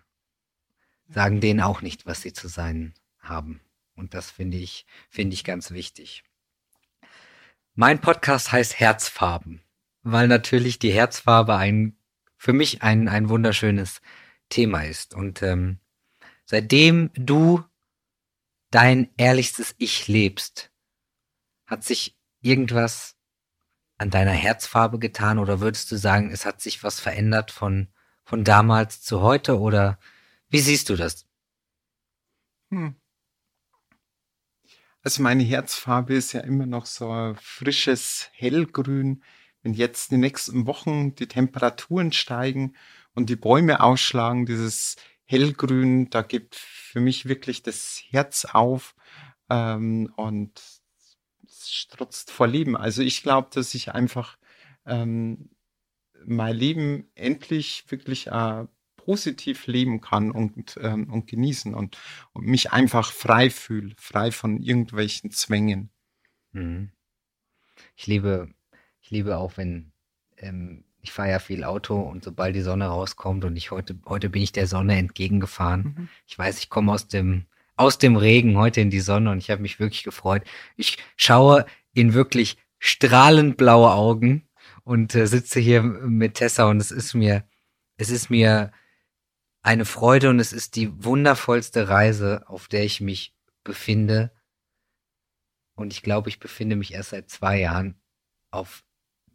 [1.12, 3.60] sagen denen auch nicht, was sie zu sein haben.
[3.96, 6.22] Und das finde ich, finde ich ganz wichtig.
[7.74, 9.62] Mein Podcast heißt Herzfarben,
[10.04, 11.96] weil natürlich die Herzfarbe ein,
[12.36, 14.00] für mich ein, ein wunderschönes
[14.48, 15.12] Thema ist.
[15.12, 15.80] Und ähm,
[16.44, 17.64] seitdem du
[18.72, 20.72] dein ehrlichstes Ich lebst,
[21.66, 23.16] hat sich irgendwas
[23.98, 27.88] an deiner Herzfarbe getan oder würdest du sagen, es hat sich was verändert von,
[28.24, 29.98] von damals zu heute oder
[30.48, 31.26] wie siehst du das?
[32.70, 32.96] Hm.
[35.02, 39.22] Also meine Herzfarbe ist ja immer noch so frisches Hellgrün.
[39.62, 42.74] Wenn jetzt die nächsten Wochen die Temperaturen steigen
[43.14, 44.96] und die Bäume ausschlagen, dieses
[45.32, 48.94] Hellgrün, da gibt für mich wirklich das Herz auf.
[49.48, 50.62] Ähm, und
[51.48, 52.76] strotzt vor Leben.
[52.76, 54.38] Also ich glaube, dass ich einfach
[54.86, 55.50] ähm,
[56.24, 61.98] mein Leben endlich wirklich äh, positiv leben kann und, ähm, und genießen und,
[62.32, 65.90] und mich einfach frei fühle, frei von irgendwelchen Zwängen.
[66.52, 66.92] Mhm.
[67.96, 68.54] Ich liebe,
[69.00, 69.92] ich liebe auch, wenn
[70.36, 74.30] ähm, ich fahre ja viel Auto und sobald die Sonne rauskommt und ich heute, heute
[74.30, 75.82] bin ich der Sonne entgegengefahren.
[75.82, 76.08] Mhm.
[76.26, 77.46] Ich weiß, ich komme aus dem,
[77.76, 80.44] aus dem Regen heute in die Sonne und ich habe mich wirklich gefreut.
[80.76, 84.48] Ich schaue in wirklich strahlend blaue Augen
[84.84, 87.44] und äh, sitze hier mit Tessa und es ist mir,
[87.96, 88.72] es ist mir
[89.62, 93.34] eine Freude und es ist die wundervollste Reise, auf der ich mich
[93.64, 94.32] befinde.
[95.74, 98.00] Und ich glaube, ich befinde mich erst seit zwei Jahren
[98.50, 98.84] auf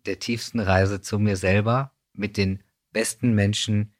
[0.07, 3.93] der tiefsten Reise zu mir selber mit den besten Menschen,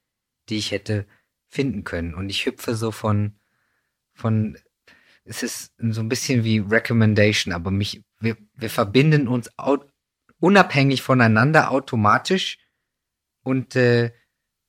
[0.49, 1.05] die ich hätte
[1.47, 2.13] finden können.
[2.13, 3.35] Und ich hüpfe so von,
[4.13, 4.57] von,
[5.23, 9.49] es ist so ein bisschen wie Recommendation, aber mich, wir, wir verbinden uns
[10.39, 12.57] unabhängig voneinander automatisch.
[13.43, 14.11] Und äh,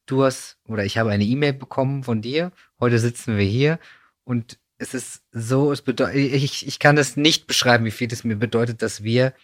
[0.06, 3.78] du hast, oder ich habe eine E-Mail bekommen von dir, heute sitzen wir hier.
[4.24, 8.24] Und es ist so, es bedeutet, ich, ich kann es nicht beschreiben, wie viel es
[8.24, 9.35] mir bedeutet, dass wir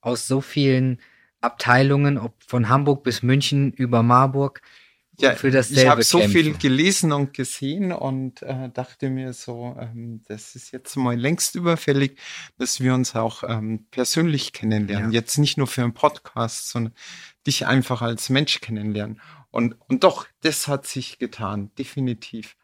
[0.00, 1.00] aus so vielen
[1.40, 4.60] Abteilungen, ob von Hamburg bis München über Marburg,
[5.20, 9.76] ja, für dasselbe Ich habe so viel gelesen und gesehen und äh, dachte mir so,
[9.78, 12.20] ähm, das ist jetzt mal längst überfällig,
[12.56, 15.10] dass wir uns auch ähm, persönlich kennenlernen.
[15.10, 15.20] Ja.
[15.20, 16.94] Jetzt nicht nur für einen Podcast, sondern
[17.46, 19.20] dich einfach als Mensch kennenlernen.
[19.50, 22.56] Und, und doch, das hat sich getan, definitiv.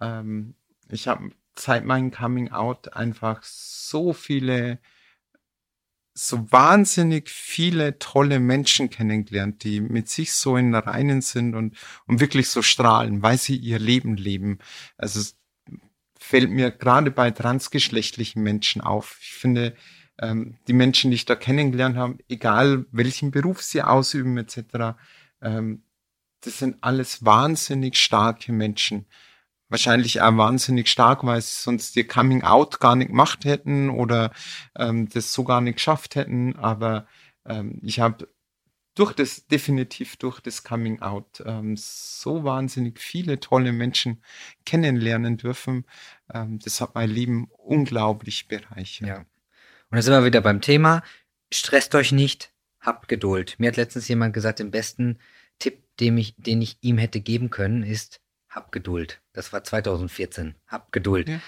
[0.00, 0.54] Ähm,
[0.88, 4.80] ich habe seit meinem Coming Out einfach so viele,
[6.22, 12.20] so wahnsinnig viele tolle Menschen kennengelernt, die mit sich so in Reinen sind und, und
[12.20, 14.58] wirklich so strahlen, weil sie ihr Leben leben.
[14.98, 15.38] Also es
[16.18, 19.18] fällt mir gerade bei transgeschlechtlichen Menschen auf.
[19.22, 19.74] Ich finde,
[20.20, 24.98] ähm, die Menschen, die ich da kennengelernt habe, egal welchen Beruf sie ausüben etc.,
[25.40, 25.84] ähm,
[26.42, 29.06] das sind alles wahnsinnig starke Menschen.
[29.70, 34.32] Wahrscheinlich auch wahnsinnig stark, weil sie sonst ihr Coming Out gar nicht gemacht hätten oder
[34.76, 36.56] ähm, das so gar nicht geschafft hätten.
[36.56, 37.06] Aber
[37.46, 38.28] ähm, ich habe
[38.94, 44.22] durch das, definitiv durch das Coming Out, ähm, so wahnsinnig viele tolle Menschen
[44.66, 45.86] kennenlernen dürfen.
[46.32, 49.08] Ähm, das hat mein Leben unglaublich bereichert.
[49.08, 49.18] Ja.
[49.18, 51.02] Und da sind wir wieder beim Thema.
[51.52, 53.54] Stresst euch nicht, habt Geduld.
[53.58, 55.18] Mir hat letztens jemand gesagt, im besten
[55.58, 58.19] Tipp, den ich, den ich ihm hätte geben können, ist,
[58.50, 59.22] hab Geduld.
[59.32, 60.56] Das war 2014.
[60.66, 61.28] Hab Geduld.
[61.28, 61.40] Ja.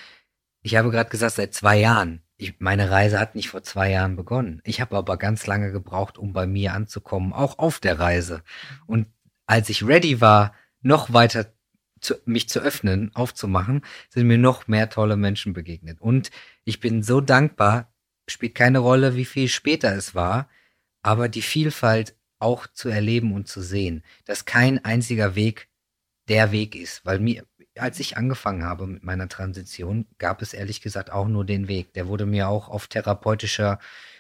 [0.63, 2.23] Ich habe gerade gesagt, seit zwei Jahren.
[2.37, 4.63] Ich, meine Reise hat nicht vor zwei Jahren begonnen.
[4.65, 8.43] Ich habe aber ganz lange gebraucht, um bei mir anzukommen, auch auf der Reise.
[8.87, 9.07] Und
[9.47, 11.53] als ich ready war, noch weiter
[12.01, 16.01] zu, mich zu öffnen, aufzumachen, sind mir noch mehr tolle Menschen begegnet.
[16.01, 16.31] Und
[16.65, 17.93] ich bin so dankbar,
[18.29, 20.49] spielt keine Rolle, wie viel später es war,
[21.03, 25.69] aber die Vielfalt auch zu erleben und zu sehen, dass kein einziger Weg
[26.29, 27.47] der Weg ist, weil mir,
[27.77, 31.93] als ich angefangen habe mit meiner Transition, gab es ehrlich gesagt auch nur den Weg.
[31.95, 33.79] Der wurde mir auch auf therapeutischer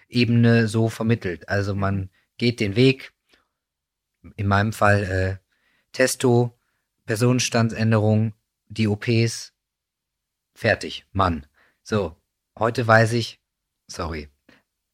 [0.09, 1.49] Ebene so vermittelt.
[1.49, 3.13] Also man geht den Weg,
[4.37, 5.37] in meinem Fall äh,
[5.93, 6.59] Testo,
[7.07, 8.35] Personenstandsänderung,
[8.69, 9.53] die OPs,
[10.55, 11.47] fertig, Mann.
[11.83, 12.17] So,
[12.59, 13.41] heute weiß ich,
[13.87, 14.29] sorry,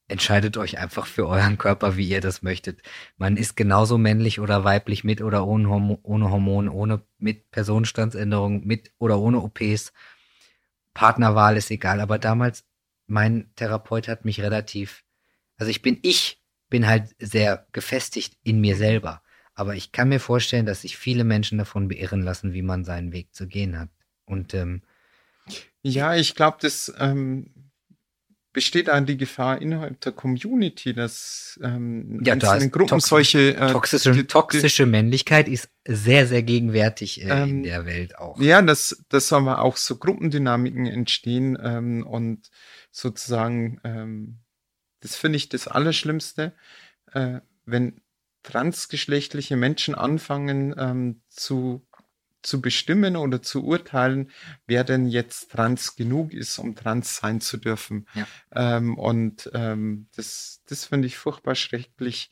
[0.09, 2.83] entscheidet euch einfach für euren Körper, wie ihr das möchtet.
[3.19, 8.67] Man ist genauso männlich oder weiblich mit oder ohne, Horm ohne Hormone, ohne mit Personenstandsänderung,
[8.67, 9.93] mit oder ohne OPs.
[10.95, 12.65] Partnerwahl ist egal, aber damals
[13.07, 15.05] mein Therapeut hat mich relativ,
[15.57, 19.23] also ich bin ich, bin halt sehr gefestigt in mir selber.
[19.55, 23.13] Aber ich kann mir vorstellen, dass sich viele Menschen davon beirren lassen, wie man seinen
[23.13, 23.89] Weg zu gehen hat.
[24.25, 24.83] Und ähm,
[25.83, 27.51] ja, ich glaube, das ähm,
[28.53, 33.57] besteht an die Gefahr innerhalb der Community, dass ähm, ja, da in Gruppen tox solche
[33.57, 38.41] äh, toxische, toxische Männlichkeit ist sehr sehr gegenwärtig äh, ähm, in der Welt auch.
[38.41, 42.51] Ja, dass dass aber auch so Gruppendynamiken entstehen ähm, und
[42.91, 44.39] sozusagen ähm,
[45.01, 46.55] das finde ich das Allerschlimmste,
[47.13, 48.01] äh, wenn
[48.43, 51.87] transgeschlechtliche Menschen anfangen ähm, zu
[52.43, 54.31] zu bestimmen oder zu urteilen,
[54.67, 58.07] wer denn jetzt trans genug ist, um trans sein zu dürfen.
[58.15, 58.27] Ja.
[58.55, 62.31] Ähm, und ähm, das, das finde ich furchtbar schrecklich.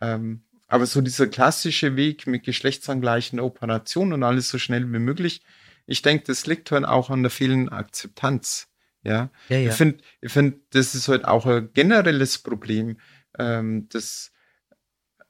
[0.00, 5.42] Ähm, aber so dieser klassische Weg mit geschlechtsangleichender Operation und alles so schnell wie möglich,
[5.86, 8.68] ich denke, das liegt halt auch an der fehlenden Akzeptanz.
[9.02, 9.70] Ja, ja, ja.
[9.70, 12.98] ich finde, ich finde, das ist halt auch ein generelles Problem,
[13.38, 14.32] ähm, das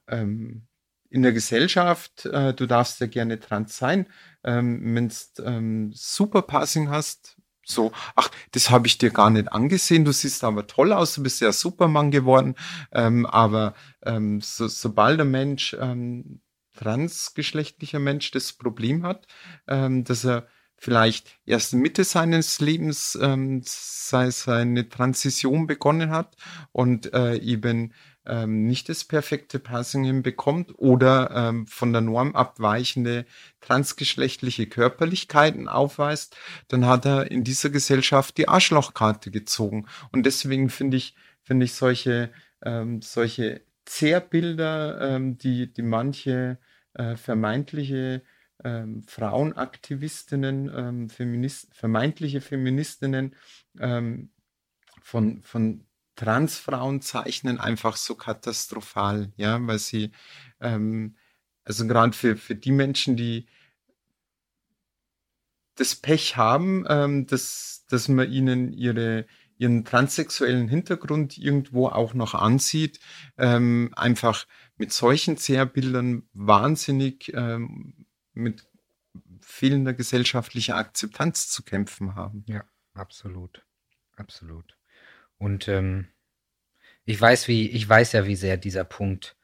[0.07, 0.67] ähm,
[1.09, 4.07] in der Gesellschaft, äh, du darfst ja gerne trans sein.
[4.43, 9.51] Ähm, Wenn du ähm, super Passing hast, So, ach, das habe ich dir gar nicht
[9.51, 12.55] angesehen, du siehst aber toll aus, du bist ja Superman geworden.
[12.91, 16.41] Ähm, aber ähm, so, sobald der Mensch, ähm,
[16.75, 19.27] transgeschlechtlicher Mensch, das Problem hat,
[19.67, 26.35] ähm, dass er vielleicht erst Mitte seines Lebens ähm, sei, seine Transition begonnen hat
[26.71, 27.93] und äh, eben
[28.29, 33.25] ähm, nicht das perfekte Passing hinbekommt oder ähm, von der Norm abweichende
[33.59, 36.37] transgeschlechtliche Körperlichkeiten aufweist,
[36.67, 39.87] dann hat er in dieser Gesellschaft die Arschlochkarte gezogen.
[40.11, 42.31] Und deswegen finde ich, finde ich solche,
[42.63, 46.59] ähm, solche Zerrbilder, ähm, die, die manche
[46.93, 48.21] äh, vermeintliche
[48.63, 53.35] ähm, Frauenaktivistinnen, ähm, Feminist, vermeintliche Feministinnen
[53.79, 54.29] ähm,
[55.01, 55.85] von, von
[56.19, 60.11] Transfrauen zeichnen einfach so katastrophal, ja, weil sie,
[60.59, 61.15] ähm,
[61.63, 63.47] also gerade für, für die Menschen, die
[65.75, 69.27] das Pech haben, ähm, dass, dass man ihnen ihre,
[69.57, 72.99] ihren transsexuellen Hintergrund irgendwo auch noch ansieht,
[73.37, 78.67] ähm, einfach mit solchen Zerrbildern wahnsinnig ähm, mit
[79.39, 82.43] fehlender gesellschaftlicher Akzeptanz zu kämpfen haben.
[82.45, 83.63] Ja, absolut.
[84.17, 84.78] Absolut.
[85.39, 86.07] Und ähm,
[87.05, 89.35] ich weiß, wie, ich weiß ja, wie sehr dieser Punkt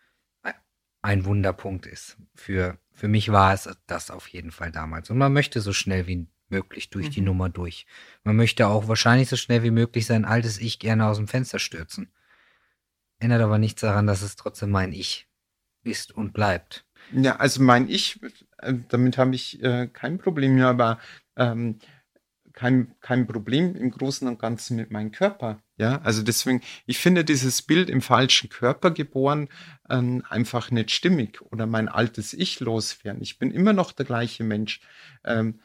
[1.05, 2.17] ein Wunderpunkt ist.
[2.33, 5.11] Für, für mich war es das auf jeden Fall damals.
[5.11, 7.11] Und man möchte so schnell wie möglich durch mhm.
[7.11, 7.85] die Nummer durch.
[8.23, 11.59] Man möchte auch wahrscheinlich so schnell wie möglich sein altes Ich gerne aus dem Fenster
[11.59, 12.11] stürzen.
[13.19, 15.27] Ändert aber nichts daran, dass es trotzdem mein Ich
[15.83, 16.87] ist und bleibt.
[17.11, 18.19] Ja, also mein Ich,
[18.57, 20.99] äh, damit habe ich äh, kein Problem mehr, aber
[21.35, 21.77] ähm,
[22.55, 25.59] kein, kein Problem im Großen und Ganzen mit meinem Körper.
[25.77, 29.49] Ja, also deswegen, ich finde dieses Bild im falschen Körper geboren
[29.89, 33.21] ähm, einfach nicht stimmig oder mein altes Ich loswerden.
[33.21, 34.79] Ich bin immer noch der gleiche Mensch.
[35.25, 35.59] Ähm,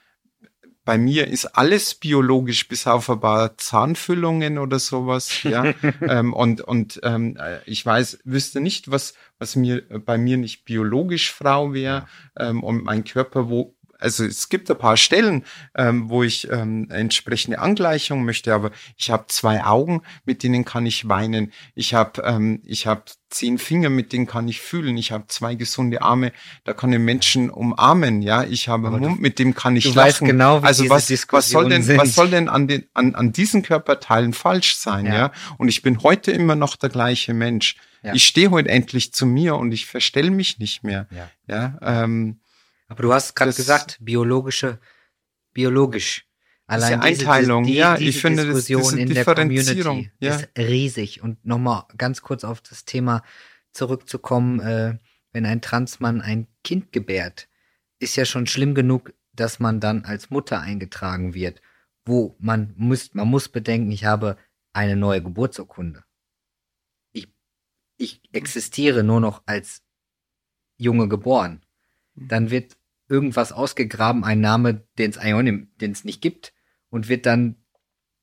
[0.84, 5.44] bei mir ist alles biologisch, bis auf ein paar Zahnfüllungen oder sowas.
[5.44, 10.38] Ja, ähm, und und ähm, äh, ich weiß, wüsste nicht, was was mir bei mir
[10.38, 15.44] nicht biologisch Frau wäre ähm, und mein Körper wo also es gibt ein paar Stellen,
[15.74, 20.86] ähm, wo ich ähm, entsprechende Angleichung möchte, aber ich habe zwei Augen, mit denen kann
[20.86, 21.52] ich weinen.
[21.74, 24.96] Ich habe ähm, ich habe zehn Finger, mit denen kann ich fühlen.
[24.96, 26.32] Ich habe zwei gesunde Arme,
[26.64, 28.22] da kann ich Menschen umarmen.
[28.22, 30.08] Ja, ich habe einen Mund, mit dem kann ich du lachen.
[30.08, 31.98] Weißt genau, wie also was was soll denn sind.
[31.98, 35.06] was soll denn an den an, an diesen Körperteilen falsch sein?
[35.06, 35.14] Ja.
[35.14, 35.32] Ja.
[35.58, 37.76] und ich bin heute immer noch der gleiche Mensch.
[38.02, 38.14] Ja.
[38.14, 41.06] Ich stehe heute endlich zu mir und ich verstell mich nicht mehr.
[41.10, 41.30] Ja.
[41.46, 42.40] Ja, ähm,
[42.90, 44.78] Aber du hast gerade Das- gesagt, biologische,
[45.52, 46.26] biologisch.
[46.66, 50.36] Allein Diese Einteilung, die, ja, diese ich finde, das- Diskussion diese in der Community ja.
[50.36, 51.22] ist riesig.
[51.22, 53.22] Und nochmal ganz kurz auf das Thema
[53.72, 54.98] zurückzukommen, äh,
[55.32, 57.48] wenn ein Transmann ein Kind gebärt,
[58.00, 61.60] ist ja schon schlimm genug, dass man dann als Mutter eingetragen wird,
[62.04, 64.36] wo man muss, man muss bedenken, ich habe
[64.72, 66.04] eine neue Geburtsurkunde.
[67.12, 67.28] Ich,
[67.96, 69.82] ich existiere nur noch als
[70.76, 71.64] Junge geboren.
[72.14, 72.76] Dann wird
[73.10, 76.54] irgendwas ausgegraben, ein Name, den es nicht- gibt,
[76.88, 77.56] und wird dann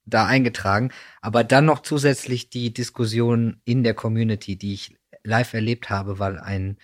[0.06, 0.92] da eingetragen.
[1.22, 6.40] Aber dann noch zusätzlich die Diskussion in der Community, die ich live erlebt habe, weil
[6.40, 6.78] ein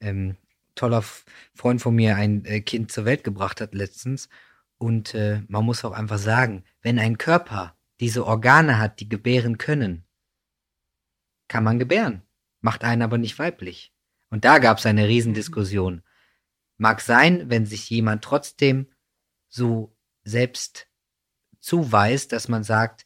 [0.00, 0.36] ähm,
[0.74, 1.02] toller
[1.54, 4.28] Freund von mir ein äh, Kind zur Welt gebracht hat letztens.
[4.78, 9.58] Und äh, man muss auch einfach sagen, wenn ein Körper diese Organe hat, die gebären
[9.58, 10.04] können,
[11.48, 12.22] kann man gebären.
[12.60, 13.92] Macht einen aber nicht weiblich.
[14.30, 16.02] Und da gab es eine Riesendiskussion.
[16.80, 18.86] Mag sein, wenn sich jemand trotzdem
[19.50, 19.94] so
[20.24, 20.88] selbst
[21.58, 23.04] zuweist, dass man sagt,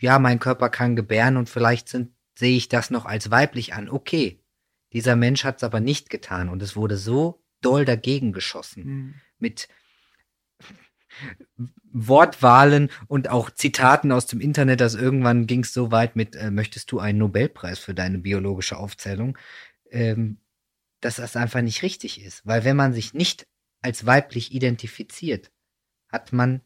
[0.00, 3.88] ja, mein Körper kann gebären und vielleicht sind, sehe ich das noch als weiblich an.
[3.88, 4.40] Okay.
[4.92, 9.68] Dieser Mensch hat es aber nicht getan und es wurde so doll dagegen geschossen mit
[11.92, 16.50] Wortwahlen und auch Zitaten aus dem Internet, dass irgendwann ging es so weit mit, äh,
[16.50, 19.38] möchtest du einen Nobelpreis für deine biologische Aufzählung,
[19.92, 20.38] ähm,
[21.04, 22.46] dass das einfach nicht richtig ist.
[22.46, 23.46] Weil wenn man sich nicht
[23.82, 25.50] als weiblich identifiziert,
[26.08, 26.62] hat man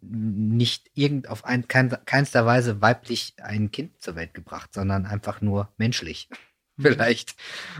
[0.00, 5.42] nicht irgend auf ein, kein, keinster Weise weiblich ein Kind zur Welt gebracht, sondern einfach
[5.42, 6.30] nur menschlich.
[6.80, 7.36] Vielleicht.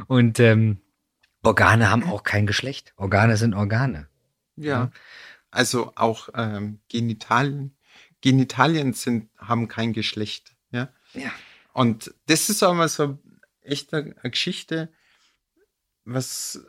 [0.06, 0.82] Und ähm,
[1.42, 2.92] Organe haben auch kein Geschlecht.
[2.96, 4.08] Organe sind Organe.
[4.56, 4.90] Ja.
[5.50, 7.74] Also auch ähm, Genitalien,
[8.20, 10.54] Genitalien sind, haben kein Geschlecht.
[10.72, 10.90] Ja.
[11.14, 11.30] Ja.
[11.72, 13.18] Und das ist auch mal so
[13.62, 14.92] echt eine eine Geschichte,
[16.04, 16.64] was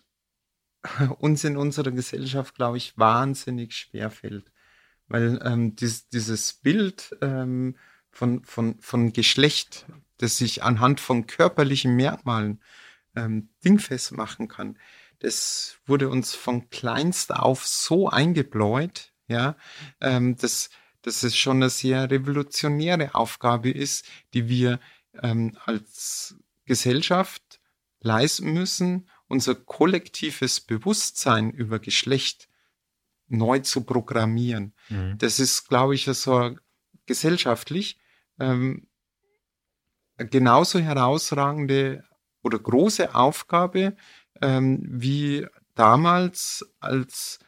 [1.19, 4.51] uns in unserer Gesellschaft, glaube ich, wahnsinnig schwer fällt.
[5.07, 7.75] Weil ähm, dies, dieses Bild ähm,
[8.09, 9.85] von, von, von Geschlecht,
[10.17, 12.61] das sich anhand von körperlichen Merkmalen
[13.15, 14.77] ähm, dingfest machen kann,
[15.19, 19.55] das wurde uns von kleinst auf so eingebläut, ja,
[20.01, 20.69] ähm, dass,
[21.01, 24.79] dass es schon eine sehr revolutionäre Aufgabe ist, die wir
[25.21, 26.35] ähm, als
[26.65, 27.59] Gesellschaft
[28.01, 32.49] leisten müssen, unser kollektives Bewusstsein über Geschlecht
[33.27, 34.73] neu zu programmieren.
[34.89, 35.17] Mhm.
[35.17, 36.55] Das ist, glaube ich, so
[37.05, 37.99] gesellschaftlich
[38.39, 38.87] ähm,
[40.17, 42.03] genauso herausragende
[42.43, 43.95] oder große Aufgabe
[44.41, 47.39] ähm, wie damals, als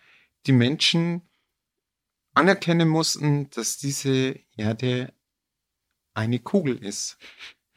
[0.46, 1.30] die Menschen
[2.34, 5.14] anerkennen mussten, dass diese Erde
[6.14, 7.18] eine Kugel ist.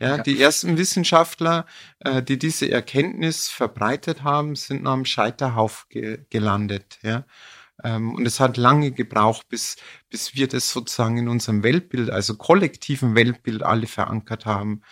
[0.00, 0.22] Ja, ja.
[0.22, 1.66] die ersten Wissenschaftler,
[2.00, 6.98] äh, die diese Erkenntnis verbreitet haben, sind am Scheiterhauf ge gelandet.
[7.02, 7.26] Ja.
[7.84, 9.76] Ähm, und es hat lange gebraucht, bis,
[10.08, 14.82] bis wir das sozusagen in unserem Weltbild, also kollektiven Weltbild alle verankert haben.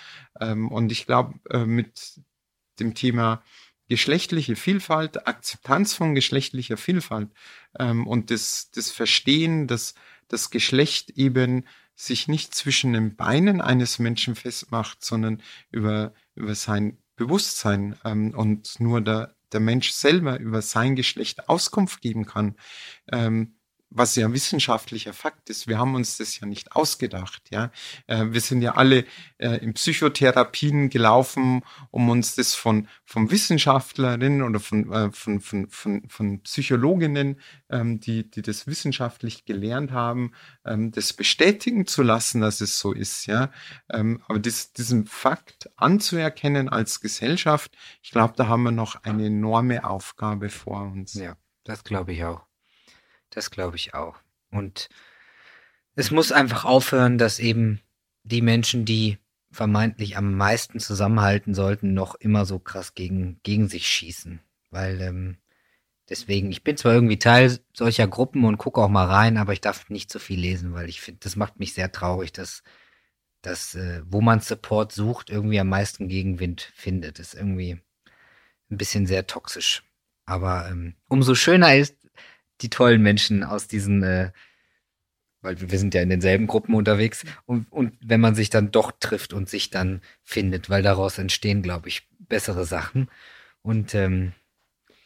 [0.41, 2.21] Ähm, und ich glaube, äh, mit
[2.79, 3.43] dem Thema
[3.89, 7.31] geschlechtliche Vielfalt, Akzeptanz von geschlechtlicher Vielfalt
[7.79, 9.95] ähm, und das, das Verstehen, dass
[10.29, 11.65] das Geschlecht eben
[12.01, 18.79] sich nicht zwischen den Beinen eines Menschen festmacht, sondern über, über sein Bewusstsein ähm, und
[18.79, 22.57] nur der, der Mensch selber über sein Geschlecht Auskunft geben kann.
[23.11, 23.58] Ähm,
[23.91, 25.67] was ja wissenschaftlicher Fakt ist.
[25.67, 27.71] Wir haben uns das ja nicht ausgedacht, ja.
[28.07, 29.05] Äh, wir sind ja alle
[29.39, 35.69] äh, in Psychotherapien gelaufen, um uns das von, von Wissenschaftlerinnen oder von, äh, von, von,
[35.71, 37.41] von, von Psychologinnen,
[37.71, 40.33] ähm, die, die das wissenschaftlich gelernt haben,
[40.67, 43.51] ähm, das bestätigen zu lassen, dass es so ist, ja.
[43.91, 49.27] Ähm, aber das, diesen Fakt anzuerkennen als Gesellschaft, ich glaube, da haben wir noch eine
[49.27, 51.15] enorme Aufgabe vor uns.
[51.15, 52.48] Ja, das glaube ich auch.
[53.31, 54.17] Das glaube ich auch.
[54.51, 54.89] Und
[55.95, 57.81] es muss einfach aufhören, dass eben
[58.23, 59.19] die Menschen, die
[59.51, 64.41] vermeintlich am meisten zusammenhalten sollten, noch immer so krass gegen, gegen sich schießen.
[64.71, 65.39] Weil ähm,
[66.09, 69.61] deswegen, ich bin zwar irgendwie Teil solcher Gruppen und gucke auch mal rein, aber ich
[69.61, 72.63] darf nicht so viel lesen, weil ich finde, das macht mich sehr traurig, dass,
[73.43, 77.19] dass äh, wo man Support sucht, irgendwie am meisten Gegenwind findet.
[77.19, 77.81] Das ist irgendwie
[78.71, 79.83] ein bisschen sehr toxisch.
[80.27, 81.97] Aber ähm, umso schöner ist,
[82.61, 84.33] die tollen Menschen aus diesen, äh,
[85.41, 88.93] weil wir sind ja in denselben Gruppen unterwegs und, und wenn man sich dann doch
[88.99, 93.09] trifft und sich dann findet, weil daraus entstehen, glaube ich, bessere Sachen.
[93.63, 94.33] Und ähm,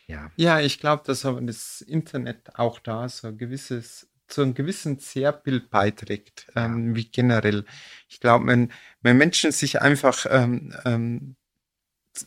[0.07, 0.31] ja.
[0.37, 4.99] Ja, ich glaube, dass aber das Internet auch da so ein gewisses zu einem gewissen
[4.99, 7.65] Zerrbild beiträgt, ähm, wie generell.
[8.09, 8.73] Ich glaube, wenn,
[9.03, 11.37] wenn Menschen sich einfach ähm, ähm,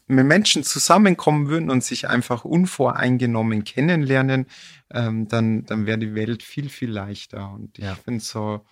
[0.07, 4.47] Menschen zusammenkommen würden und sich einfach unvoreingenommen kennenlernen,
[4.91, 7.51] ähm, dann, dann wäre die Welt viel, viel leichter.
[7.51, 7.95] Und ich ja.
[7.95, 8.65] finde so,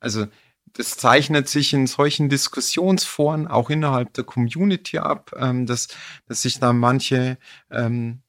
[0.00, 0.26] also
[0.72, 5.88] das zeichnet sich in solchen Diskussionsforen auch innerhalb der Community ab, ähm, dass,
[6.26, 7.38] dass sich da manche
[7.70, 8.22] ähm,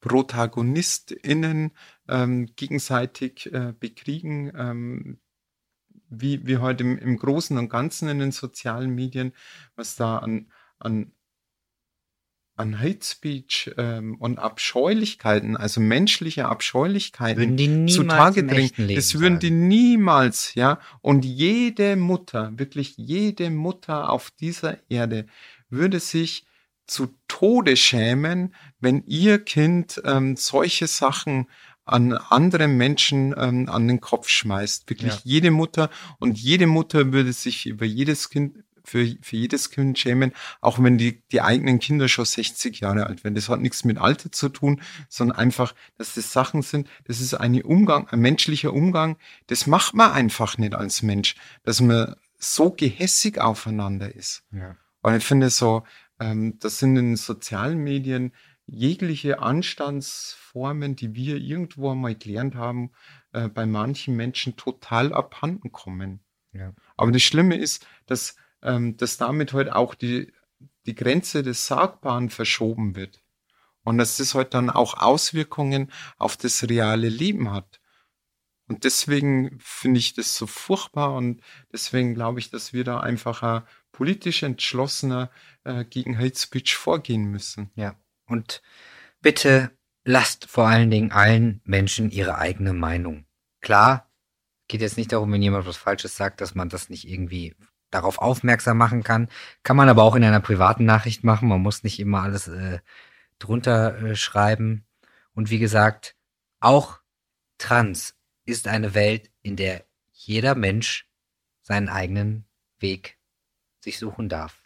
[0.00, 1.72] ProtagonistInnen
[2.08, 5.18] ähm, gegenseitig äh, bekriegen, ähm,
[6.08, 9.32] wie, wie heute im, im Großen und Ganzen in den sozialen Medien,
[9.76, 11.12] was da an, an
[12.62, 18.74] an Hate Speech ähm, und Abscheulichkeiten, also menschliche Abscheulichkeiten zutage drängt.
[18.96, 20.78] Das würden die niemals, ja.
[21.00, 25.26] Und jede Mutter, wirklich jede Mutter auf dieser Erde
[25.68, 26.46] würde sich
[26.86, 31.48] zu Tode schämen, wenn ihr Kind ähm, solche Sachen
[31.84, 34.88] an andere Menschen ähm, an den Kopf schmeißt.
[34.88, 35.20] Wirklich ja.
[35.24, 40.32] jede Mutter und jede Mutter würde sich über jedes Kind für, für jedes Kind schämen,
[40.60, 43.34] auch wenn die, die eigenen Kinder schon 60 Jahre alt werden.
[43.34, 47.34] Das hat nichts mit Alter zu tun, sondern einfach, dass das Sachen sind, das ist
[47.34, 52.70] ein Umgang, ein menschlicher Umgang, das macht man einfach nicht als Mensch, dass man so
[52.70, 54.42] gehässig aufeinander ist.
[54.52, 54.76] Ja.
[55.02, 55.84] Und ich finde so,
[56.18, 58.32] ähm, das sind in sozialen Medien
[58.66, 62.92] jegliche Anstandsformen, die wir irgendwo einmal gelernt haben,
[63.32, 66.20] äh, bei manchen Menschen total abhanden kommen.
[66.52, 66.72] Ja.
[66.96, 70.32] Aber das Schlimme ist, dass ähm, dass damit halt auch die,
[70.86, 73.22] die Grenze des Sagbaren verschoben wird.
[73.84, 77.80] Und dass das halt dann auch Auswirkungen auf das reale Leben hat.
[78.68, 83.64] Und deswegen finde ich das so furchtbar und deswegen glaube ich, dass wir da einfach
[83.90, 85.30] politisch entschlossener
[85.64, 87.70] äh, gegen Hate Speech vorgehen müssen.
[87.74, 87.96] Ja.
[88.26, 88.62] Und
[89.20, 89.70] bitte
[90.04, 93.26] lasst vor allen Dingen allen Menschen ihre eigene Meinung.
[93.60, 94.10] Klar,
[94.68, 97.54] geht jetzt nicht darum, wenn jemand was Falsches sagt, dass man das nicht irgendwie
[97.92, 99.28] darauf aufmerksam machen kann.
[99.62, 101.48] Kann man aber auch in einer privaten Nachricht machen.
[101.48, 102.80] Man muss nicht immer alles äh,
[103.38, 104.84] drunter äh, schreiben.
[105.34, 106.16] Und wie gesagt,
[106.58, 107.00] auch
[107.58, 111.08] trans ist eine Welt, in der jeder Mensch
[111.60, 112.44] seinen eigenen
[112.80, 113.18] Weg
[113.80, 114.62] sich suchen darf.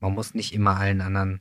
[0.00, 1.40] Man muss nicht immer allen anderen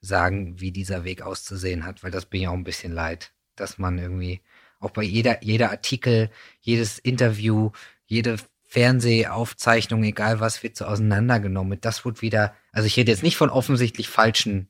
[0.00, 3.78] sagen, wie dieser Weg auszusehen hat, weil das bin ja auch ein bisschen leid, dass
[3.78, 4.40] man irgendwie
[4.80, 6.30] auch bei jeder, jeder Artikel,
[6.60, 7.72] jedes Interview,
[8.06, 8.36] jede
[8.68, 11.80] Fernsehaufzeichnung, egal was, wird so auseinandergenommen.
[11.80, 14.68] Das wird wieder, also ich rede jetzt nicht von offensichtlich falschen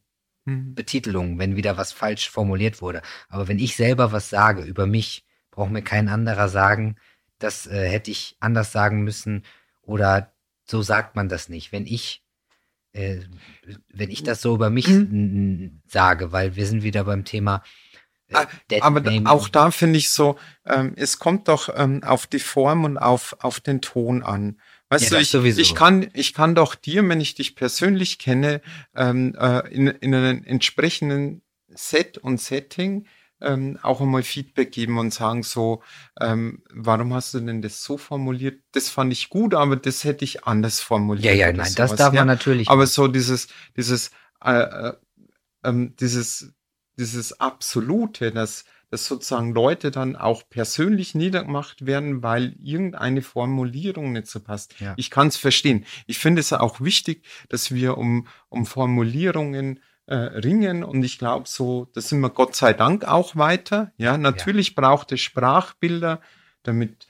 [0.49, 0.75] Mhm.
[0.75, 3.03] Betitelungen, wenn wieder was falsch formuliert wurde.
[3.29, 6.97] Aber wenn ich selber was sage über mich, braucht mir kein anderer sagen,
[7.39, 9.45] das äh, hätte ich anders sagen müssen
[9.83, 10.33] oder
[10.65, 11.71] so sagt man das nicht.
[11.73, 12.25] Wenn ich
[12.93, 13.19] äh,
[13.93, 15.83] wenn ich das so über mich Mhm.
[15.87, 17.63] sage, weil wir sind wieder beim Thema
[18.71, 19.27] Dead Aber Naming.
[19.27, 20.37] auch da finde ich so,
[20.67, 24.61] ähm, es kommt doch ähm, auf die Form und auf, auf den Ton an.
[24.91, 25.61] Weißt Ja, du, das ich, sowieso.
[25.61, 28.61] ich kann, ich kann doch dir, wenn ich dich persönlich kenne,
[28.95, 33.07] ähm, äh, in, in einem entsprechenden Set und Setting
[33.41, 35.83] ähm, auch einmal Feedback geben und sagen so,
[36.21, 38.61] ähm, warum hast du denn das so formuliert?
[38.73, 41.25] Das fand ich gut, aber das hätte ich anders formuliert.
[41.25, 42.21] ja, ja, nein, das sowas, darf ja?
[42.23, 42.69] man natürlich.
[42.69, 44.11] Aber so dieses, dieses,
[44.45, 44.93] äh, äh,
[45.65, 46.53] ähm, dieses,
[46.99, 54.27] dieses Absolute, dass, dass sozusagen Leute dann auch persönlich niedergemacht werden, weil irgendeine Formulierung nicht
[54.27, 54.79] so passt.
[54.81, 54.95] Ja.
[54.97, 55.87] Ich kann es verstehen.
[56.07, 61.47] Ich finde es auch wichtig, dass wir um, um Formulierungen äh, ringen und ich glaube
[61.49, 63.93] so, da sind wir Gott sei Dank auch weiter.
[63.99, 66.21] Ja, natürlich braucht es Sprachbilder,
[66.63, 67.07] damit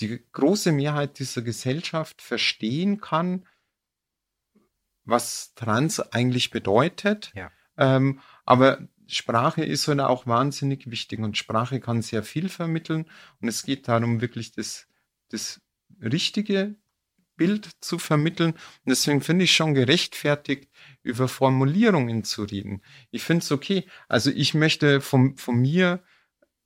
[0.00, 3.46] die große Mehrheit dieser Gesellschaft verstehen kann,
[5.04, 7.32] was Trans eigentlich bedeutet.
[7.34, 7.50] Ja.
[7.76, 13.06] Ähm, aber Sprache ist halt auch wahnsinnig wichtig und Sprache kann sehr viel vermitteln
[13.40, 14.86] und es geht darum, wirklich das,
[15.28, 15.60] das
[16.00, 16.76] richtige
[17.36, 18.52] Bild zu vermitteln.
[18.52, 20.70] Und deswegen finde ich schon gerechtfertigt,
[21.02, 22.82] über Formulierungen zu reden.
[23.10, 23.86] Ich finde es okay.
[24.08, 26.02] Also ich möchte von, von mir,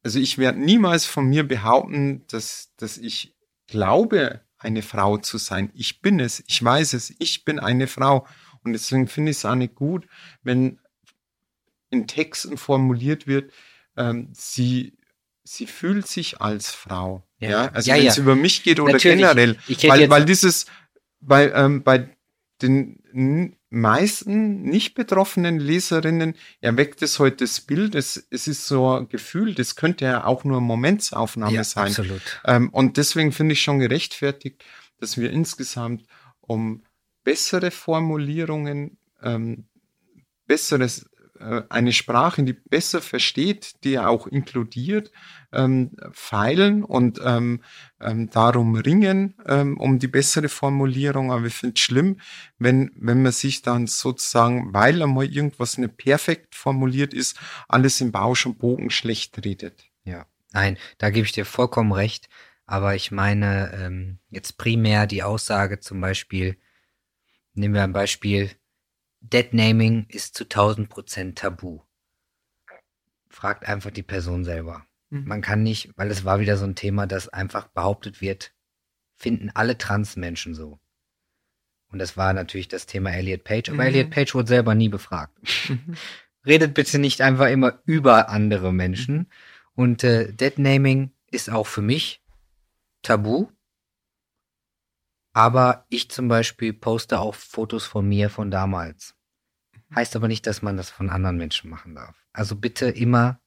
[0.02, 3.34] also ich werde niemals von mir behaupten, dass, dass ich
[3.66, 5.70] glaube, eine Frau zu sein.
[5.74, 8.26] Ich bin es, ich weiß es, ich bin eine Frau.
[8.64, 10.06] Und deswegen finde ich es auch nicht gut,
[10.42, 10.80] wenn
[11.90, 13.52] in Texten formuliert wird,
[13.96, 14.96] ähm, sie,
[15.44, 17.24] sie fühlt sich als Frau.
[17.38, 17.50] Ja.
[17.50, 18.10] Ja, also Ja, wenn ja.
[18.10, 19.18] es über mich geht oder Natürlich.
[19.18, 19.56] generell.
[19.84, 20.66] Weil, weil dieses,
[21.20, 22.08] bei, ähm, bei
[22.62, 29.08] den meisten nicht betroffenen Leserinnen erweckt es heute das Bild, es, es ist so ein
[29.08, 31.88] Gefühl, das könnte ja auch nur eine Momentsaufnahme ja, sein.
[31.88, 32.40] absolut.
[32.44, 34.64] Ähm, und deswegen finde ich schon gerechtfertigt,
[34.98, 36.04] dass wir insgesamt
[36.40, 36.82] um
[37.24, 39.66] bessere Formulierungen, ähm,
[40.46, 41.10] besseres,
[41.68, 45.12] eine Sprache, die besser versteht, die auch inkludiert,
[45.52, 47.62] ähm, feilen und ähm,
[48.00, 51.32] ähm, darum ringen, ähm, um die bessere Formulierung.
[51.32, 52.20] Aber ich finde es schlimm,
[52.58, 57.38] wenn, wenn man sich dann sozusagen, weil einmal irgendwas nicht perfekt formuliert ist,
[57.68, 59.84] alles im Bausch und Bogen schlecht redet.
[60.04, 62.28] Ja, nein, da gebe ich dir vollkommen recht.
[62.66, 66.58] Aber ich meine ähm, jetzt primär die Aussage zum Beispiel,
[67.54, 68.50] nehmen wir ein Beispiel,
[69.20, 71.80] Deadnaming ist zu 1000 Prozent tabu.
[73.28, 74.86] Fragt einfach die Person selber.
[75.10, 75.24] Mhm.
[75.24, 78.52] Man kann nicht, weil es war wieder so ein Thema, das einfach behauptet wird,
[79.16, 80.78] finden alle Transmenschen so.
[81.90, 83.88] Und das war natürlich das Thema Elliot Page, aber Mhm.
[83.88, 85.36] Elliot Page wurde selber nie befragt.
[86.46, 89.30] Redet bitte nicht einfach immer über andere Menschen.
[89.74, 92.22] Und äh, Deadnaming ist auch für mich
[93.02, 93.48] tabu.
[95.38, 99.14] Aber ich zum Beispiel poste auch Fotos von mir von damals.
[99.94, 102.16] Heißt aber nicht, dass man das von anderen Menschen machen darf.
[102.32, 103.40] Also bitte immer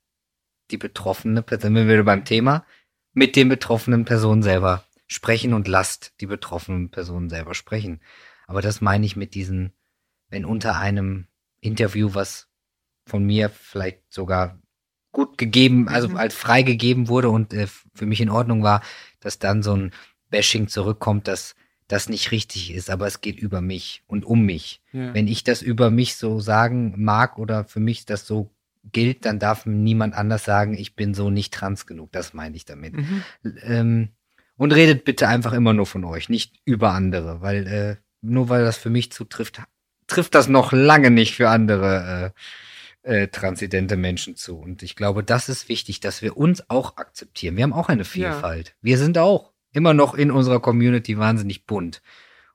[0.72, 2.66] die betroffene Person, wenn wir wieder beim Thema,
[3.12, 8.00] mit den betroffenen Personen selber sprechen und lasst die betroffenen Personen selber sprechen.
[8.48, 9.74] Aber das meine ich mit diesen,
[10.30, 11.28] wenn unter einem
[11.60, 12.48] Interview, was
[13.06, 14.62] von mir vielleicht sogar
[15.12, 16.16] gut gegeben, also Mhm.
[16.16, 18.82] als frei gegeben wurde und äh, für mich in Ordnung war,
[19.20, 19.92] dass dann so ein
[20.30, 21.54] Bashing zurückkommt, dass
[21.92, 24.82] das nicht richtig ist, aber es geht über mich und um mich.
[24.92, 25.14] Ja.
[25.14, 28.52] Wenn ich das über mich so sagen mag oder für mich das so
[28.92, 32.12] gilt, dann darf niemand anders sagen, ich bin so nicht trans genug.
[32.12, 32.94] Das meine ich damit.
[32.94, 33.24] Mhm.
[33.64, 34.10] Ähm,
[34.58, 38.64] und redet bitte einfach immer nur von euch, nicht über andere, weil äh, nur weil
[38.64, 39.62] das für mich zutrifft,
[40.08, 42.34] trifft das noch lange nicht für andere
[43.04, 44.58] äh, äh, transidente Menschen zu.
[44.58, 47.58] Und ich glaube, das ist wichtig, dass wir uns auch akzeptieren.
[47.58, 48.76] Wir haben auch eine Vielfalt.
[48.82, 52.02] Wir sind auch immer noch in unserer Community wahnsinnig bunt.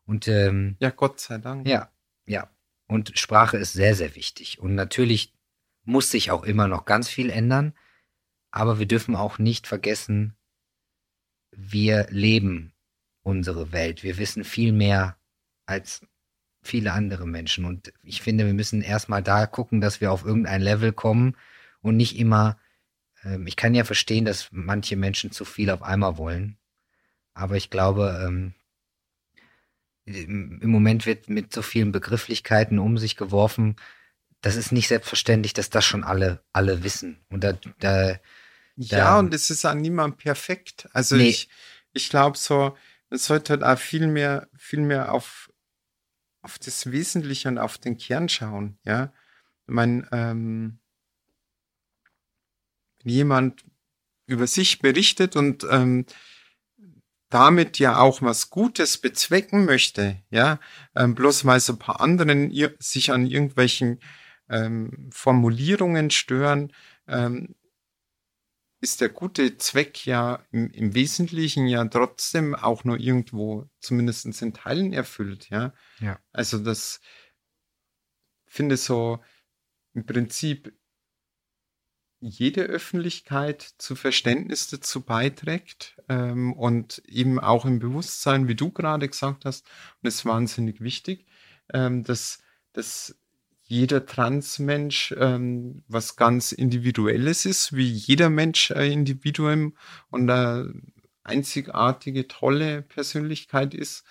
[0.05, 1.67] Und ähm, Ja, Gott sei Dank.
[1.67, 1.91] ja,
[2.27, 2.49] ja.
[2.89, 4.61] Und Sprache ist sehr, sehr wichtig.
[4.61, 5.35] Und natürlich
[5.85, 7.75] muss sich auch immer noch ganz viel ändern.
[8.53, 10.37] Aber wir dürfen auch nicht vergessen,
[11.51, 12.73] wir leben
[13.23, 14.03] unsere Welt.
[14.03, 15.17] Wir wissen viel mehr
[15.67, 16.07] als
[16.63, 17.65] viele andere Menschen.
[17.65, 21.37] Und ich finde, wir müssen erstmal da gucken, dass wir auf irgendein Level kommen
[21.81, 22.59] und nicht immer,
[23.25, 26.57] ähm, ich kann ja verstehen, dass manche Menschen zu viel auf einmal wollen.
[27.37, 28.55] Aber ich glaube, ähm,
[30.07, 33.77] im Moment wird mit so vielen Begrifflichkeiten um sich geworfen.
[34.41, 37.19] Das ist nicht selbstverständlich, dass das schon alle, alle wissen.
[37.29, 38.19] Und da, da
[38.77, 40.89] Ja, Da- und es ist an niemand perfekt.
[40.93, 41.29] Also Nee.
[41.29, 41.49] ich,
[41.93, 42.75] ich glaube so,
[43.11, 45.53] man sollte halt auch viel mehr, viel mehr auf,
[46.41, 49.13] auf das Wesentliche und auf den Kern schauen, ja.
[49.67, 50.79] Ich meine, ähm,
[53.03, 53.65] wenn jemand
[54.27, 56.07] über sich berichtet und ähm,
[57.37, 60.59] damit ja auch was Gutes bezwecken möchte, ja,
[60.95, 64.01] ähm, bloß weil so ein paar anderen ihr, sich an irgendwelchen
[64.49, 66.73] ähm, Formulierungen stören,
[67.07, 67.55] ähm,
[68.81, 74.33] ist der gute Zweck ja im, im, Wesentlichen ja trotzdem auch nur irgendwo zumindest in
[74.55, 75.75] Teilen erfüllt, ja.
[76.01, 76.19] ja.
[76.33, 77.01] Also das
[78.47, 79.23] finde so
[79.93, 80.73] im Prinzip
[82.21, 89.09] jede Öffentlichkeit zu Verständnis dazu beiträgt ähm, und eben auch im Bewusstsein, wie du gerade
[89.09, 91.27] gesagt hast, und das ist wahnsinnig wichtig,
[91.73, 93.17] ähm, dass, dass
[93.63, 99.77] jeder Transmensch ähm, was ganz Individuelles ist, wie jeder Mensch ein Individuum
[100.09, 100.73] und eine
[101.25, 104.05] einzigartige, tolle Persönlichkeit ist.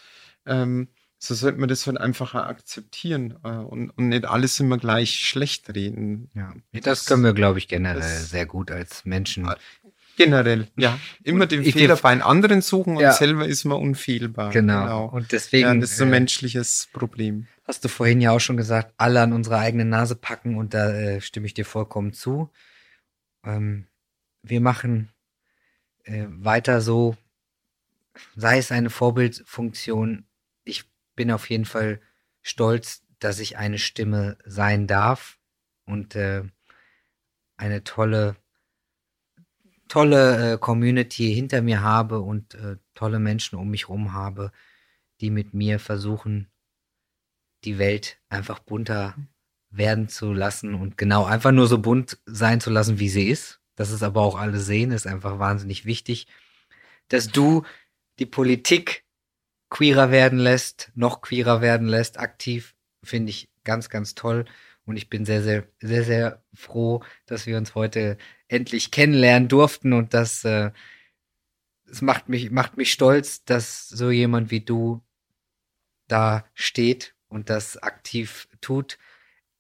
[0.46, 0.90] Ähm,
[1.26, 5.74] so sollte man das halt einfach akzeptieren äh, und, und nicht alles immer gleich schlecht
[5.74, 6.30] reden.
[6.34, 9.48] Ja, das, das können wir, glaube ich, generell sehr gut als Menschen.
[9.48, 9.56] Äh,
[10.18, 11.00] generell, ja.
[11.24, 13.12] Immer den Fehler bei einem anderen suchen und ja.
[13.12, 14.52] selber ist man unfehlbar.
[14.52, 14.84] Genau.
[14.84, 15.06] genau.
[15.06, 15.68] Und deswegen.
[15.68, 17.48] Ja, das ist ein äh, menschliches Problem.
[17.68, 20.92] Hast du vorhin ja auch schon gesagt, alle an unsere eigene Nase packen und da
[20.92, 22.52] äh, stimme ich dir vollkommen zu.
[23.44, 23.88] Ähm,
[24.44, 25.10] wir machen
[26.04, 27.18] äh, weiter so,
[28.36, 30.26] sei es eine Vorbildfunktion.
[31.16, 32.02] Bin auf jeden Fall
[32.42, 35.40] stolz, dass ich eine Stimme sein darf
[35.86, 36.44] und äh,
[37.58, 38.36] eine tolle,
[39.88, 44.52] tolle äh, Community hinter mir habe und äh, tolle Menschen um mich herum habe,
[45.22, 46.52] die mit mir versuchen,
[47.64, 49.16] die Welt einfach bunter
[49.70, 53.62] werden zu lassen und genau einfach nur so bunt sein zu lassen, wie sie ist.
[53.76, 56.28] Das ist aber auch alle sehen, ist einfach wahnsinnig wichtig,
[57.10, 57.64] dass du
[58.20, 59.05] die Politik
[59.76, 64.46] queerer werden lässt, noch queerer werden lässt, aktiv, finde ich ganz, ganz toll.
[64.86, 69.92] Und ich bin sehr, sehr, sehr, sehr froh, dass wir uns heute endlich kennenlernen durften
[69.92, 70.72] und das, äh,
[71.92, 75.04] es macht mich, macht mich stolz, dass so jemand wie du
[76.08, 78.98] da steht und das aktiv tut.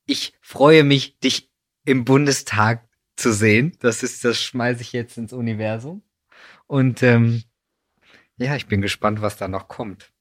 [0.05, 1.51] Ich freue mich, dich
[1.83, 2.87] im Bundestag
[3.17, 3.75] zu sehen.
[3.81, 6.03] Das ist, das schmeiße ich jetzt ins Universum.
[6.67, 7.43] Und ähm,
[8.37, 10.11] ja, ich bin gespannt, was da noch kommt.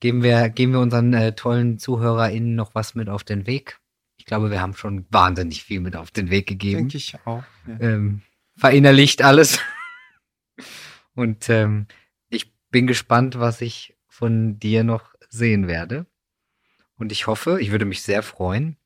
[0.00, 3.78] Geben wir, geben wir unseren äh, tollen ZuhörerInnen noch was mit auf den Weg?
[4.16, 6.88] Ich glaube, wir haben schon wahnsinnig viel mit auf den Weg gegeben.
[6.88, 7.44] Denke ich auch.
[7.66, 7.80] Ja.
[7.80, 8.22] Ähm,
[8.56, 9.60] verinnerlicht alles.
[11.14, 11.86] Und ähm,
[12.28, 16.06] ich bin gespannt, was ich von dir noch sehen werde.
[16.96, 18.76] Und ich hoffe, ich würde mich sehr freuen,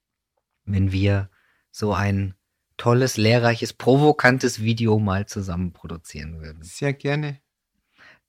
[0.64, 1.30] wenn wir
[1.70, 2.34] so ein
[2.76, 6.62] tolles, lehrreiches, provokantes Video mal zusammen produzieren würden.
[6.62, 7.40] Sehr gerne.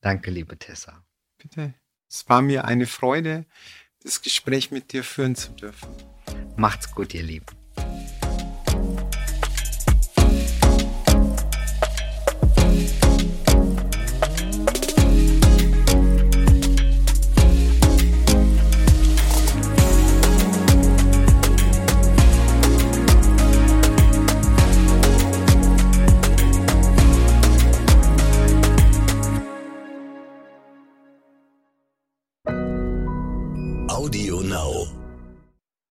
[0.08, 1.04] Danke, liebe Tessa.
[1.38, 1.74] Bitte.
[2.10, 3.46] Es war mir eine Freude,
[4.04, 5.90] das Gespräch mit dir führen zu dürfen.
[6.56, 7.57] Macht's gut, ihr Lieben.